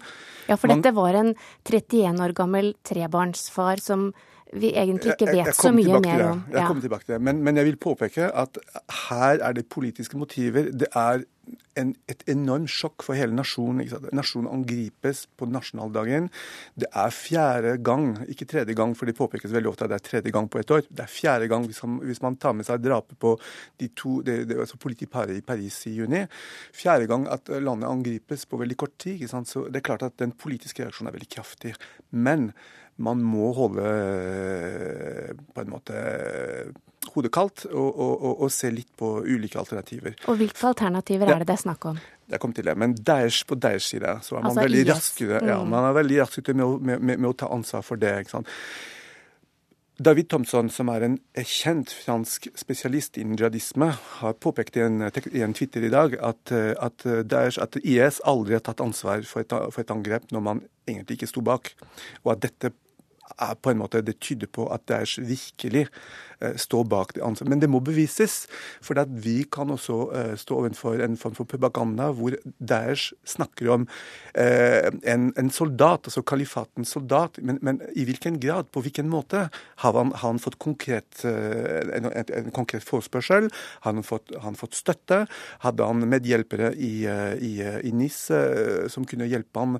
Ja, 0.49 0.57
for 0.57 0.71
dette 0.71 0.93
var 0.97 1.17
en 1.19 1.35
31 1.67 2.23
år 2.25 2.33
gammel 2.37 2.73
trebarnsfar 2.87 3.81
som 3.83 4.09
vi 4.49 4.71
egentlig 4.73 5.13
ikke 5.13 5.29
vet 5.29 5.53
så 5.53 5.69
mye 5.73 5.99
mer 6.01 6.23
om. 6.31 6.39
Jeg 6.49 6.65
kommer 6.65 6.81
tilbake 6.81 7.05
til 7.05 7.15
det. 7.15 7.21
Men, 7.27 7.43
men, 7.45 7.59
jeg 7.61 7.69
vil 7.69 7.77
påpeke 7.81 8.31
at 8.33 8.57
her 9.09 9.43
er 9.45 9.53
det 9.53 9.67
politiske 9.69 10.17
motiver. 10.17 10.71
Det 10.73 10.89
er 10.89 11.21
en, 11.79 11.93
et 12.11 12.23
enormt 12.31 12.71
sjokk 12.71 13.05
for 13.05 13.17
hele 13.17 13.35
nasjonen. 13.35 13.85
Nasjonen 14.15 14.49
angripes 14.51 15.23
på 15.39 15.47
nasjonaldagen. 15.49 16.29
Det 16.79 16.89
er 16.89 17.13
fjerde 17.15 17.75
gang, 17.85 18.11
ikke 18.31 18.47
tredje 18.49 18.75
gang, 18.77 18.95
for 18.97 19.09
det 19.09 19.17
påpekes 19.19 19.53
veldig 19.55 19.71
ofte 19.71 19.87
at 19.87 19.93
det 19.93 19.99
er 19.99 20.07
tredje 20.09 20.33
gang 20.35 20.49
på 20.51 20.61
et 20.61 20.73
år. 20.75 20.83
Det 20.89 21.05
er 21.05 21.13
fjerde 21.13 21.49
gang 21.51 21.67
hvis 21.69 21.81
man, 21.85 22.01
hvis 22.09 22.23
man 22.25 22.39
tar 22.41 22.57
med 22.57 22.67
seg 22.67 22.83
drapet 22.83 23.19
på 23.21 23.35
de 23.81 23.91
to, 23.97 24.19
det, 24.25 24.41
det, 24.49 24.59
altså 24.59 24.79
politiparet 24.81 25.37
i 25.37 25.45
Paris 25.45 25.81
i 25.89 25.95
juni. 25.99 26.25
Fjerde 26.75 27.09
gang 27.11 27.29
at 27.31 27.51
landet 27.59 27.89
angripes 27.89 28.45
på 28.49 28.59
veldig 28.61 28.79
kort 28.79 28.97
tid. 29.01 29.23
Så 29.29 29.67
det 29.69 29.81
er 29.81 29.87
klart 29.91 30.05
at 30.07 30.19
den 30.19 30.35
politiske 30.35 30.83
reaksjonen 30.83 31.11
er 31.11 31.17
veldig 31.19 31.33
kraftig. 31.39 31.73
Men 32.11 32.51
man 32.99 33.23
må 33.23 33.51
holde 33.55 33.87
eh, 33.87 35.33
på 35.53 35.63
en 35.63 35.71
måte 35.71 36.03
hodet 37.13 37.31
kaldt 37.33 37.65
og, 37.69 37.89
og, 37.89 38.29
og, 38.43 38.51
se 38.53 38.71
litt 38.73 38.89
på 38.99 39.19
ulike 39.23 39.59
alternativer. 39.61 40.17
Og 40.27 40.39
hvilke 40.39 40.67
alternativer 40.67 41.31
er 41.31 41.41
det 41.41 41.49
det 41.49 41.55
er 41.55 41.63
snakk 41.63 41.89
om? 41.91 41.99
Jeg 42.29 42.43
kom 42.43 42.53
til 42.53 42.67
det, 42.67 42.75
men 42.77 42.93
Daesh 42.93 43.47
på 43.49 43.57
Daesh 43.57 43.95
side 43.95 44.19
så 44.25 44.37
er 44.37 44.43
man 44.43 44.51
altså, 44.51 44.67
veldig 44.67 44.85
rask 44.91 45.21
mm. 45.25 45.49
ja, 45.49 45.57
man 45.65 45.87
er 45.87 45.97
veldig 45.97 46.21
rask 46.21 46.39
med, 46.47 46.55
med, 46.61 46.95
med, 46.99 47.17
med, 47.17 47.27
å 47.31 47.35
ta 47.39 47.49
ansvar 47.55 47.85
for 47.85 48.01
det. 48.01 48.13
ikke 48.21 48.35
sant? 48.37 48.51
David 49.99 50.29
Thompson, 50.31 50.69
som 50.71 50.87
er 50.93 51.03
en 51.03 51.15
kjent 51.43 51.91
fransk 51.91 52.47
spesialist 52.55 53.17
innen 53.19 53.35
jihadisme, 53.39 53.89
har 54.21 54.37
påpekt 54.39 54.77
i 54.79 54.85
en, 54.85 55.01
i 55.09 55.41
en 55.43 55.55
Twitter 55.57 55.83
i 55.83 55.91
dag 55.91 56.15
at, 56.23 56.53
at, 56.55 57.07
Daesh, 57.27 57.59
at, 57.59 57.75
IS 57.83 58.21
aldri 58.23 58.55
har 58.55 58.63
tatt 58.63 58.83
ansvar 58.85 59.25
for 59.27 59.43
et, 59.43 59.57
for 59.73 59.83
et 59.83 59.91
angrep 59.91 60.29
når 60.31 60.45
man 60.45 60.61
egentlig 60.87 61.19
ikke 61.19 61.31
sto 61.33 61.43
bak, 61.43 61.73
og 62.23 62.37
at 62.37 62.45
dette 62.47 62.71
er 63.35 63.59
på 63.59 63.73
en 63.73 63.81
måte, 63.81 64.01
det 64.05 64.19
tyder 64.23 64.47
på 64.51 64.69
at 64.73 64.87
Daesh 64.89 65.19
virkelig 65.19 65.87
eh, 66.41 66.55
står 66.59 66.85
bak 66.89 67.13
det 67.15 67.23
ansvaret. 67.25 67.49
Men 67.53 67.61
det 67.63 67.69
må 67.71 67.81
bevises. 67.83 68.45
For 68.85 68.99
at 69.01 69.11
vi 69.23 69.43
kan 69.51 69.71
også 69.73 69.97
eh, 70.15 70.33
stå 70.39 70.59
overfor 70.59 71.01
en 71.03 71.17
form 71.19 71.35
for 71.37 71.49
propaganda 71.49 72.09
hvor 72.15 72.35
Daesh 72.59 73.13
snakker 73.27 73.71
om 73.75 73.87
eh, 74.33 74.89
en, 75.03 75.29
en, 75.37 75.51
soldat, 75.53 76.07
altså 76.09 76.23
kalifatens 76.23 76.93
soldat. 76.95 77.39
Men, 77.41 77.59
men, 77.61 77.81
i 77.95 78.05
hvilken 78.07 78.39
grad, 78.41 78.71
på 78.73 78.83
hvilken 78.85 79.09
måte? 79.11 79.47
Har 79.83 79.97
han, 79.97 80.13
har 80.13 80.27
han 80.27 80.41
fått 80.41 80.59
konkret, 80.59 81.23
en, 81.23 82.05
en, 82.05 82.31
en, 82.35 82.51
konkret 82.55 82.83
forespørsel? 82.85 83.49
Har 83.83 83.93
han 83.93 84.05
fått, 84.05 84.31
har 84.35 84.47
han 84.49 84.59
fått 84.59 84.77
støtte? 84.77 85.23
Hadde 85.65 85.87
han 85.87 86.05
medhjelpere 86.09 86.73
i, 86.75 86.93
i, 87.05 87.53
i 87.89 87.93
NIS 87.95 88.19
som 88.93 89.07
kunne 89.09 89.27
hjelpe 89.29 89.59
ham? 89.59 89.77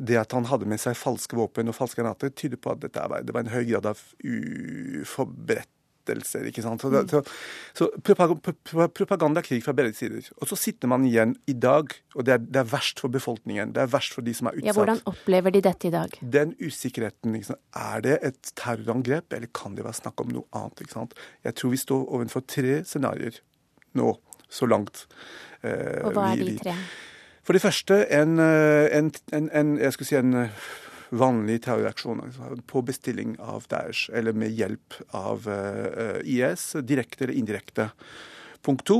Det 0.00 0.16
at 0.16 0.32
han 0.32 0.48
hadde 0.48 0.68
med 0.68 0.80
seg 0.80 0.96
falske 0.96 1.36
våpen 1.36 1.68
og 1.68 1.76
falske 1.76 2.00
granater, 2.00 2.32
tyder 2.32 2.60
på 2.60 2.72
at 2.72 2.84
dette 2.86 3.04
var, 3.10 3.24
det 3.24 3.34
var 3.36 3.44
en 3.44 3.52
høy 3.52 3.64
grad 3.68 3.90
av 3.92 4.00
uforberedelser. 6.04 6.46
ikke 6.48 6.62
sant? 6.62 6.82
Så, 6.82 6.90
det, 6.90 7.10
så, 7.10 7.22
så 7.74 7.88
propagandakrig 8.88 9.62
fra 9.64 9.72
begge 9.72 9.94
sider. 9.94 10.26
Og 10.40 10.48
så 10.48 10.56
sitter 10.56 10.88
man 10.88 11.04
igjen 11.04 11.36
i 11.46 11.52
dag, 11.52 11.92
og 12.14 12.24
det 12.24 12.34
er, 12.34 12.38
det 12.38 12.60
er, 12.60 12.68
verst 12.70 13.00
for 13.00 13.08
befolkningen. 13.08 13.72
Det 13.74 13.82
er 13.82 13.90
verst 13.92 14.14
for 14.14 14.22
de 14.22 14.34
som 14.34 14.48
er 14.48 14.58
utsatt. 14.58 14.66
Ja, 14.66 14.72
Hvordan 14.72 15.00
opplever 15.06 15.50
de 15.50 15.62
dette 15.64 15.88
i 15.88 15.90
dag? 15.94 16.18
Den 16.20 16.54
usikkerheten. 16.60 17.32
Liksom, 17.34 17.56
er 17.74 18.04
det 18.04 18.18
et 18.22 18.52
terrorangrep, 18.56 19.32
eller 19.32 19.50
kan 19.54 19.74
det 19.74 19.84
være 19.84 20.00
snakk 20.02 20.20
om 20.20 20.34
noe 20.34 20.46
annet? 20.52 20.84
ikke 20.84 20.98
sant? 20.98 21.16
Jeg 21.44 21.58
tror 21.58 21.74
vi 21.74 21.80
står 21.80 22.06
overfor 22.18 22.46
tre 22.46 22.78
scenarioer 22.84 23.40
nå, 23.94 24.14
så 24.50 24.66
langt. 24.66 25.06
Eh, 25.62 26.02
og 26.04 26.14
hva 26.16 26.32
er 26.32 26.42
de 26.42 26.56
tre? 26.60 26.78
For 27.44 27.52
det 27.52 27.60
første 27.60 27.98
en, 28.16 28.38
eh, 28.40 28.86
en, 28.96 29.10
en, 29.36 29.50
en 29.52 29.74
jeg 29.76 29.92
skulle 29.92 30.08
si 30.08 30.16
en 30.16 30.46
eh, 31.14 31.58
terroraksjoner 31.62 32.28
altså 32.28 32.60
på 32.70 32.82
bestilling 32.86 33.36
av 33.40 33.66
Daesh, 33.70 34.10
eller 34.12 34.36
med 34.36 34.54
hjelp 34.54 35.00
av 35.14 35.48
uh, 35.48 36.20
IS, 36.24 36.72
direkte 36.82 37.24
eller 37.24 37.38
indirekte. 37.38 37.90
Punkt 38.64 38.86
to 38.88 38.98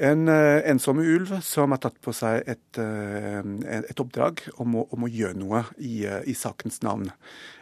en 0.00 0.28
uh, 0.28 0.60
ensomme 0.68 1.04
ulv 1.04 1.34
som 1.44 1.74
har 1.74 1.80
tatt 1.82 1.98
på 2.00 2.12
seg 2.16 2.46
et, 2.48 2.80
uh, 2.80 3.44
et 3.68 4.00
oppdrag 4.00 4.40
om 4.62 4.78
å, 4.80 4.86
om 4.94 5.04
å, 5.04 5.10
gjøre 5.12 5.36
noe 5.40 5.64
i, 5.76 6.06
i, 6.06 6.36
sakens 6.36 6.80
navn. 6.86 7.10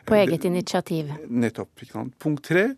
På 0.07 0.15
eget 0.19 0.47
initiativ. 0.47 1.11
Nettopp. 1.27 1.83
Punkt 2.23 2.47
tre. 2.47 2.71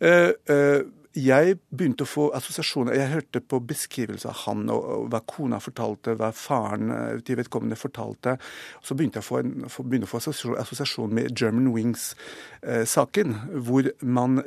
Uh, 0.00 0.80
jeg 1.18 1.58
begynte 1.68 2.06
å 2.06 2.08
få 2.08 2.26
assosiasjoner. 2.36 2.96
Jeg 2.96 3.12
hørte 3.12 3.42
på 3.44 3.60
beskrivelser 3.68 4.30
av 4.30 4.42
han 4.46 4.64
og, 4.72 4.82
og, 4.82 5.06
hva 5.12 5.20
kona 5.28 5.60
fortalte, 5.62 6.16
hva 6.18 6.30
faren 6.36 6.92
eh, 6.94 7.22
til 7.26 7.38
vedkommende 7.40 7.78
fortalte. 7.78 8.38
Så 8.84 8.96
begynte 8.96 9.20
jeg 9.20 9.26
å 9.26 9.28
få, 9.28 9.40
en, 9.42 9.54
få, 9.72 9.84
å 9.84 10.10
få 10.10 10.22
assosiasjon 10.62 11.12
med 11.14 11.36
German 11.36 11.70
Wings-saken, 11.74 13.36
eh, 13.36 13.56
hvor 13.66 13.90
man 14.00 14.40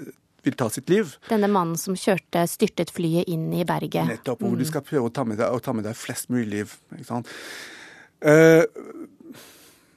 vil 0.45 0.57
ta 0.57 0.69
sitt 0.69 0.89
liv. 0.89 1.15
Denne 1.29 1.49
mannen 1.49 1.77
som 1.79 1.97
kjørte, 1.97 2.45
styrtet 2.49 2.93
flyet 2.93 3.29
inn 3.31 3.47
i 3.53 3.65
berget. 3.67 4.05
Nettopp. 4.09 4.41
Hvor 4.41 4.53
mm. 4.53 4.61
du 4.61 4.69
skal 4.69 4.85
prøve 4.85 5.09
å 5.09 5.13
ta 5.13 5.25
med 5.27 5.41
deg, 5.41 5.61
ta 5.65 5.73
med 5.73 5.87
deg 5.87 5.97
flest 5.97 6.29
mulig 6.33 6.49
liv. 6.51 6.75
Ikke 6.97 7.09
sant? 7.09 7.31
Uh, 8.25 8.65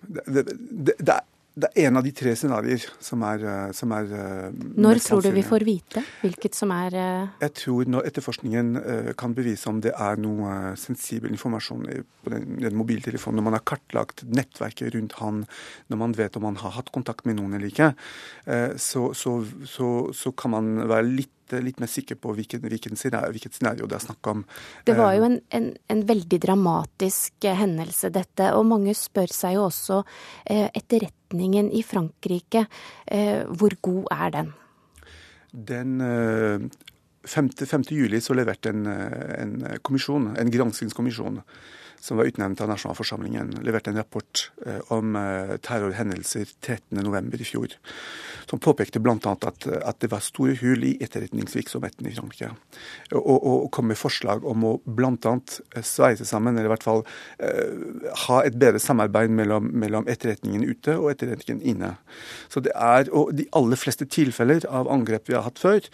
det, 0.08 0.24
det, 0.26 0.44
det, 0.48 0.94
det, 1.00 1.20
det 1.58 1.68
er 1.74 1.88
en 1.88 1.98
av 1.98 2.06
de 2.06 2.12
tre 2.14 2.32
scenarioer 2.38 2.84
som 3.02 3.22
er, 3.26 3.44
eh, 3.50 3.70
som 3.76 3.92
er 3.96 4.12
eh, 4.14 4.58
Når 4.78 5.00
tror 5.04 5.22
du 5.24 5.30
vi 5.34 5.44
får 5.46 5.64
vite 5.66 6.02
hvilket 6.22 6.58
som 6.58 6.72
er 6.74 6.94
uh... 6.94 7.30
Jeg 7.42 7.54
tror 7.58 7.90
når 7.90 8.08
etterforskningen 8.10 8.68
kan 9.18 9.34
bevise 9.36 9.68
om 9.70 9.80
det 9.84 9.92
er 9.94 10.20
noe 10.20 10.74
sensibel 10.78 11.32
informasjon 11.34 11.86
på 12.24 12.32
den, 12.32 12.58
den, 12.62 12.76
mobiltelefonen, 12.78 13.40
når 13.40 13.46
man 13.48 13.56
har 13.58 13.64
kartlagt 13.66 14.24
nettverket 14.28 14.94
rundt 14.94 15.16
han, 15.22 15.42
når 15.88 16.02
man 16.04 16.14
vet 16.18 16.36
om 16.38 16.46
han 16.48 16.60
har 16.62 16.76
hatt 16.78 16.92
kontakt 16.94 17.26
med 17.28 17.38
noen 17.38 17.56
eller 17.56 17.70
ikke, 17.70 17.90
så, 18.80 19.08
så, 19.16 19.34
så, 19.68 19.88
så 20.14 20.32
kan 20.38 20.54
man 20.54 20.70
være 20.88 21.08
litt 21.08 21.34
litt 21.64 21.80
mer 21.82 21.90
sikker 21.90 22.18
på 22.20 22.34
hvilken, 22.36 22.62
hvilken 22.64 22.98
scenario, 22.98 23.32
hvilket 23.34 23.56
scenario 23.58 23.88
det 23.88 23.98
er 23.98 24.04
snakk 24.04 24.30
om. 24.32 24.44
Det 24.86 24.96
var 24.98 25.14
jo 25.16 25.26
en, 25.28 25.38
en, 25.54 25.70
en, 25.92 26.02
veldig 26.08 26.40
dramatisk 26.42 27.48
hendelse, 27.60 28.12
dette. 28.14 28.50
Og 28.56 28.66
mange 28.68 28.94
spør 28.98 29.32
seg 29.34 29.56
jo 29.56 29.64
også 29.68 30.02
eh, 30.44 30.68
etterretningen 30.68 31.72
i 31.72 31.82
Frankrike. 31.86 32.66
Eh, 33.06 33.42
hvor 33.48 33.76
god 33.82 34.12
er 34.18 34.36
den? 34.38 34.52
Den 35.48 35.98
5. 37.24 37.50
5. 37.64 37.88
juli 37.90 38.20
så 38.20 38.36
leverte 38.36 38.72
en, 38.72 38.86
en 38.86 39.54
kommisjon, 39.82 40.34
en 40.36 40.52
granskingskommisjon 40.52 41.40
som 42.00 42.16
var 42.16 42.24
utnevnt 42.30 42.60
av 42.60 42.70
nasjonalforsamlingen, 42.70 43.58
leverte 43.66 43.90
en 43.90 43.96
rapport 44.00 44.50
eh, 44.66 44.78
om 44.94 45.16
eh, 45.16 45.56
terrorhendelser 45.64 46.46
13.11. 46.62 47.40
i 47.40 47.48
fjor. 47.48 47.74
Som 48.48 48.60
påpekte 48.64 49.00
bl.a. 49.00 49.16
At, 49.24 49.66
at 49.66 49.98
det 50.00 50.10
var 50.12 50.24
store 50.24 50.54
hull 50.62 50.84
i 50.88 50.94
etterretningsvirksomheten 51.04 52.08
i 52.08 52.14
Frankrike. 52.16 52.50
Og, 53.12 53.36
og, 53.36 53.66
kom 53.74 53.90
med 53.90 54.00
forslag 54.00 54.46
om 54.48 54.64
å 54.64 54.72
bl.a. 54.84 55.34
Eh, 55.76 55.84
sveise 55.84 56.24
sammen, 56.28 56.56
eller 56.56 56.70
i 56.70 56.72
hvert 56.72 56.86
fall 56.86 57.04
eh, 57.44 58.08
ha 58.26 58.40
et 58.46 58.56
bedre 58.58 58.80
samarbeid 58.82 59.34
mellom, 59.34 59.68
mellom, 59.76 60.08
etterretningen 60.08 60.64
ute 60.64 60.96
og 60.96 61.12
etterretningen 61.12 61.64
inne. 61.74 61.92
Så 62.48 62.64
det 62.64 62.72
er, 62.74 63.12
og 63.12 63.34
De 63.38 63.46
aller 63.56 63.78
fleste 63.80 64.08
tilfeller 64.08 64.64
av 64.72 64.88
angrep 64.90 65.28
vi 65.28 65.36
har 65.36 65.44
hatt 65.46 65.60
før, 65.60 65.84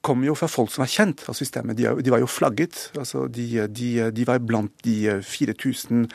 kommer 0.00 0.30
jo 0.30 0.34
fra 0.38 0.48
folk 0.48 0.70
som 0.72 0.84
er 0.84 0.90
kjent 0.90 1.22
av 1.28 1.36
systemet. 1.36 1.76
De, 1.76 1.86
de 2.00 2.12
var 2.12 2.22
jo 2.22 2.28
flagget. 2.30 2.78
altså 2.98 3.26
De, 3.28 3.46
de, 3.68 3.90
de 4.16 4.26
var 4.28 4.40
blant 4.44 4.72
de 4.86 4.96
4000 5.26 6.06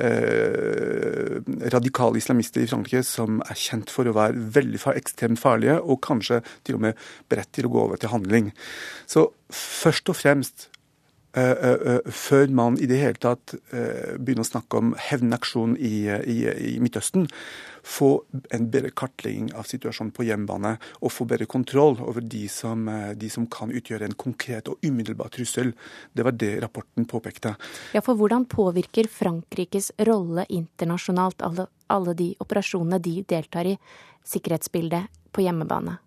eh, 0.00 1.40
radikale 1.74 2.20
islamister 2.20 2.64
i 2.64 2.68
Frankrike 2.70 3.04
som 3.06 3.42
er 3.44 3.60
kjent 3.60 3.92
for 3.92 4.08
å 4.08 4.16
være 4.16 4.46
veldig 4.56 4.80
ekstremt 4.94 5.40
farlige, 5.40 5.80
og 5.82 6.02
kanskje 6.04 6.40
til 6.64 6.78
og 6.78 6.86
med 6.88 7.02
beredt 7.28 7.52
til 7.56 7.68
å 7.68 7.74
gå 7.74 7.82
over 7.84 8.00
til 8.00 8.14
handling. 8.14 8.52
Så 9.06 9.28
først 9.52 10.08
og 10.08 10.18
fremst 10.18 10.70
før 11.34 12.52
man 12.54 12.76
i 12.78 12.86
det 12.86 13.00
hele 13.00 13.18
tatt 13.18 13.56
begynner 13.74 14.44
å 14.44 14.48
snakke 14.48 14.78
om 14.78 14.92
hevnaksjon 15.08 15.74
i, 15.82 16.06
i, 16.06 16.36
i 16.46 16.74
Midtøsten, 16.82 17.26
få 17.84 18.22
en 18.50 18.70
bedre 18.70 18.90
kartlegging 18.96 19.50
av 19.54 19.68
situasjonen 19.68 20.12
på 20.16 20.24
hjemmebane 20.24 20.74
og 21.04 21.12
få 21.12 21.26
bedre 21.28 21.46
kontroll 21.50 21.98
over 22.00 22.24
de 22.24 22.46
som, 22.48 22.88
eh, 22.88 23.12
de 23.12 23.30
som, 23.30 23.46
kan 23.46 23.70
utgjøre 23.70 24.08
en 24.08 24.16
konkret 24.16 24.68
og 24.68 24.78
umiddelbar 24.82 25.28
trussel. 25.28 25.74
Det 26.12 26.24
var 26.24 26.32
det 26.32 26.62
rapporten 26.62 27.04
påpekte. 27.04 27.54
Ja, 27.92 28.00
for 28.00 28.16
hvordan 28.16 28.46
påvirker 28.48 29.06
Frankrikes 29.08 29.92
rolle 29.98 30.46
internasjonalt, 30.48 31.44
alle 31.88 32.14
de 32.14 32.34
operasjonene 32.40 32.98
de 32.98 33.22
deltar 33.22 33.66
i, 33.66 33.76
sikkerhetsbildet 34.24 35.06
på 35.30 35.44
hjemmebane? 35.44 35.98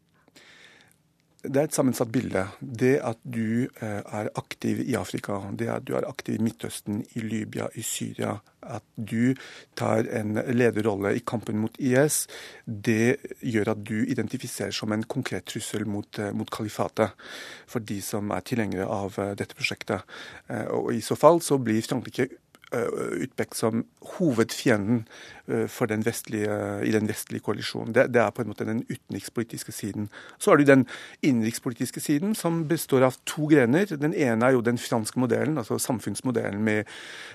Det 1.45 1.59
er 1.61 1.67
et 1.67 1.75
sammensatt 1.75 2.09
bilde. 2.11 2.43
Det 2.59 2.95
at 3.05 3.19
du 3.21 3.67
eh, 3.67 4.01
er 4.01 4.29
aktiv 4.39 4.81
i 4.81 4.95
Afrika, 4.97 5.37
det 5.53 5.69
at 5.69 5.85
du 5.85 5.93
er 5.97 6.07
aktiv 6.09 6.37
i 6.37 6.43
Midtøsten, 6.43 7.03
i 7.13 7.21
Libya, 7.21 7.67
i 7.77 7.83
Syria, 7.85 8.39
at 8.65 8.83
du 8.97 9.37
tar 9.77 10.09
en 10.17 10.39
lederrolle 10.49 11.13
i 11.15 11.21
kampen 11.21 11.59
mot 11.61 11.77
IS, 11.77 12.25
det 12.65 13.19
gjør 13.45 13.75
at 13.75 13.83
du 13.85 14.01
identifiserer 14.01 14.73
som 14.75 14.91
en 14.91 15.05
konkret 15.05 15.45
trussel 15.47 15.85
mot, 15.85 16.09
eh, 16.19 16.33
mot 16.33 16.49
kalifatet 16.51 17.13
for 17.69 17.85
de 17.85 18.01
som 18.01 18.33
er 18.33 18.41
tilhengere 18.41 18.89
av 18.89 19.19
eh, 19.21 19.35
dette 19.37 19.55
prosjektet. 19.57 20.03
Og 20.73 20.89
I 20.95 21.01
så 21.03 21.15
fall 21.19 21.41
så 21.43 21.59
blir 21.61 21.85
Frankrike 21.85 22.29
utpekt 22.71 23.55
som 23.55 23.85
hovedfienden 24.17 25.05
eh, 25.47 25.87
den 25.87 26.05
vestlige, 26.05 26.83
i 26.83 26.91
den 26.91 27.07
vestlige 27.07 27.39
koalisjonen. 27.39 27.93
Det, 27.95 28.13
det, 28.13 28.21
er 28.21 28.29
på 28.35 28.41
en 28.41 28.51
måte 28.51 28.67
den 28.67 28.83
utenrikspolitiske 28.89 29.71
siden. 29.71 30.09
Så 30.37 30.51
har 30.51 30.57
du 30.57 30.63
den 30.63 30.85
innenrikspolitiske 31.21 31.99
siden, 31.99 32.35
som 32.35 32.67
består 32.67 33.07
av 33.07 33.15
to 33.25 33.47
grener. 33.47 33.85
Den 33.85 34.13
ene 34.13 34.45
er 34.45 34.57
jo 34.57 34.61
den 34.61 34.77
franske 34.77 35.19
modellen, 35.19 35.57
altså 35.57 35.79
samfunnsmodellen 35.79 36.63
med 36.63 36.83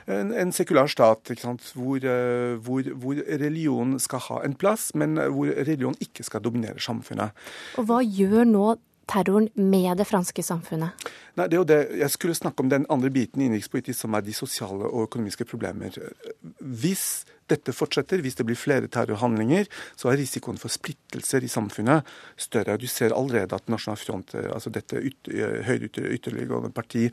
en, 0.06 0.32
en 0.32 0.52
sekular 0.52 0.86
stat, 0.86 1.32
hvor, 1.74 1.96
eh, 1.96 2.56
hvor, 2.60 2.92
hvor 2.94 3.24
religion 3.28 3.98
skal 4.00 4.26
ha 4.28 4.42
en 4.44 4.54
plass, 4.54 4.94
men 4.94 5.16
hvor 5.16 5.48
religion 5.48 5.96
ikke 6.00 6.28
skal 6.28 6.44
dominere 6.44 6.80
samfunnet. 6.80 7.32
Og 7.80 7.88
Hva 7.88 8.02
gjør 8.04 8.44
nå 8.44 8.74
terroren 9.10 9.48
med 9.54 9.96
det 10.00 10.06
franske 10.08 10.44
samfunnet? 10.44 11.06
Nei, 11.38 11.46
det 11.48 11.56
er 11.56 11.60
jo 11.60 11.68
det. 11.68 11.80
Jeg 12.02 12.12
skulle 12.12 12.36
snakke 12.36 12.64
om 12.64 12.70
den 12.72 12.86
andre 12.92 13.10
biten 13.12 13.42
innenrikspolitisk, 13.42 13.98
som 14.04 14.14
er 14.14 14.24
de 14.24 14.34
sosiale 14.36 14.88
og 14.88 15.08
økonomiske 15.08 15.46
problemer. 15.48 15.96
Hvis 16.60 17.24
dette 17.50 17.74
fortsetter, 17.74 18.22
hvis 18.24 18.38
det 18.38 18.46
blir 18.48 18.58
flere 18.58 18.90
terrorhandlinger, 18.92 19.68
så 19.98 20.12
er 20.12 20.20
risikoen 20.20 20.60
for 20.60 20.72
splittelser 20.72 21.44
i 21.44 21.50
samfunnet 21.52 22.08
større. 22.40 22.78
Du 22.80 22.86
ser 22.90 23.16
allerede 23.16 23.56
at 23.56 23.68
Nasjonal 23.72 24.00
Front, 24.00 24.36
altså 24.44 24.72
dette 24.72 25.00
ytter, 25.00 25.60
høyre 25.66 25.90
ytterliggående 25.90 26.72
parti, 26.74 27.08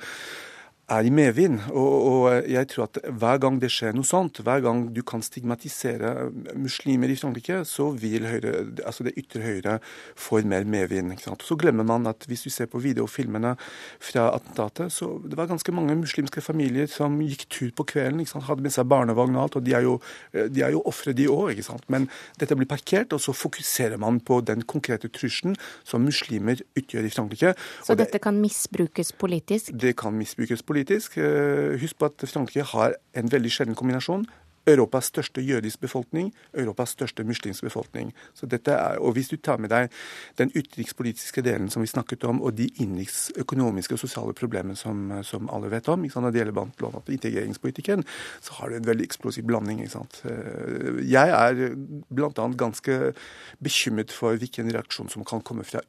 er 0.89 1.05
i 1.05 1.11
medvind. 1.13 1.59
Og, 1.69 2.07
og, 2.09 2.49
jeg 2.49 2.67
tror 2.71 2.87
at 2.87 2.99
hver 3.21 3.39
gang 3.41 3.59
det 3.61 3.69
skjer 3.73 3.95
noe 3.95 4.07
sånt, 4.07 4.41
hver 4.45 4.63
gang 4.65 4.85
du 4.93 5.01
kan 5.05 5.23
stigmatisere 5.25 6.29
muslimer 6.57 7.11
i 7.11 7.17
Frankrike, 7.19 7.61
så 7.67 7.89
vil 7.99 8.25
høyre, 8.29 8.53
altså 8.83 9.05
det 9.07 9.15
ytre 9.19 9.43
høyre 9.43 9.77
få 10.17 10.41
mer 10.49 10.65
medvind. 10.69 11.13
Så 11.45 11.57
glemmer 11.59 11.85
man 11.87 12.07
at 12.09 12.25
hvis 12.29 12.45
du 12.47 12.49
ser 12.53 12.69
på 12.71 12.81
videofilmene 12.81 13.55
fra 14.01 14.29
attentatet, 14.33 14.93
så 14.93 15.11
det 15.25 15.37
var 15.37 15.49
ganske 15.51 15.73
mange 15.75 15.97
muslimske 15.99 16.41
familier 16.43 16.89
som 16.91 17.19
gikk 17.21 17.47
tur 17.49 17.73
på 17.75 17.85
kvelden, 17.93 18.25
hadde 18.49 18.65
med 18.65 18.73
seg 18.73 18.87
barnevogn 18.89 19.37
og 19.37 19.45
alt, 19.45 19.59
og 19.59 19.67
de 19.67 19.75
er 19.77 19.85
jo, 19.85 19.97
de 20.33 20.63
er 20.65 20.73
jo 20.75 20.83
ofre, 20.89 21.13
de 21.13 21.27
òg. 21.29 21.61
Men 21.91 22.07
dette 22.39 22.55
blir 22.57 22.69
parkert, 22.69 23.13
og 23.13 23.21
så 23.21 23.33
fokuserer 23.35 23.99
man 24.01 24.19
på 24.23 24.39
den 24.45 24.63
konkrete 24.69 25.09
trusselen 25.11 25.57
som 25.87 26.05
muslimer 26.05 26.61
utgjør 26.79 27.07
i 27.07 27.13
Frankrike. 27.13 27.53
Så 27.85 27.97
dette 27.99 28.17
det, 28.17 28.23
kan 28.23 28.37
misbrukes 28.39 29.11
politisk? 29.19 29.73
Det 29.73 29.95
kan 29.99 30.15
misbrukes 30.15 30.63
politisk 30.63 30.78
politisk. 30.79 31.17
Eh, 31.17 31.79
husk 31.81 31.99
på 31.99 32.09
at 32.09 32.29
Frankrike 32.29 32.63
har 32.73 32.95
en 33.13 33.31
veldig 33.31 33.51
sjelden 33.51 33.75
kombinasjon. 33.75 34.25
Europas 34.67 35.05
største 35.09 35.41
jødisk 35.41 35.79
befolkning, 35.81 36.33
Europas 36.53 36.89
største 36.89 37.23
muslimsk 37.23 37.63
befolkning. 37.63 38.13
Så 38.33 38.45
dette 38.45 38.71
er, 38.71 38.99
og 38.99 39.13
Hvis 39.13 39.29
du 39.29 39.37
tar 39.37 39.57
med 39.57 39.69
deg 39.69 39.89
den 40.37 40.51
utenrikspolitiske 40.55 41.41
delen 41.41 41.69
som 41.69 41.81
vi 41.81 41.87
snakket 41.87 42.23
om, 42.23 42.41
og 42.41 42.57
de 42.57 42.69
innenriks 42.77 43.31
økonomiske 43.37 43.93
og 43.93 43.99
sosiale 43.99 44.33
problemene 44.33 44.75
som, 44.75 45.23
som 45.23 45.49
alle 45.49 45.71
vet 45.71 45.87
om, 45.87 46.01
når 46.01 46.31
det 46.31 46.39
gjelder 46.39 46.53
blant 46.77 47.09
integreringspolitikken, 47.09 48.03
så 48.41 48.53
har 48.53 48.69
du 48.69 48.75
en 48.75 48.87
veldig 48.87 49.05
eksplosiv 49.05 49.43
blanding. 49.43 49.81
Eh, 49.81 51.01
jeg 51.09 51.29
er 51.29 51.75
bl.a. 52.09 52.47
ganske 52.57 53.13
bekymret 53.59 54.11
for 54.11 54.35
hvilken 54.35 54.71
reaksjon 54.71 55.09
som 55.09 55.25
kan 55.25 55.41
komme 55.41 55.63
fra 55.63 55.81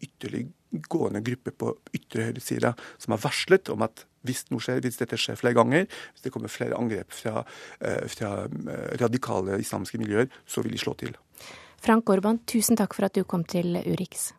ytterliggående 0.71 1.21
gruppe 1.21 1.51
på 1.51 1.75
ytre 1.95 2.31
høyresida 2.31 2.75
som 2.99 3.14
har 3.14 3.23
varslet 3.23 3.68
om 3.71 3.83
at 3.83 4.07
hvis, 4.23 4.45
skjer, 4.51 4.81
hvis, 4.85 4.99
dette 5.01 5.16
skjer 5.16 5.37
flere 5.37 5.57
ganger, 5.57 5.87
hvis 6.12 6.23
det 6.23 6.33
kommer 6.33 6.49
flere 6.49 6.77
angrep 6.77 7.11
fra, 7.11 7.45
eh, 7.81 8.07
fra 8.07 8.45
eh, 8.45 8.97
radikale 9.01 9.59
islamske 9.61 9.99
miljøer, 9.99 10.29
så 10.47 10.62
vil 10.62 10.73
de 10.73 10.79
slå 10.79 10.95
til. 10.95 11.16
Frank 11.81 12.09
Orban, 12.11 12.39
tusen 12.45 12.77
takk 12.77 12.95
for 12.95 13.09
at 13.09 13.14
du 13.16 13.25
kom 13.25 13.45
til 13.45 13.81
Urix. 13.87 14.33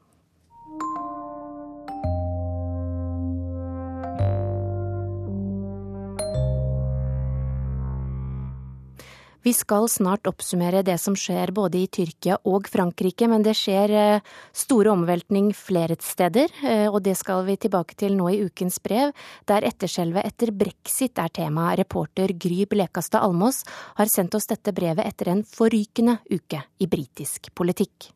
Vi 9.42 9.54
skal 9.58 9.88
snart 9.90 10.28
oppsummere 10.30 10.84
det 10.86 11.00
som 11.02 11.16
skjer 11.18 11.50
både 11.56 11.80
i 11.82 11.88
Tyrkia 11.90 12.36
og 12.46 12.68
Frankrike, 12.70 13.26
men 13.26 13.42
det 13.42 13.56
skjer 13.58 13.94
eh, 13.98 14.28
store 14.54 14.94
omveltning 14.94 15.50
flere 15.58 15.98
steder, 15.98 16.54
eh, 16.62 16.86
og 16.86 17.00
det 17.08 17.16
skal 17.18 17.42
vi 17.48 17.58
tilbake 17.58 17.98
til 17.98 18.14
nå 18.20 18.30
i 18.30 18.44
ukens 18.46 18.78
brev, 18.86 19.10
der 19.50 19.66
etterskjelvet 19.66 20.30
etter 20.30 20.54
brexit 20.54 21.18
er 21.18 21.34
tema. 21.34 21.72
Reporter 21.80 22.36
Gry 22.38 22.68
Blekastad 22.70 23.26
Almås 23.26 23.64
har 23.98 24.14
sendt 24.14 24.38
oss 24.38 24.46
dette 24.52 24.76
brevet 24.78 25.10
etter 25.10 25.34
en 25.34 25.42
forrykende 25.48 26.20
uke 26.30 26.62
i 26.78 26.90
britisk 26.92 27.50
politikk. 27.58 28.12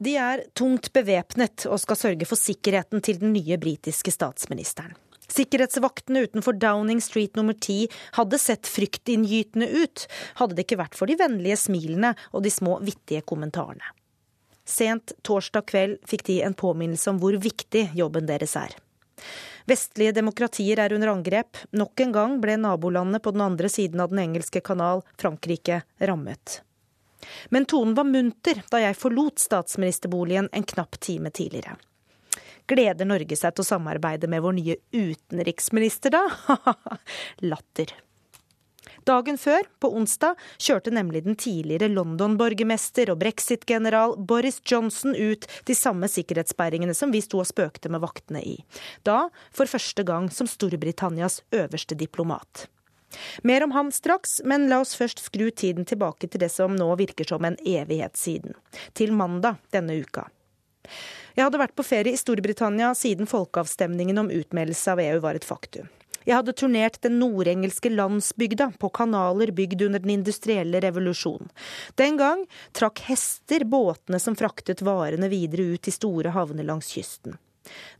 De 0.00 0.16
er 0.20 0.46
tungt 0.56 0.88
bevæpnet 0.92 1.68
og 1.68 1.80
skal 1.84 2.00
sørge 2.00 2.28
for 2.28 2.40
sikkerheten 2.40 3.04
til 3.04 3.20
den 3.20 3.36
nye 3.36 3.60
britiske 3.60 4.12
statsministeren. 4.12 4.96
Sikkerhetsvaktene 5.32 6.24
utenfor 6.26 6.56
Downing 6.60 7.00
Street 7.02 7.36
nummer 7.36 7.54
10 7.54 7.88
hadde 8.18 8.38
sett 8.38 8.70
fryktinngytende 8.70 9.68
ut, 9.68 10.06
hadde 10.40 10.56
det 10.56 10.66
ikke 10.66 10.80
vært 10.80 10.98
for 10.98 11.10
de 11.10 11.18
vennlige 11.18 11.58
smilene 11.66 12.14
og 12.32 12.44
de 12.46 12.52
små 12.52 12.78
vittige 12.84 13.24
kommentarene. 13.26 13.94
Sent 14.66 15.14
torsdag 15.22 15.66
kveld 15.70 15.98
fikk 16.10 16.26
de 16.26 16.40
en 16.42 16.54
påminnelse 16.58 17.10
om 17.12 17.20
hvor 17.22 17.36
viktig 17.38 17.88
jobben 17.94 18.26
deres 18.26 18.56
er. 18.58 18.74
Vestlige 19.66 20.14
demokratier 20.14 20.78
er 20.82 20.94
under 20.94 21.10
angrep. 21.10 21.58
Nok 21.74 22.02
en 22.02 22.12
gang 22.14 22.36
ble 22.42 22.56
nabolandet 22.60 23.22
på 23.22 23.32
den 23.34 23.42
andre 23.46 23.70
siden 23.70 24.02
av 24.02 24.12
den 24.12 24.22
engelske 24.22 24.62
kanal, 24.62 25.02
Frankrike, 25.18 25.82
rammet. 25.98 26.60
Men 27.50 27.66
tonen 27.66 27.94
var 27.98 28.06
munter 28.06 28.62
da 28.70 28.82
jeg 28.82 28.98
forlot 28.98 29.42
statsministerboligen 29.42 30.50
en 30.52 30.66
knapp 30.74 30.98
time 31.02 31.32
tidligere. 31.34 31.74
Gleder 32.66 33.08
Norge 33.08 33.38
seg 33.38 33.54
til 33.54 33.64
å 33.64 33.68
samarbeide 33.68 34.30
med 34.30 34.42
vår 34.44 34.58
nye 34.58 34.76
utenriksminister, 34.92 36.16
da? 36.16 36.58
Latter. 37.50 37.94
Dagen 39.06 39.38
før, 39.38 39.62
på 39.78 39.92
onsdag, 39.94 40.34
kjørte 40.58 40.90
nemlig 40.90 41.22
den 41.22 41.36
tidligere 41.38 41.86
London-borgermester 41.92 43.12
og 43.12 43.20
brexit-general 43.20 44.16
Boris 44.18 44.58
Johnson 44.66 45.14
ut 45.14 45.46
de 45.68 45.76
samme 45.78 46.10
sikkerhetssperringene 46.10 46.94
som 46.94 47.14
vi 47.14 47.22
sto 47.22 47.38
og 47.38 47.46
spøkte 47.46 47.92
med 47.92 48.02
vaktene 48.02 48.42
i. 48.42 48.56
Da 49.06 49.28
for 49.54 49.70
første 49.70 50.02
gang 50.06 50.26
som 50.34 50.50
Storbritannias 50.50 51.44
øverste 51.54 51.94
diplomat. 51.94 52.66
Mer 53.46 53.62
om 53.64 53.70
ham 53.78 53.92
straks, 53.94 54.40
men 54.44 54.66
la 54.68 54.80
oss 54.82 54.96
først 54.98 55.22
skru 55.22 55.52
tiden 55.54 55.86
tilbake 55.86 56.26
til 56.26 56.42
det 56.42 56.50
som 56.50 56.74
nå 56.74 56.88
virker 56.98 57.28
som 57.30 57.46
en 57.46 57.58
evighet 57.62 58.18
siden. 58.18 58.58
Til 58.92 59.14
mandag 59.14 59.62
denne 59.70 60.00
uka. 60.02 60.26
Jeg 61.36 61.44
hadde 61.44 61.60
vært 61.60 61.76
på 61.76 61.86
ferie 61.86 62.16
i 62.16 62.20
Storbritannia 62.20 62.94
siden 62.96 63.28
folkeavstemningen 63.30 64.18
om 64.22 64.32
utmeldelse 64.32 64.94
av 64.94 65.02
EU 65.04 65.20
var 65.24 65.38
et 65.38 65.46
faktum. 65.46 65.88
Jeg 66.26 66.40
hadde 66.40 66.56
turnert 66.58 66.98
den 67.06 67.20
nordengelske 67.20 67.90
landsbygda 67.92 68.72
på 68.82 68.90
kanaler 68.98 69.52
bygd 69.54 69.84
under 69.86 70.02
den 70.02 70.16
industrielle 70.16 70.80
revolusjonen. 70.82 71.52
Den 71.94 72.18
gang 72.18 72.42
trakk 72.74 73.04
hester 73.06 73.62
båtene 73.62 74.18
som 74.18 74.34
fraktet 74.38 74.82
varene 74.82 75.30
videre 75.30 75.68
ut 75.76 75.86
til 75.86 75.94
store 75.94 76.34
havner 76.34 76.66
langs 76.66 76.90
kysten. 76.96 77.38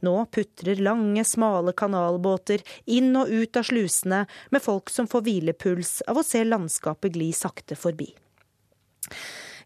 Nå 0.03 0.17
putrer 0.35 0.83
lange, 0.83 1.25
smale 1.25 1.75
kanalbåter 1.75 2.63
inn 2.87 3.15
og 3.19 3.31
ut 3.31 3.59
av 3.59 3.67
slusene 3.67 4.25
med 4.51 4.63
folk 4.63 4.91
som 4.91 5.09
får 5.11 5.27
hvilepuls 5.27 6.01
av 6.07 6.19
å 6.19 6.27
se 6.27 6.43
landskapet 6.47 7.15
gli 7.15 7.33
sakte 7.35 7.79
forbi. 7.79 8.11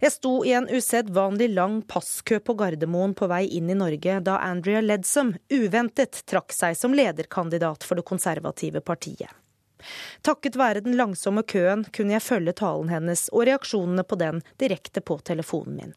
Jeg 0.00 0.12
sto 0.14 0.30
i 0.48 0.52
en 0.56 0.64
usedvanlig 0.68 1.50
lang 1.52 1.82
passkø 1.84 2.38
på 2.40 2.54
Gardermoen 2.56 3.12
på 3.14 3.26
vei 3.28 3.42
inn 3.58 3.68
i 3.68 3.76
Norge 3.76 4.14
da 4.24 4.38
Andrea 4.40 4.80
Ledsom 4.80 5.34
uventet 5.52 6.22
trakk 6.30 6.54
seg 6.56 6.78
som 6.78 6.96
lederkandidat 6.96 7.84
for 7.84 8.00
det 8.00 8.06
konservative 8.08 8.80
partiet. 8.80 9.28
Takket 10.24 10.56
være 10.56 10.80
den 10.86 10.96
langsomme 10.96 11.44
køen 11.44 11.84
kunne 11.92 12.16
jeg 12.16 12.24
følge 12.24 12.56
talen 12.56 12.88
hennes 12.92 13.26
og 13.28 13.44
reaksjonene 13.48 14.04
på 14.08 14.16
den 14.20 14.40
direkte 14.60 15.04
på 15.04 15.18
telefonen 15.20 15.76
min. 15.76 15.92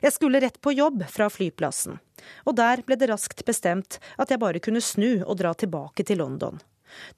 Jeg 0.00 0.14
skulle 0.16 0.40
rett 0.40 0.56
på 0.64 0.72
jobb 0.72 1.04
fra 1.12 1.28
flyplassen, 1.28 2.00
og 2.48 2.56
der 2.56 2.80
ble 2.88 2.96
det 2.96 3.10
raskt 3.12 3.44
bestemt 3.44 4.00
at 4.16 4.32
jeg 4.32 4.40
bare 4.40 4.64
kunne 4.64 4.80
snu 4.80 5.26
og 5.26 5.36
dra 5.42 5.52
tilbake 5.52 6.08
til 6.08 6.24
London. 6.24 6.56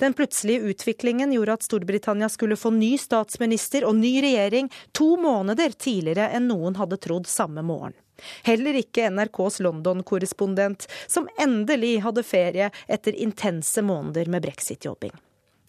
Den 0.02 0.14
plutselige 0.16 0.72
utviklingen 0.72 1.32
gjorde 1.32 1.56
at 1.58 1.66
Storbritannia 1.66 2.28
skulle 2.28 2.58
få 2.58 2.72
ny 2.74 2.96
statsminister 2.98 3.86
og 3.88 3.96
ny 3.98 4.12
regjering 4.22 4.70
to 4.96 5.14
måneder 5.20 5.74
tidligere 5.78 6.30
enn 6.36 6.48
noen 6.50 6.78
hadde 6.80 7.00
trodd 7.00 7.28
samme 7.30 7.62
morgen. 7.66 7.96
Heller 8.44 8.76
ikke 8.76 9.08
NRKs 9.10 9.60
London-korrespondent, 9.64 10.86
som 11.08 11.28
endelig 11.40 12.00
hadde 12.04 12.24
ferie 12.26 12.70
etter 12.88 13.16
intense 13.16 13.82
måneder 13.82 14.28
med 14.28 14.44
brexit-jobbing. 14.44 15.14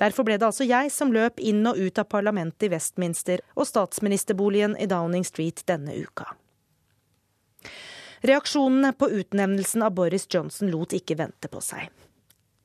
Derfor 0.01 0.25
ble 0.25 0.39
det 0.41 0.47
altså 0.47 0.65
jeg 0.65 0.89
som 0.91 1.13
løp 1.13 1.39
inn 1.39 1.61
og 1.69 1.77
ut 1.77 1.99
av 2.01 2.09
parlamentet 2.09 2.65
i 2.65 2.71
Westminster 2.73 3.43
og 3.53 3.67
statsministerboligen 3.69 4.73
i 4.81 4.89
Downing 4.89 5.25
Street 5.27 5.61
denne 5.69 5.93
uka. 5.93 6.25
Reaksjonene 8.25 8.93
på 8.97 9.09
utnevnelsen 9.09 9.85
av 9.85 9.93
Boris 9.97 10.27
Johnson 10.29 10.71
lot 10.73 10.93
ikke 10.97 11.17
vente 11.21 11.49
på 11.49 11.61
seg. 11.61 11.89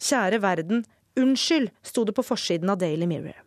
Kjære 0.00 0.40
verden, 0.44 0.82
unnskyld, 1.16 1.70
sto 1.82 2.04
det 2.04 2.14
på 2.16 2.24
forsiden 2.26 2.70
av 2.70 2.78
Daily 2.78 3.08
Mirror. 3.10 3.42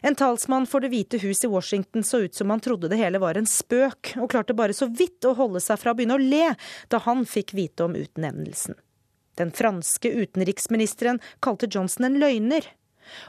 En 0.00 0.14
talsmann 0.14 0.66
for 0.66 0.80
Det 0.80 0.92
hvite 0.92 1.18
hus 1.18 1.44
i 1.44 1.50
Washington 1.50 2.04
så 2.04 2.20
ut 2.26 2.34
som 2.34 2.50
han 2.50 2.60
trodde 2.60 2.88
det 2.88 3.00
hele 3.00 3.18
var 3.18 3.34
en 3.38 3.48
spøk, 3.50 4.14
og 4.20 4.30
klarte 4.30 4.54
bare 4.54 4.76
så 4.76 4.86
vidt 4.86 5.26
å 5.26 5.34
holde 5.34 5.62
seg 5.64 5.80
fra 5.82 5.92
å 5.92 5.98
begynne 5.98 6.18
å 6.18 6.22
le 6.22 6.54
da 6.92 7.00
han 7.06 7.24
fikk 7.26 7.56
vite 7.58 7.86
om 7.86 7.96
utnevnelsen. 7.98 8.78
Den 9.36 9.50
franske 9.52 10.08
utenriksministeren 10.08 11.20
kalte 11.44 11.68
Johnson 11.68 12.08
en 12.08 12.20
løgner. 12.22 12.64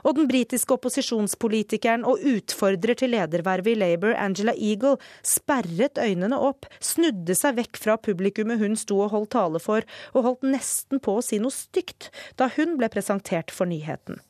Og 0.04 0.18
den 0.18 0.30
britiske 0.30 0.76
opposisjonspolitikeren 0.76 2.06
og 2.08 2.24
utfordrer 2.26 2.98
til 3.00 3.14
ledervervet 3.16 3.74
i 3.74 3.80
Labour, 3.80 4.16
Angela 4.18 4.56
Eagle, 4.56 4.98
sperret 5.26 6.00
øynene 6.02 6.38
opp, 6.38 6.70
snudde 6.84 7.36
seg 7.38 7.58
vekk 7.62 7.82
fra 7.82 7.98
publikummet 8.02 8.62
hun 8.62 8.78
sto 8.80 9.02
og 9.04 9.14
holdt 9.16 9.34
tale 9.36 9.62
for, 9.64 9.86
og 10.14 10.30
holdt 10.30 10.48
nesten 10.48 11.04
på 11.04 11.18
å 11.18 11.26
si 11.26 11.42
noe 11.42 11.54
stygt 11.54 12.12
da 12.40 12.50
hun 12.58 12.78
ble 12.80 12.90
presentert 12.94 13.54
for 13.54 13.70
nyheten. 13.70 14.22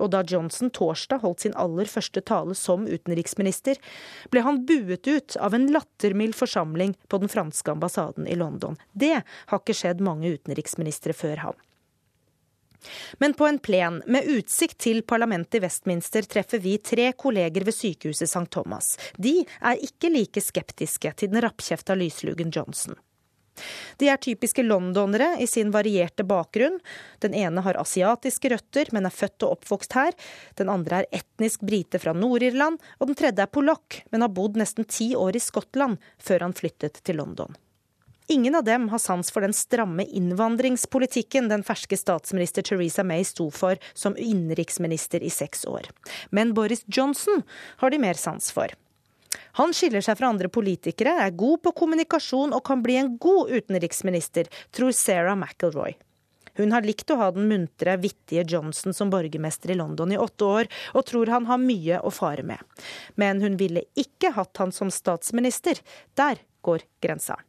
Og 0.00 0.10
da 0.14 0.22
Johnson 0.26 0.70
torsdag 0.72 1.22
holdt 1.24 1.44
sin 1.44 1.56
aller 1.58 1.88
første 1.90 2.22
tale 2.24 2.56
som 2.56 2.86
utenriksminister, 2.88 3.80
ble 4.32 4.44
han 4.46 4.62
buet 4.68 5.08
ut 5.08 5.36
av 5.40 5.56
en 5.56 5.68
lattermild 5.74 6.36
forsamling 6.38 6.94
på 7.08 7.20
den 7.22 7.32
franske 7.32 7.74
ambassaden 7.74 8.28
i 8.30 8.38
London. 8.38 8.78
Det 8.92 9.20
har 9.22 9.60
ikke 9.60 9.76
skjedd 9.76 10.04
mange 10.04 10.32
utenriksministre 10.38 11.16
før 11.16 11.44
ham. 11.48 11.58
Men 13.18 13.34
på 13.34 13.46
en 13.46 13.58
plen 13.58 14.00
med 14.06 14.28
utsikt 14.30 14.78
til 14.86 15.02
parlamentet 15.02 15.58
i 15.58 15.64
Westminster 15.64 16.26
treffer 16.28 16.62
vi 16.62 16.78
tre 16.78 17.10
kolleger 17.12 17.66
ved 17.66 17.76
sykehuset 17.76 18.30
St. 18.30 18.48
Thomas. 18.50 18.96
De 19.16 19.40
er 19.60 19.84
ikke 19.84 20.12
like 20.12 20.42
skeptiske 20.44 21.14
til 21.16 21.32
den 21.32 21.42
rappkjefta 21.44 21.96
lyslugen 21.98 22.52
Johnson. 22.54 22.98
De 24.00 24.08
er 24.08 24.16
typiske 24.16 24.62
londonere 24.64 25.34
i 25.42 25.46
sin 25.50 25.72
varierte 25.74 26.24
bakgrunn. 26.24 26.78
Den 27.20 27.34
ene 27.36 27.60
har 27.64 27.78
asiatiske 27.80 28.52
røtter, 28.54 28.88
men 28.96 29.06
er 29.06 29.14
født 29.14 29.44
og 29.44 29.58
oppvokst 29.58 29.96
her. 29.98 30.16
Den 30.56 30.72
andre 30.72 31.02
er 31.02 31.20
etnisk 31.20 31.64
brite 31.66 32.00
fra 32.02 32.14
Nord-Irland, 32.16 32.80
og 32.98 33.10
den 33.10 33.18
tredje 33.18 33.44
er 33.44 33.52
polakk, 33.52 34.02
men 34.12 34.24
har 34.24 34.32
bodd 34.32 34.56
nesten 34.60 34.88
ti 34.88 35.12
år 35.18 35.36
i 35.36 35.44
Skottland 35.44 36.00
før 36.22 36.48
han 36.48 36.56
flyttet 36.56 37.02
til 37.04 37.20
London. 37.20 37.58
Ingen 38.30 38.54
av 38.54 38.64
dem 38.64 38.88
har 38.88 38.98
sans 38.98 39.30
for 39.30 39.42
den 39.42 39.52
stramme 39.52 40.04
innvandringspolitikken 40.04 41.48
den 41.50 41.64
ferske 41.66 41.96
statsminister 41.98 42.62
Theresa 42.62 43.02
May 43.02 43.24
sto 43.26 43.48
for 43.50 43.80
som 43.90 44.14
innenriksminister 44.14 45.24
i 45.26 45.30
seks 45.34 45.64
år. 45.66 45.88
Men 46.30 46.52
Boris 46.54 46.84
Johnson 46.86 47.42
har 47.82 47.90
de 47.90 47.98
mer 47.98 48.14
sans 48.14 48.52
for. 48.54 48.70
Han 49.58 49.74
skiller 49.74 50.06
seg 50.06 50.20
fra 50.20 50.30
andre 50.30 50.46
politikere, 50.46 51.16
er 51.24 51.34
god 51.34 51.64
på 51.64 51.74
kommunikasjon 51.82 52.54
og 52.54 52.62
kan 52.70 52.86
bli 52.86 53.00
en 53.00 53.16
god 53.18 53.50
utenriksminister, 53.50 54.46
tror 54.70 54.94
Sarah 54.94 55.34
McElroy. 55.34 55.98
Hun 56.54 56.70
har 56.70 56.86
likt 56.86 57.10
å 57.10 57.18
ha 57.18 57.32
den 57.34 57.50
muntre, 57.50 57.98
vittige 57.98 58.46
Johnson 58.46 58.94
som 58.94 59.10
borgermester 59.10 59.74
i 59.74 59.80
London 59.82 60.14
i 60.14 60.22
åtte 60.22 60.46
år, 60.46 60.70
og 60.94 61.06
tror 61.10 61.34
han 61.34 61.50
har 61.50 61.58
mye 61.66 61.98
å 61.98 62.14
fare 62.14 62.46
med. 62.46 62.62
Men 63.18 63.42
hun 63.42 63.58
ville 63.58 63.88
ikke 63.98 64.36
hatt 64.38 64.62
han 64.62 64.70
som 64.70 64.94
statsminister. 64.94 65.82
Der 66.14 66.46
går 66.62 66.86
grensa. 67.02 67.42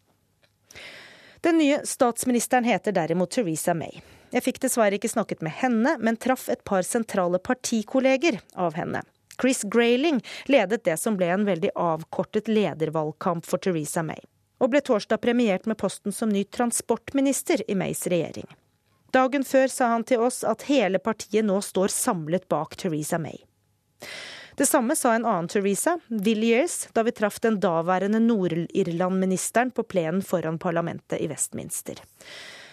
Den 1.42 1.58
nye 1.58 1.82
statsministeren 1.84 2.64
heter 2.64 2.92
derimot 2.92 3.32
Theresa 3.32 3.74
May. 3.74 4.02
Jeg 4.32 4.46
fikk 4.46 4.60
dessverre 4.62 4.96
ikke 4.96 5.10
snakket 5.10 5.42
med 5.42 5.56
henne, 5.58 5.96
men 6.00 6.20
traff 6.22 6.46
et 6.54 6.62
par 6.64 6.86
sentrale 6.86 7.40
partikolleger 7.42 8.38
av 8.54 8.78
henne. 8.78 9.02
Chris 9.42 9.64
Grayling 9.64 10.22
ledet 10.46 10.84
det 10.86 11.00
som 11.02 11.18
ble 11.18 11.32
en 11.34 11.48
veldig 11.48 11.74
avkortet 11.76 12.48
ledervalgkamp 12.48 13.48
for 13.50 13.58
Theresa 13.58 14.04
May, 14.06 14.22
og 14.62 14.70
ble 14.76 14.84
torsdag 14.86 15.24
premiert 15.26 15.66
med 15.66 15.80
posten 15.82 16.14
som 16.14 16.30
ny 16.30 16.44
transportminister 16.46 17.66
i 17.66 17.76
Mays 17.76 18.06
regjering. 18.06 18.46
Dagen 19.12 19.44
før 19.44 19.68
sa 19.68 19.90
han 19.96 20.06
til 20.08 20.22
oss 20.22 20.44
at 20.48 20.68
hele 20.70 21.02
partiet 21.02 21.44
nå 21.48 21.58
står 21.66 21.90
samlet 21.92 22.46
bak 22.54 22.78
Theresa 22.78 23.18
May. 23.18 23.42
Det 24.62 24.66
samme 24.66 24.96
sa 24.96 25.14
en 25.14 25.26
annen 25.26 25.48
Teresa, 25.48 26.00
Villiers, 26.08 26.88
da 26.94 27.04
vi 27.04 27.12
traff 27.12 27.40
den 27.40 27.60
daværende 27.60 28.20
Nord-Irland-ministeren 28.20 29.72
på 29.72 29.84
plenen 29.84 30.22
foran 30.22 30.60
parlamentet 30.60 31.22
i 31.22 31.28
Westminster. 31.28 31.98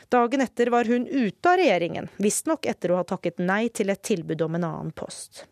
Dagen 0.09 0.41
etter 0.45 0.68
var 0.68 0.84
hun 0.84 1.07
ute 1.07 1.49
av 1.49 1.57
regjeringen, 1.57 2.11
visstnok 2.20 2.66
etter 2.68 2.93
å 2.93 2.99
ha 2.99 3.07
takket 3.09 3.41
nei 3.41 3.70
til 3.72 3.89
et 3.89 4.03
tilbud 4.05 4.45
om 4.45 4.59
en 4.59 4.66
annen 4.68 4.91
post. 4.93 5.47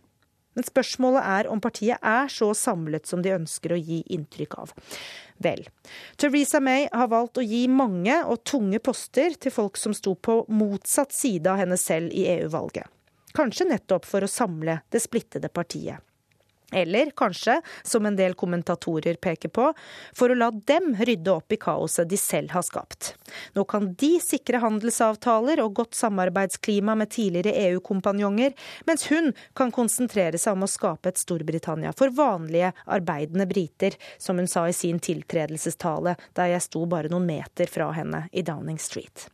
Men 0.52 0.68
spørsmålet 0.68 1.24
er 1.24 1.48
om 1.48 1.62
partiet 1.64 2.04
er 2.04 2.28
så 2.28 2.50
samlet 2.52 3.08
som 3.08 3.24
de 3.24 3.32
ønsker 3.32 3.72
å 3.72 3.78
gi 3.80 4.02
inntrykk 4.18 4.58
av. 4.60 4.74
Vel, 5.40 5.64
Teresa 6.20 6.60
May 6.60 6.84
har 6.92 7.08
valgt 7.14 7.40
å 7.40 7.46
gi 7.48 7.62
mange 7.64 8.18
og 8.28 8.44
tunge 8.44 8.82
poster 8.84 9.40
til 9.40 9.56
folk 9.56 9.80
som 9.80 9.96
sto 9.96 10.12
på 10.12 10.42
motsatt 10.52 11.16
side 11.16 11.48
av 11.48 11.64
henne 11.64 11.80
selv 11.80 12.12
i 12.12 12.28
EU-valget. 12.34 12.92
Kanskje 13.32 13.70
nettopp 13.72 14.04
for 14.04 14.20
å 14.20 14.28
samle 14.28 14.82
det 14.92 15.00
splittede 15.00 15.48
partiet. 15.48 16.04
Eller 16.72 17.10
kanskje, 17.10 17.60
som 17.82 18.06
en 18.06 18.16
del 18.16 18.34
kommentatorer 18.34 19.14
peker 19.22 19.48
på, 19.54 19.68
for 20.12 20.32
å 20.32 20.36
la 20.36 20.48
dem 20.50 20.96
rydde 20.98 21.30
opp 21.30 21.54
i 21.54 21.58
kaoset 21.62 22.08
de 22.10 22.18
selv 22.18 22.50
har 22.56 22.64
skapt. 22.66 23.12
Nå 23.54 23.62
kan 23.70 23.92
de 23.94 24.16
sikre 24.22 24.58
handelsavtaler 24.64 25.62
og 25.62 25.76
godt 25.78 25.94
samarbeidsklima 25.94 26.96
med 26.98 27.12
tidligere 27.14 27.54
EU-kompanjonger, 27.68 28.56
mens 28.90 29.06
hun 29.12 29.30
kan 29.54 29.70
konsentrere 29.70 30.42
seg 30.42 30.58
om 30.58 30.66
å 30.66 30.70
skape 30.70 31.14
et 31.14 31.22
Storbritannia 31.22 31.94
for 31.94 32.10
vanlige, 32.10 32.74
arbeidende 32.90 33.46
briter, 33.46 33.94
som 34.18 34.42
hun 34.42 34.50
sa 34.50 34.66
i 34.66 34.74
sin 34.74 34.98
tiltredelsestale 34.98 36.18
der 36.34 36.54
jeg 36.56 36.66
sto 36.66 36.82
bare 36.90 37.12
noen 37.12 37.30
meter 37.30 37.70
fra 37.70 37.92
henne 37.94 38.26
i 38.34 38.42
Downing 38.42 38.82
Street. 38.82 39.28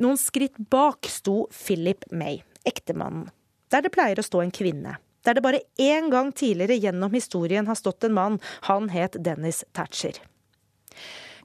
Noen 0.00 0.16
skritt 0.20 0.56
bak 0.72 1.04
sto 1.08 1.42
Philip 1.52 2.08
May, 2.12 2.40
ektemannen, 2.64 3.28
der 3.68 3.84
det 3.84 3.92
pleier 3.92 4.20
å 4.20 4.24
stå 4.24 4.40
en 4.40 4.54
kvinne 4.54 5.02
der 5.26 5.38
det 5.38 5.44
bare 5.44 5.64
én 5.82 6.10
gang 6.12 6.30
tidligere 6.32 6.78
gjennom 6.78 7.12
historien 7.12 7.66
har 7.66 7.78
stått 7.78 8.06
en 8.06 8.14
mann. 8.16 8.38
Han 8.70 8.88
het 8.94 9.18
Dennis 9.18 9.64
Thatcher. 9.74 10.20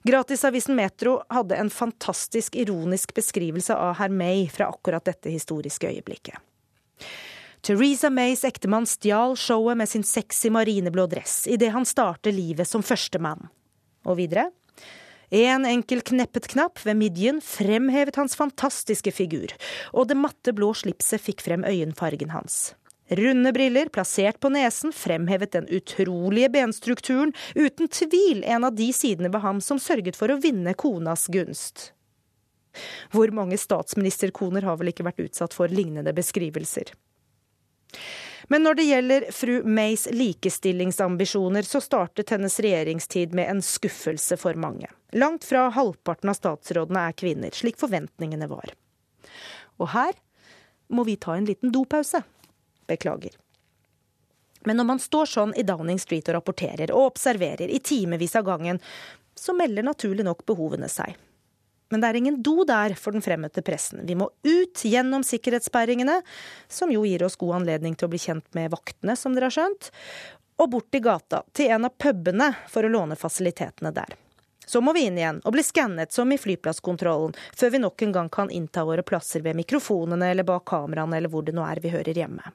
Gratisavisen 0.02 0.74
Metro 0.74 1.20
hadde 1.30 1.56
en 1.56 1.70
fantastisk 1.70 2.56
ironisk 2.58 3.14
beskrivelse 3.14 3.74
av 3.74 4.00
herr 4.00 4.10
May 4.10 4.48
fra 4.50 4.66
akkurat 4.72 5.04
dette 5.06 5.30
historiske 5.30 5.86
øyeblikket. 5.92 6.38
Theresa 7.62 8.10
Mays 8.10 8.42
ektemann 8.44 8.88
stjal 8.90 9.36
showet 9.38 9.78
med 9.78 9.88
sin 9.88 10.02
sexy 10.02 10.50
marineblå 10.50 11.06
dress 11.06 11.44
idet 11.46 11.70
han 11.70 11.86
starter 11.86 12.34
livet 12.34 12.66
som 12.66 12.82
førstemann. 12.82 13.46
Og 14.02 14.18
videre. 14.18 14.48
En 15.30 15.62
enkel 15.64 16.02
kneppet 16.02 16.50
knapp 16.50 16.82
ved 16.82 16.98
midjen 16.98 17.38
fremhevet 17.40 18.18
hans 18.18 18.34
fantastiske 18.36 19.14
figur, 19.14 19.54
og 19.94 20.10
det 20.10 20.18
matte 20.18 20.52
blå 20.52 20.74
slipset 20.76 21.22
fikk 21.22 21.46
frem 21.46 21.62
øyenfargen 21.64 22.34
hans. 22.34 22.74
Runde 23.12 23.52
briller 23.52 23.90
plassert 23.92 24.38
på 24.40 24.48
nesen 24.48 24.92
fremhevet 24.96 25.52
den 25.52 25.66
utrolige 25.68 26.48
benstrukturen, 26.48 27.34
uten 27.54 27.88
tvil 27.88 28.40
en 28.44 28.64
av 28.64 28.76
de 28.78 28.88
sidene 28.96 29.28
ved 29.28 29.44
ham 29.44 29.60
som 29.60 29.80
sørget 29.80 30.16
for 30.16 30.32
å 30.32 30.38
vinne 30.40 30.72
konas 30.78 31.26
gunst. 31.32 31.90
Hvor 33.12 33.28
mange 33.36 33.58
statsministerkoner 33.60 34.64
har 34.64 34.78
vel 34.80 34.94
ikke 34.94 35.04
vært 35.04 35.20
utsatt 35.26 35.52
for 35.52 35.68
lignende 35.68 36.14
beskrivelser? 36.16 36.94
Men 38.48 38.64
når 38.64 38.78
det 38.80 38.88
gjelder 38.88 39.26
fru 39.32 39.52
Mays 39.68 40.08
likestillingsambisjoner, 40.10 41.68
så 41.68 41.80
startet 41.84 42.32
hennes 42.32 42.58
regjeringstid 42.64 43.36
med 43.36 43.50
en 43.52 43.62
skuffelse 43.62 44.36
for 44.40 44.56
mange. 44.58 44.88
Langt 45.12 45.44
fra 45.44 45.68
halvparten 45.76 46.32
av 46.32 46.40
statsrådene 46.40 47.06
er 47.10 47.16
kvinner, 47.16 47.52
slik 47.54 47.76
forventningene 47.80 48.48
var. 48.50 48.72
Og 49.76 49.92
her 49.92 50.16
må 50.92 51.04
vi 51.08 51.20
ta 51.20 51.36
en 51.36 51.48
liten 51.48 51.72
dopause. 51.72 52.24
Beklager. 52.90 53.36
Men 54.66 54.78
når 54.78 54.86
man 54.86 55.02
står 55.02 55.26
sånn 55.26 55.56
i 55.58 55.64
Downing 55.66 55.98
Street 55.98 56.28
og 56.30 56.38
rapporterer 56.38 56.92
og 56.94 57.12
observerer 57.12 57.70
i 57.70 57.82
timevis 57.82 58.36
av 58.38 58.46
gangen, 58.46 58.78
så 59.34 59.54
melder 59.56 59.86
naturlig 59.86 60.26
nok 60.26 60.44
behovene 60.46 60.90
seg. 60.92 61.16
Men 61.92 62.00
det 62.00 62.08
er 62.08 62.16
ingen 62.22 62.38
do 62.40 62.62
der 62.64 62.94
for 62.96 63.12
den 63.12 63.24
fremmøtte 63.24 63.60
pressen. 63.66 64.00
Vi 64.08 64.16
må 64.16 64.30
ut 64.46 64.84
gjennom 64.88 65.24
sikkerhetssperringene, 65.26 66.22
som 66.70 66.92
jo 66.94 67.02
gir 67.04 67.24
oss 67.26 67.36
god 67.40 67.58
anledning 67.60 67.98
til 67.98 68.08
å 68.08 68.12
bli 68.14 68.22
kjent 68.22 68.46
med 68.56 68.72
vaktene, 68.72 69.16
som 69.18 69.34
dere 69.36 69.50
har 69.50 69.56
skjønt, 69.58 69.90
og 70.62 70.70
bort 70.72 70.96
i 70.96 71.02
gata, 71.04 71.42
til 71.52 71.74
en 71.74 71.90
av 71.90 71.96
pubene, 72.00 72.52
for 72.72 72.86
å 72.86 72.92
låne 72.92 73.18
fasilitetene 73.18 73.92
der. 73.92 74.16
Så 74.66 74.80
må 74.80 74.94
vi 74.94 75.06
inn 75.08 75.18
igjen 75.18 75.40
og 75.44 75.54
bli 75.54 75.64
skannet 75.66 76.12
som 76.14 76.32
i 76.32 76.38
flyplasskontrollen, 76.38 77.34
før 77.56 77.74
vi 77.74 77.82
nok 77.82 78.02
en 78.06 78.14
gang 78.14 78.30
kan 78.32 78.50
innta 78.50 78.84
våre 78.88 79.04
plasser 79.06 79.42
ved 79.44 79.58
mikrofonene 79.58 80.30
eller 80.32 80.46
bak 80.46 80.64
kameraene 80.70 81.18
eller 81.18 81.32
hvor 81.32 81.44
det 81.46 81.54
nå 81.56 81.64
er 81.66 81.82
vi 81.82 81.92
hører 81.92 82.22
hjemme. 82.22 82.54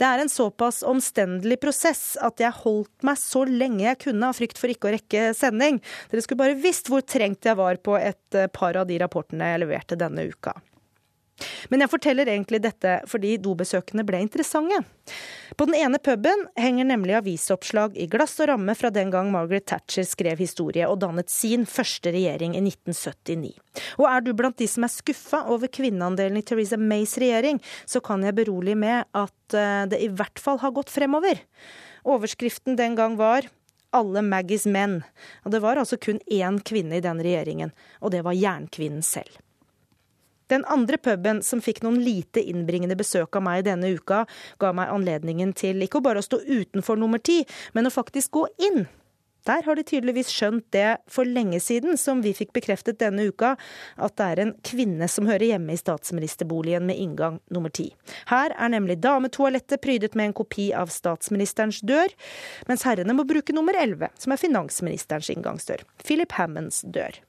Det 0.00 0.06
er 0.08 0.22
en 0.22 0.32
såpass 0.32 0.82
omstendelig 0.86 1.60
prosess 1.62 2.14
at 2.22 2.42
jeg 2.42 2.62
holdt 2.64 3.06
meg 3.06 3.20
så 3.20 3.44
lenge 3.48 3.84
jeg 3.84 4.00
kunne 4.06 4.30
av 4.30 4.38
frykt 4.38 4.60
for 4.60 4.72
ikke 4.72 4.90
å 4.90 4.94
rekke 4.96 5.26
sending. 5.36 5.80
Dere 6.10 6.24
skulle 6.24 6.42
bare 6.42 6.60
visst 6.60 6.90
hvor 6.90 7.04
trengt 7.06 7.46
jeg 7.46 7.58
var 7.60 7.78
på 7.84 7.98
et 8.00 8.38
eh, 8.38 8.50
par 8.50 8.80
av 8.80 8.88
de 8.88 8.98
rapportene 9.02 9.52
jeg 9.52 9.66
leverte 9.66 10.00
denne 10.00 10.26
uka. 10.30 10.56
Men 11.68 11.82
jeg 11.82 11.90
forteller 11.90 12.30
egentlig 12.30 12.60
dette 12.62 12.98
fordi 13.10 13.34
dobesøkene 13.42 14.04
ble 14.06 14.20
interessante. 14.22 14.80
På 15.58 15.66
den 15.68 15.76
ene 15.78 15.98
puben 16.02 16.46
henger 16.58 16.86
nemlig 16.88 17.16
avisoppslag 17.18 17.96
i 18.00 18.06
glass 18.10 18.38
og 18.42 18.48
ramme 18.52 18.74
fra 18.78 18.90
den 18.94 19.10
gang 19.12 19.30
Margaret 19.34 19.66
Thatcher 19.70 20.06
skrev 20.08 20.40
historie 20.42 20.86
og 20.88 21.00
dannet 21.02 21.32
sin 21.32 21.66
første 21.68 22.12
regjering 22.14 22.56
i 22.58 22.62
1979. 22.62 23.52
Og 23.98 24.08
er 24.10 24.24
du 24.24 24.32
blant 24.36 24.58
de 24.60 24.68
som 24.70 24.86
er 24.86 24.94
skuffa 24.94 25.44
over 25.52 25.70
kvinneandelen 25.70 26.40
i 26.40 26.44
Theresa 26.46 26.78
Mays 26.80 27.16
regjering, 27.20 27.60
så 27.86 28.02
kan 28.04 28.24
jeg 28.26 28.38
berolige 28.38 28.78
med 28.78 29.04
at 29.14 29.58
eh, 29.58 29.84
det 29.90 30.00
i 30.02 30.10
hvert 30.10 30.40
fall 30.42 30.62
har 30.62 30.74
gått 30.74 30.92
fremover. 30.94 31.42
Overskriften 32.04 32.78
den 32.78 32.98
gang 32.98 33.18
var 33.20 33.48
alle 33.94 34.24
Maggies 34.26 34.66
menn. 34.66 35.00
Og 35.44 35.54
det 35.54 35.62
var 35.62 35.78
altså 35.78 35.98
kun 36.00 36.18
én 36.26 36.58
kvinne 36.66 36.98
i 36.98 37.04
den 37.04 37.22
regjeringen, 37.22 37.74
og 38.02 38.14
det 38.14 38.24
var 38.26 38.36
jernkvinnen 38.38 39.04
selv. 39.06 39.43
Den 40.52 40.64
andre 40.70 40.98
puben 41.00 41.42
som 41.42 41.62
fikk 41.64 41.82
noen 41.84 42.00
lite 42.04 42.42
innbringende 42.42 42.96
besøk 42.98 43.36
av 43.36 43.46
meg 43.46 43.64
denne 43.68 43.94
uka, 43.96 44.24
ga 44.60 44.74
meg 44.76 44.92
anledningen 44.92 45.54
til 45.56 45.84
ikke 45.84 46.02
bare 46.04 46.20
å 46.20 46.26
stå 46.26 46.42
utenfor 46.44 47.00
nummer 47.00 47.22
ti, 47.22 47.42
men 47.72 47.88
å 47.88 47.94
faktisk 47.94 48.36
gå 48.36 48.46
inn. 48.68 48.84
Der 49.44 49.60
har 49.66 49.76
de 49.76 49.84
tydeligvis 49.84 50.30
skjønt 50.32 50.64
det 50.72 50.96
for 51.10 51.28
lenge 51.28 51.58
siden, 51.60 51.98
som 52.00 52.22
vi 52.24 52.32
fikk 52.36 52.54
bekreftet 52.56 52.96
denne 53.02 53.26
uka, 53.28 53.54
at 54.00 54.16
det 54.16 54.28
er 54.30 54.40
en 54.40 54.54
kvinne 54.64 55.08
som 55.10 55.28
hører 55.28 55.50
hjemme 55.50 55.74
i 55.74 55.80
statsministerboligen 55.80 56.86
med 56.88 57.00
inngang 57.00 57.36
nummer 57.52 57.72
ti. 57.72 57.90
Her 58.30 58.56
er 58.56 58.72
nemlig 58.72 59.02
dametoalettet 59.04 59.82
prydet 59.84 60.16
med 60.16 60.30
en 60.30 60.38
kopi 60.40 60.70
av 60.72 60.92
statsministerens 60.94 61.82
dør, 61.84 62.16
mens 62.70 62.86
herrene 62.88 63.16
må 63.16 63.28
bruke 63.28 63.56
nummer 63.56 63.76
elleve, 63.76 64.08
som 64.16 64.32
er 64.32 64.40
finansministerens 64.40 65.28
inngangsdør. 65.36 65.84
Philip 66.00 66.32
Hammonds 66.40 66.80
dør. 66.88 67.20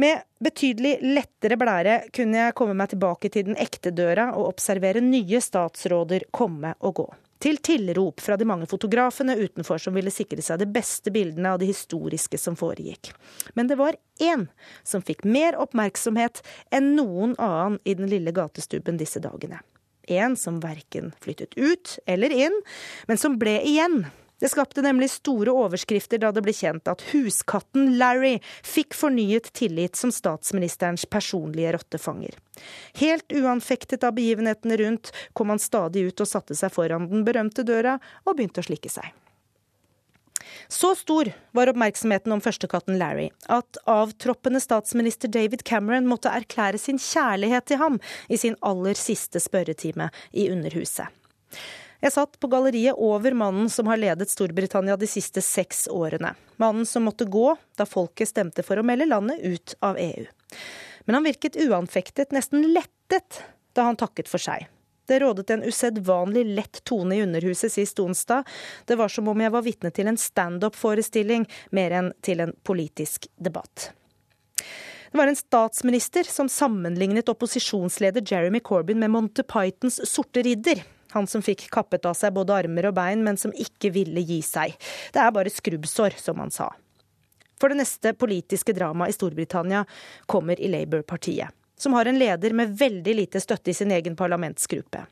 Med 0.00 0.22
betydelig 0.40 0.98
lettere 1.04 1.58
blære 1.60 1.96
kunne 2.16 2.46
jeg 2.46 2.54
komme 2.56 2.76
meg 2.76 2.92
tilbake 2.94 3.28
til 3.32 3.50
den 3.50 3.58
ekte 3.60 3.92
døra 3.92 4.30
og 4.32 4.54
observere 4.54 5.02
nye 5.04 5.40
statsråder 5.44 6.30
komme 6.32 6.72
og 6.80 6.94
gå. 7.02 7.06
Til 7.42 7.58
tilrop 7.58 8.22
fra 8.22 8.36
de 8.38 8.46
mange 8.46 8.68
fotografene 8.70 9.34
utenfor 9.36 9.80
som 9.82 9.96
ville 9.98 10.12
sikre 10.14 10.44
seg 10.44 10.60
de 10.62 10.68
beste 10.70 11.10
bildene 11.12 11.52
av 11.52 11.58
det 11.60 11.68
historiske 11.72 12.38
som 12.38 12.56
foregikk. 12.56 13.10
Men 13.58 13.68
det 13.68 13.76
var 13.80 13.98
én 14.22 14.46
som 14.86 15.02
fikk 15.02 15.26
mer 15.26 15.58
oppmerksomhet 15.60 16.40
enn 16.70 16.94
noen 16.96 17.34
annen 17.42 17.80
i 17.84 17.96
den 17.98 18.08
lille 18.08 18.32
gatestubben 18.32 19.00
disse 19.00 19.20
dagene. 19.20 19.60
En 20.08 20.38
som 20.38 20.62
verken 20.62 21.12
flyttet 21.22 21.58
ut 21.58 21.98
eller 22.06 22.32
inn, 22.32 22.54
men 23.10 23.18
som 23.18 23.36
ble 23.42 23.58
igjen 23.66 24.04
det 24.42 24.50
skapte 24.50 24.82
nemlig 24.82 25.06
store 25.10 25.52
overskrifter 25.54 26.18
da 26.18 26.32
det 26.34 26.42
ble 26.42 26.50
kjent 26.56 26.88
at 26.90 27.04
huskatten 27.12 27.92
Larry 28.00 28.40
fikk 28.66 28.96
fornyet 28.98 29.52
tillit 29.54 29.94
som 29.94 30.10
statsministerens 30.10 31.04
personlige 31.06 31.76
rottefanger. 31.76 32.34
Helt 32.98 33.30
uanfektet 33.30 34.02
av 34.02 34.16
begivenhetene 34.16 34.80
rundt 34.82 35.12
kom 35.38 35.54
han 35.54 35.62
stadig 35.62 36.08
ut 36.08 36.24
og 36.24 36.30
satte 36.32 36.58
seg 36.58 36.74
foran 36.74 37.06
den 37.12 37.22
berømte 37.28 37.62
døra 37.62 38.00
og 38.24 38.34
begynte 38.34 38.64
å 38.64 38.66
slikke 38.66 38.90
seg. 38.90 39.12
Så 40.66 40.90
stor 40.98 41.30
var 41.54 41.70
oppmerksomheten 41.70 42.34
om 42.34 42.42
førstekatten 42.42 42.98
Larry 42.98 43.28
at 43.46 43.78
avtroppende 43.86 44.58
statsminister 44.58 45.30
David 45.30 45.62
Cameron 45.68 46.10
måtte 46.10 46.34
erklære 46.34 46.82
sin 46.82 46.98
kjærlighet 46.98 47.70
til 47.70 47.78
ham 47.78 48.02
i 48.26 48.42
sin 48.42 48.58
aller 48.58 48.98
siste 48.98 49.38
spørretime 49.38 50.10
i 50.34 50.50
Underhuset. 50.50 51.06
Jeg 52.02 52.16
satt 52.16 52.34
på 52.42 52.48
galleriet 52.50 52.98
over 52.98 53.34
mannen 53.38 53.68
som 53.70 53.86
har 53.86 54.00
ledet 54.00 54.30
Storbritannia 54.30 54.96
de 54.98 55.06
siste 55.06 55.38
seks 55.38 55.84
årene. 55.86 56.32
Mannen 56.58 56.86
som 56.86 57.04
måtte 57.06 57.28
gå 57.30 57.52
da 57.78 57.86
folket 57.86 58.32
stemte 58.32 58.64
for 58.66 58.80
å 58.80 58.82
melde 58.82 59.06
landet 59.06 59.38
ut 59.46 59.74
av 59.86 60.00
EU. 60.02 60.24
Men 61.06 61.14
han 61.14 61.28
virket 61.28 61.58
uanfektet, 61.62 62.34
nesten 62.34 62.66
lettet, 62.74 63.38
da 63.78 63.86
han 63.86 63.98
takket 64.00 64.26
for 64.30 64.42
seg. 64.42 64.66
Det 65.06 65.20
rådet 65.22 65.50
en 65.54 65.62
usedvanlig 65.62 66.42
lett 66.56 66.80
tone 66.84 67.16
i 67.16 67.22
Underhuset 67.22 67.70
sist 67.72 68.00
onsdag. 68.02 68.50
Det 68.86 68.96
var 68.98 69.10
som 69.10 69.30
om 69.30 69.40
jeg 69.42 69.54
var 69.54 69.62
vitne 69.62 69.92
til 69.94 70.10
en 70.10 70.18
standup-forestilling, 70.18 71.46
mer 71.70 71.94
enn 71.98 72.10
til 72.22 72.42
en 72.42 72.54
politisk 72.66 73.28
debatt. 73.38 73.92
Det 74.58 75.20
var 75.20 75.30
en 75.30 75.38
statsminister 75.38 76.26
som 76.26 76.50
sammenlignet 76.50 77.30
opposisjonsleder 77.30 78.26
Jeremy 78.26 78.62
Corbyn 78.64 78.98
med 79.02 79.12
Monty 79.14 79.46
Pythons 79.46 80.00
sorte 80.08 80.42
ridder. 80.42 80.82
Han 81.12 81.28
som 81.28 81.44
fikk 81.44 81.66
kappet 81.72 82.06
av 82.08 82.16
seg 82.18 82.34
både 82.36 82.56
armer 82.62 82.88
og 82.90 82.96
bein, 82.96 83.24
men 83.24 83.38
som 83.40 83.52
ikke 83.52 83.92
ville 83.94 84.24
gi 84.24 84.40
seg. 84.46 84.76
Det 85.12 85.20
er 85.22 85.34
bare 85.34 85.52
skrubbsår, 85.52 86.16
som 86.20 86.40
han 86.42 86.52
sa. 86.54 86.70
For 87.60 87.70
det 87.70 87.78
neste 87.78 88.14
politiske 88.18 88.74
dramaet 88.74 89.12
i 89.12 89.16
Storbritannia 89.16 89.84
kommer 90.26 90.58
i 90.58 90.70
Labour-partiet, 90.72 91.52
som 91.78 91.94
har 91.94 92.10
en 92.10 92.18
leder 92.18 92.56
med 92.58 92.72
veldig 92.78 93.14
lite 93.20 93.42
støtte 93.42 93.70
i 93.70 93.76
sin 93.76 93.92
egen 93.94 94.16
parlamentsgruppe. 94.18 95.04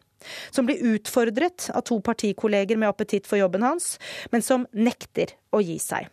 Som 0.51 0.67
blir 0.67 0.83
utfordret 0.95 1.71
av 1.75 1.87
to 1.87 2.01
partikolleger 2.05 2.77
med 2.77 2.91
appetitt 2.91 3.29
for 3.31 3.41
jobben 3.41 3.63
hans, 3.65 3.95
men 4.33 4.43
som 4.43 4.67
nekter 4.73 5.37
å 5.55 5.63
gi 5.65 5.79
seg. 5.81 6.09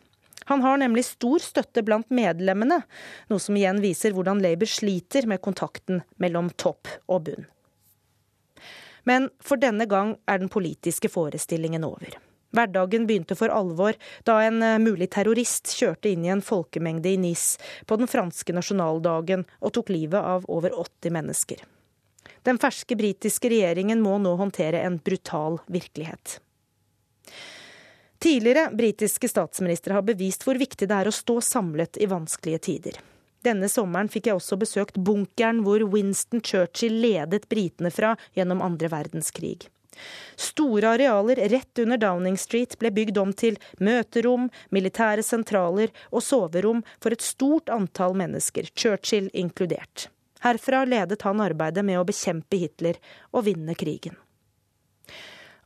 Han 0.47 0.61
har 0.63 0.77
nemlig 0.79 1.03
stor 1.09 1.43
støtte 1.43 1.81
blant 1.83 2.07
medlemmene, 2.13 2.79
noe 3.27 3.41
som 3.43 3.57
igjen 3.59 3.81
viser 3.83 4.13
hvordan 4.15 4.39
Labour 4.39 4.69
sliter 4.71 5.27
med 5.27 5.41
kontakten 5.43 6.05
mellom 6.23 6.53
topp 6.55 6.87
og 7.07 7.25
bunn. 7.27 7.49
Men 9.07 9.29
for 9.39 9.59
denne 9.61 9.87
gang 9.87 10.17
er 10.27 10.41
den 10.41 10.51
politiske 10.51 11.09
forestillingen 11.11 11.85
over. 11.87 12.17
Hverdagen 12.55 13.05
begynte 13.07 13.35
for 13.35 13.51
alvor 13.51 13.95
da 14.27 14.37
en 14.43 14.61
eh, 14.63 14.79
mulig 14.79 15.09
terrorist 15.15 15.71
kjørte 15.75 16.11
inn 16.11 16.25
i 16.25 16.31
en 16.31 16.43
folkemengde 16.43 17.11
i 17.11 17.19
Nis 17.19 17.57
på 17.87 17.97
den 17.99 18.09
franske 18.11 18.55
nasjonaldagen 18.55 19.45
og 19.59 19.73
tok 19.75 19.91
livet 19.93 20.19
av 20.19 20.47
over 20.51 20.75
80 20.75 21.15
mennesker. 21.15 21.63
Den 22.47 22.59
ferske 22.59 22.95
britiske 22.95 23.51
regjeringen 23.51 24.01
må 24.03 24.15
nå 24.23 24.35
håndtere 24.39 24.83
en 24.87 24.99
brutal 25.03 25.59
virkelighet. 25.67 26.39
Tidligere 28.23 28.71
britiske 28.73 29.29
statsministre 29.29 29.93
har 29.93 30.07
bevist 30.07 30.47
hvor 30.47 30.57
viktig 30.57 30.87
det 30.89 30.95
er 30.95 31.11
å 31.11 31.15
stå 31.15 31.37
samlet 31.43 31.99
i 32.01 32.07
vanskelige 32.09 32.63
tider. 32.71 32.97
Denne 33.47 33.69
sommeren 33.71 34.09
fikk 34.11 34.27
jeg 34.27 34.39
også 34.41 34.57
besøkt 34.59 34.99
bunkeren 34.99 35.61
hvor 35.63 35.85
Winston 35.93 36.43
Churchill 36.43 36.99
ledet 36.99 37.47
britene 37.51 37.91
fra 37.93 38.15
gjennom 38.35 38.63
andre 38.65 38.91
verdenskrig. 38.91 39.69
Store 40.35 40.91
arealer 40.93 41.39
rett 41.49 41.79
under 41.81 41.97
Downing 41.97 42.37
Street 42.37 42.75
ble 42.81 42.91
bygd 42.93 43.17
om 43.17 43.31
til 43.33 43.57
møterom, 43.81 44.49
militære 44.69 45.23
sentraler 45.25 45.93
og 46.11 46.21
soverom 46.25 46.83
for 47.01 47.15
et 47.15 47.25
stort 47.25 47.71
antall 47.73 48.13
mennesker, 48.19 48.69
Churchill 48.75 49.31
inkludert. 49.33 50.09
Herfra 50.43 50.83
ledet 50.85 51.23
han 51.25 51.41
arbeidet 51.41 51.85
med 51.87 51.97
å 51.97 52.05
bekjempe 52.05 52.59
Hitler 52.61 52.99
og 53.31 53.47
vinne 53.47 53.73
krigen. 53.79 54.19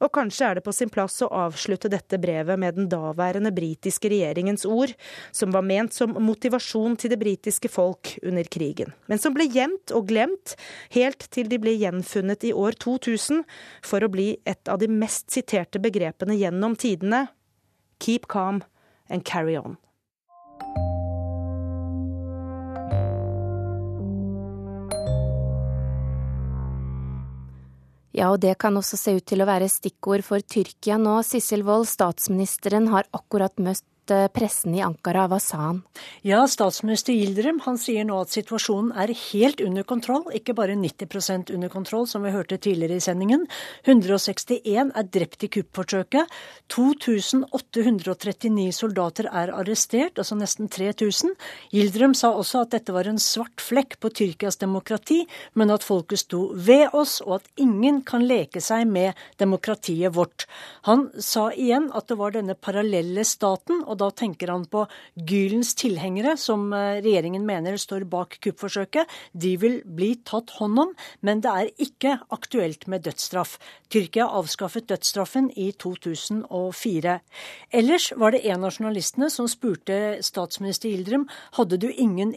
Og 0.02 0.10
kanskje 0.16 0.48
er 0.48 0.58
det 0.58 0.64
på 0.66 0.74
sin 0.76 0.90
plass 0.92 1.20
å 1.22 1.30
avslutte 1.44 1.92
dette 1.92 2.18
brevet 2.22 2.60
med 2.60 2.78
den 2.78 2.90
daværende 2.92 3.52
britiske 3.54 4.10
regjeringens 4.12 4.66
ord, 4.66 4.94
som 5.32 5.54
var 5.54 5.66
ment 5.66 5.94
som 5.94 6.16
motivasjon 6.18 6.98
til 7.00 7.14
det 7.14 7.20
britiske 7.22 7.70
folk 7.72 8.16
under 8.26 8.50
krigen, 8.52 8.96
men 9.12 9.22
som 9.22 9.36
ble 9.36 9.46
gjemt 9.52 9.94
og 9.96 10.10
glemt 10.10 10.56
helt 10.96 11.28
til 11.34 11.52
de 11.52 11.62
ble 11.62 11.76
gjenfunnet 11.78 12.48
i 12.50 12.56
år 12.58 12.78
2000 12.82 13.46
for 13.86 14.04
å 14.04 14.12
bli 14.12 14.34
et 14.46 14.72
av 14.72 14.82
de 14.82 14.90
mest 14.92 15.30
siterte 15.34 15.82
begrepene 15.82 16.40
gjennom 16.40 16.76
tidene 16.80 17.28
Keep 18.02 18.28
calm 18.28 18.64
and 19.10 19.24
carry 19.24 19.56
on. 19.58 19.78
Ja, 28.12 28.28
og 28.34 28.42
det 28.44 28.58
kan 28.60 28.76
også 28.76 28.98
se 29.00 29.14
ut 29.16 29.26
til 29.28 29.44
å 29.44 29.48
være 29.48 29.70
stikkord 29.72 30.26
for 30.28 30.44
Tyrkia 30.44 30.98
nå. 31.00 31.22
Sissel 31.24 31.64
Wold, 31.68 31.88
statsministeren 31.88 32.90
har 32.92 33.08
akkurat 33.16 33.56
møtt 33.64 33.86
pressen 34.34 34.74
i 34.76 34.82
Ankara. 34.82 35.28
Hva 35.30 35.40
sa 35.42 35.58
han? 35.68 35.82
Ja, 36.26 36.48
Statsminister 36.50 37.14
Yildirim 37.14 37.60
han 37.66 37.78
sier 37.78 38.06
nå 38.08 38.22
at 38.24 38.34
situasjonen 38.34 38.92
er 38.98 39.14
helt 39.32 39.62
under 39.62 39.84
kontroll, 39.88 40.26
ikke 40.34 40.56
bare 40.58 40.76
90 40.80 41.54
under 41.54 41.70
kontroll, 41.70 42.08
som 42.08 42.24
vi 42.26 42.34
hørte 42.34 42.58
tidligere 42.58 42.98
i 42.98 43.04
sendingen. 43.04 43.48
161 43.86 44.92
er 44.96 45.10
drept 45.14 45.44
i 45.46 45.52
kuppforsøket. 45.58 46.32
2839 46.72 48.72
soldater 48.76 49.30
er 49.30 49.54
arrestert, 49.54 50.18
altså 50.18 50.36
nesten 50.40 50.70
3000. 50.72 51.36
Yildirim 51.74 52.16
sa 52.18 52.32
også 52.34 52.66
at 52.66 52.72
dette 52.78 52.96
var 52.96 53.10
en 53.10 53.20
svart 53.22 53.62
flekk 53.62 54.00
på 54.02 54.10
Tyrkias 54.22 54.58
demokrati, 54.62 55.26
men 55.54 55.74
at 55.74 55.86
folket 55.86 56.24
sto 56.24 56.48
ved 56.56 56.96
oss, 56.98 57.20
og 57.26 57.42
at 57.42 57.50
ingen 57.62 58.02
kan 58.08 58.26
leke 58.26 58.62
seg 58.64 58.88
med 58.90 59.18
demokratiet 59.42 60.16
vårt. 60.16 60.48
Han 60.88 61.10
sa 61.20 61.50
igjen 61.52 61.90
at 61.96 62.08
det 62.10 62.18
var 62.20 62.36
denne 62.36 62.56
parallelle 62.58 63.24
staten 63.28 63.84
og 63.92 64.00
da 64.00 64.10
tenker 64.16 64.52
han 64.54 64.66
på 64.72 64.86
Gylens 65.16 65.74
tilhengere, 65.80 66.38
som 66.40 66.70
eh, 66.76 67.02
regjeringen 67.04 67.46
mener 67.48 67.78
står 67.82 68.08
bak 68.12 68.38
kuppforsøket. 68.44 69.10
De 69.34 69.54
vil 69.62 69.80
bli 69.86 70.14
tatt 70.28 70.56
hånd 70.60 70.80
om, 70.86 70.94
men 71.26 71.44
det 71.44 71.52
er 71.52 71.86
ikke 71.88 72.18
aktuelt 72.34 72.88
med 72.92 73.06
dødsstraff. 73.08 73.58
Tyrkia 73.92 74.30
avskaffet 74.32 74.88
dødsstraffen 74.92 75.52
i 75.60 75.72
2004. 75.76 77.18
Ellers 77.82 78.12
var 78.18 78.36
det 78.36 78.46
en 78.48 78.68
av 78.68 78.76
journalistene 78.78 79.32
som 79.34 79.50
spurte 79.52 80.22
statsminister 80.26 80.92
Yildirim 80.92 81.28
hadde 81.60 81.80
du 81.82 81.90
ingen 81.92 82.34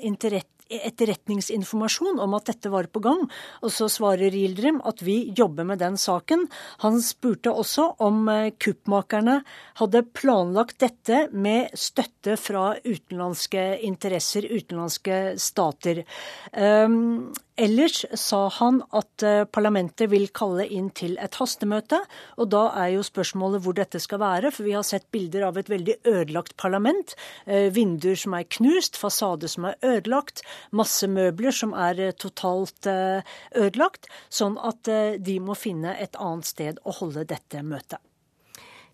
etterretningsinformasjon 0.71 2.21
om 2.23 2.35
at 2.37 2.49
dette 2.49 2.71
var 2.73 2.89
på 2.93 3.03
gang. 3.05 3.25
Og 3.63 3.73
så 3.75 3.89
svarer 3.93 4.35
Yildirim 4.35 4.81
at 4.89 5.03
vi 5.05 5.33
jobber 5.37 5.67
med 5.69 5.83
den 5.83 5.99
saken. 6.01 6.47
Han 6.85 7.01
spurte 7.05 7.53
også 7.53 7.91
om 8.05 8.29
eh, 8.33 8.53
kuppmakerne 8.57 9.41
hadde 9.81 10.05
planlagt 10.17 10.79
dette 10.83 11.27
med 11.33 11.75
støtte 11.79 12.39
fra 12.41 12.75
utenlandske 12.85 13.67
interesser, 13.85 14.49
utenlandske 14.49 15.37
stater. 15.41 16.05
Um, 16.53 17.33
Ellers 17.57 18.01
sa 18.19 18.49
han 18.51 18.81
at 18.99 19.23
eh, 19.23 19.45
parlamentet 19.47 20.11
vil 20.11 20.27
kalle 20.35 20.65
inn 20.67 20.89
til 20.91 21.13
et 21.23 21.37
hastemøte. 21.39 22.01
Og 22.43 22.49
da 22.51 22.65
er 22.83 22.97
jo 22.97 23.05
spørsmålet 23.07 23.63
hvor 23.63 23.77
dette 23.79 24.01
skal 24.03 24.19
være, 24.23 24.51
for 24.51 24.67
vi 24.67 24.75
har 24.75 24.83
sett 24.87 25.07
bilder 25.15 25.47
av 25.47 25.61
et 25.61 25.71
veldig 25.71 26.01
ødelagt 26.11 26.57
parlament. 26.59 27.15
Eh, 27.47 27.69
vinduer 27.75 28.19
som 28.19 28.35
er 28.35 28.49
knust, 28.59 28.99
fasade 28.99 29.51
som 29.53 29.69
er 29.71 29.79
ødelagt, 29.87 30.43
masse 30.75 31.07
møbler 31.07 31.55
som 31.55 31.77
er 31.79 32.03
eh, 32.09 32.17
totalt 32.19 32.91
ødelagt. 32.91 34.11
Sånn 34.35 34.59
at 34.59 34.91
de 35.23 35.37
må 35.41 35.55
finne 35.59 35.95
et 36.03 36.19
annet 36.19 36.51
sted 36.51 36.83
å 36.83 36.97
holde 36.99 37.23
dette 37.31 37.63
møtet. 37.63 38.03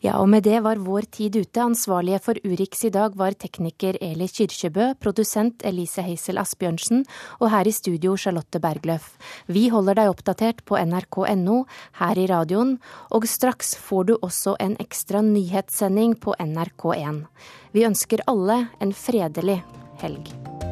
Ja, 0.01 0.15
og 0.17 0.31
med 0.33 0.47
det 0.47 0.63
var 0.65 0.81
vår 0.81 1.05
tid 1.13 1.37
ute. 1.37 1.61
Ansvarlige 1.61 2.23
for 2.25 2.39
Urix 2.41 2.87
i 2.89 2.93
dag 2.95 3.19
var 3.21 3.37
tekniker 3.37 3.99
Eli 4.01 4.31
Kyrkjebø, 4.33 4.95
produsent 4.97 5.61
Elise 5.69 6.01
Heisel 6.07 6.41
Asbjørnsen 6.41 7.05
og 7.37 7.51
her 7.53 7.69
i 7.69 7.75
studio 7.77 8.17
Charlotte 8.17 8.63
Bergløff. 8.65 9.13
Vi 9.47 9.69
holder 9.69 10.01
deg 10.01 10.15
oppdatert 10.15 10.65
på 10.65 10.81
nrk.no, 10.81 11.59
her 12.01 12.17
i 12.17 12.27
radioen, 12.33 12.79
og 13.13 13.29
straks 13.29 13.75
får 13.77 14.09
du 14.09 14.17
også 14.23 14.57
en 14.65 14.79
ekstra 14.81 15.21
nyhetssending 15.21 16.17
på 16.17 16.33
NRK1. 16.41 17.23
Vi 17.77 17.85
ønsker 17.85 18.25
alle 18.25 18.63
en 18.81 18.97
fredelig 18.97 19.61
helg. 20.01 20.70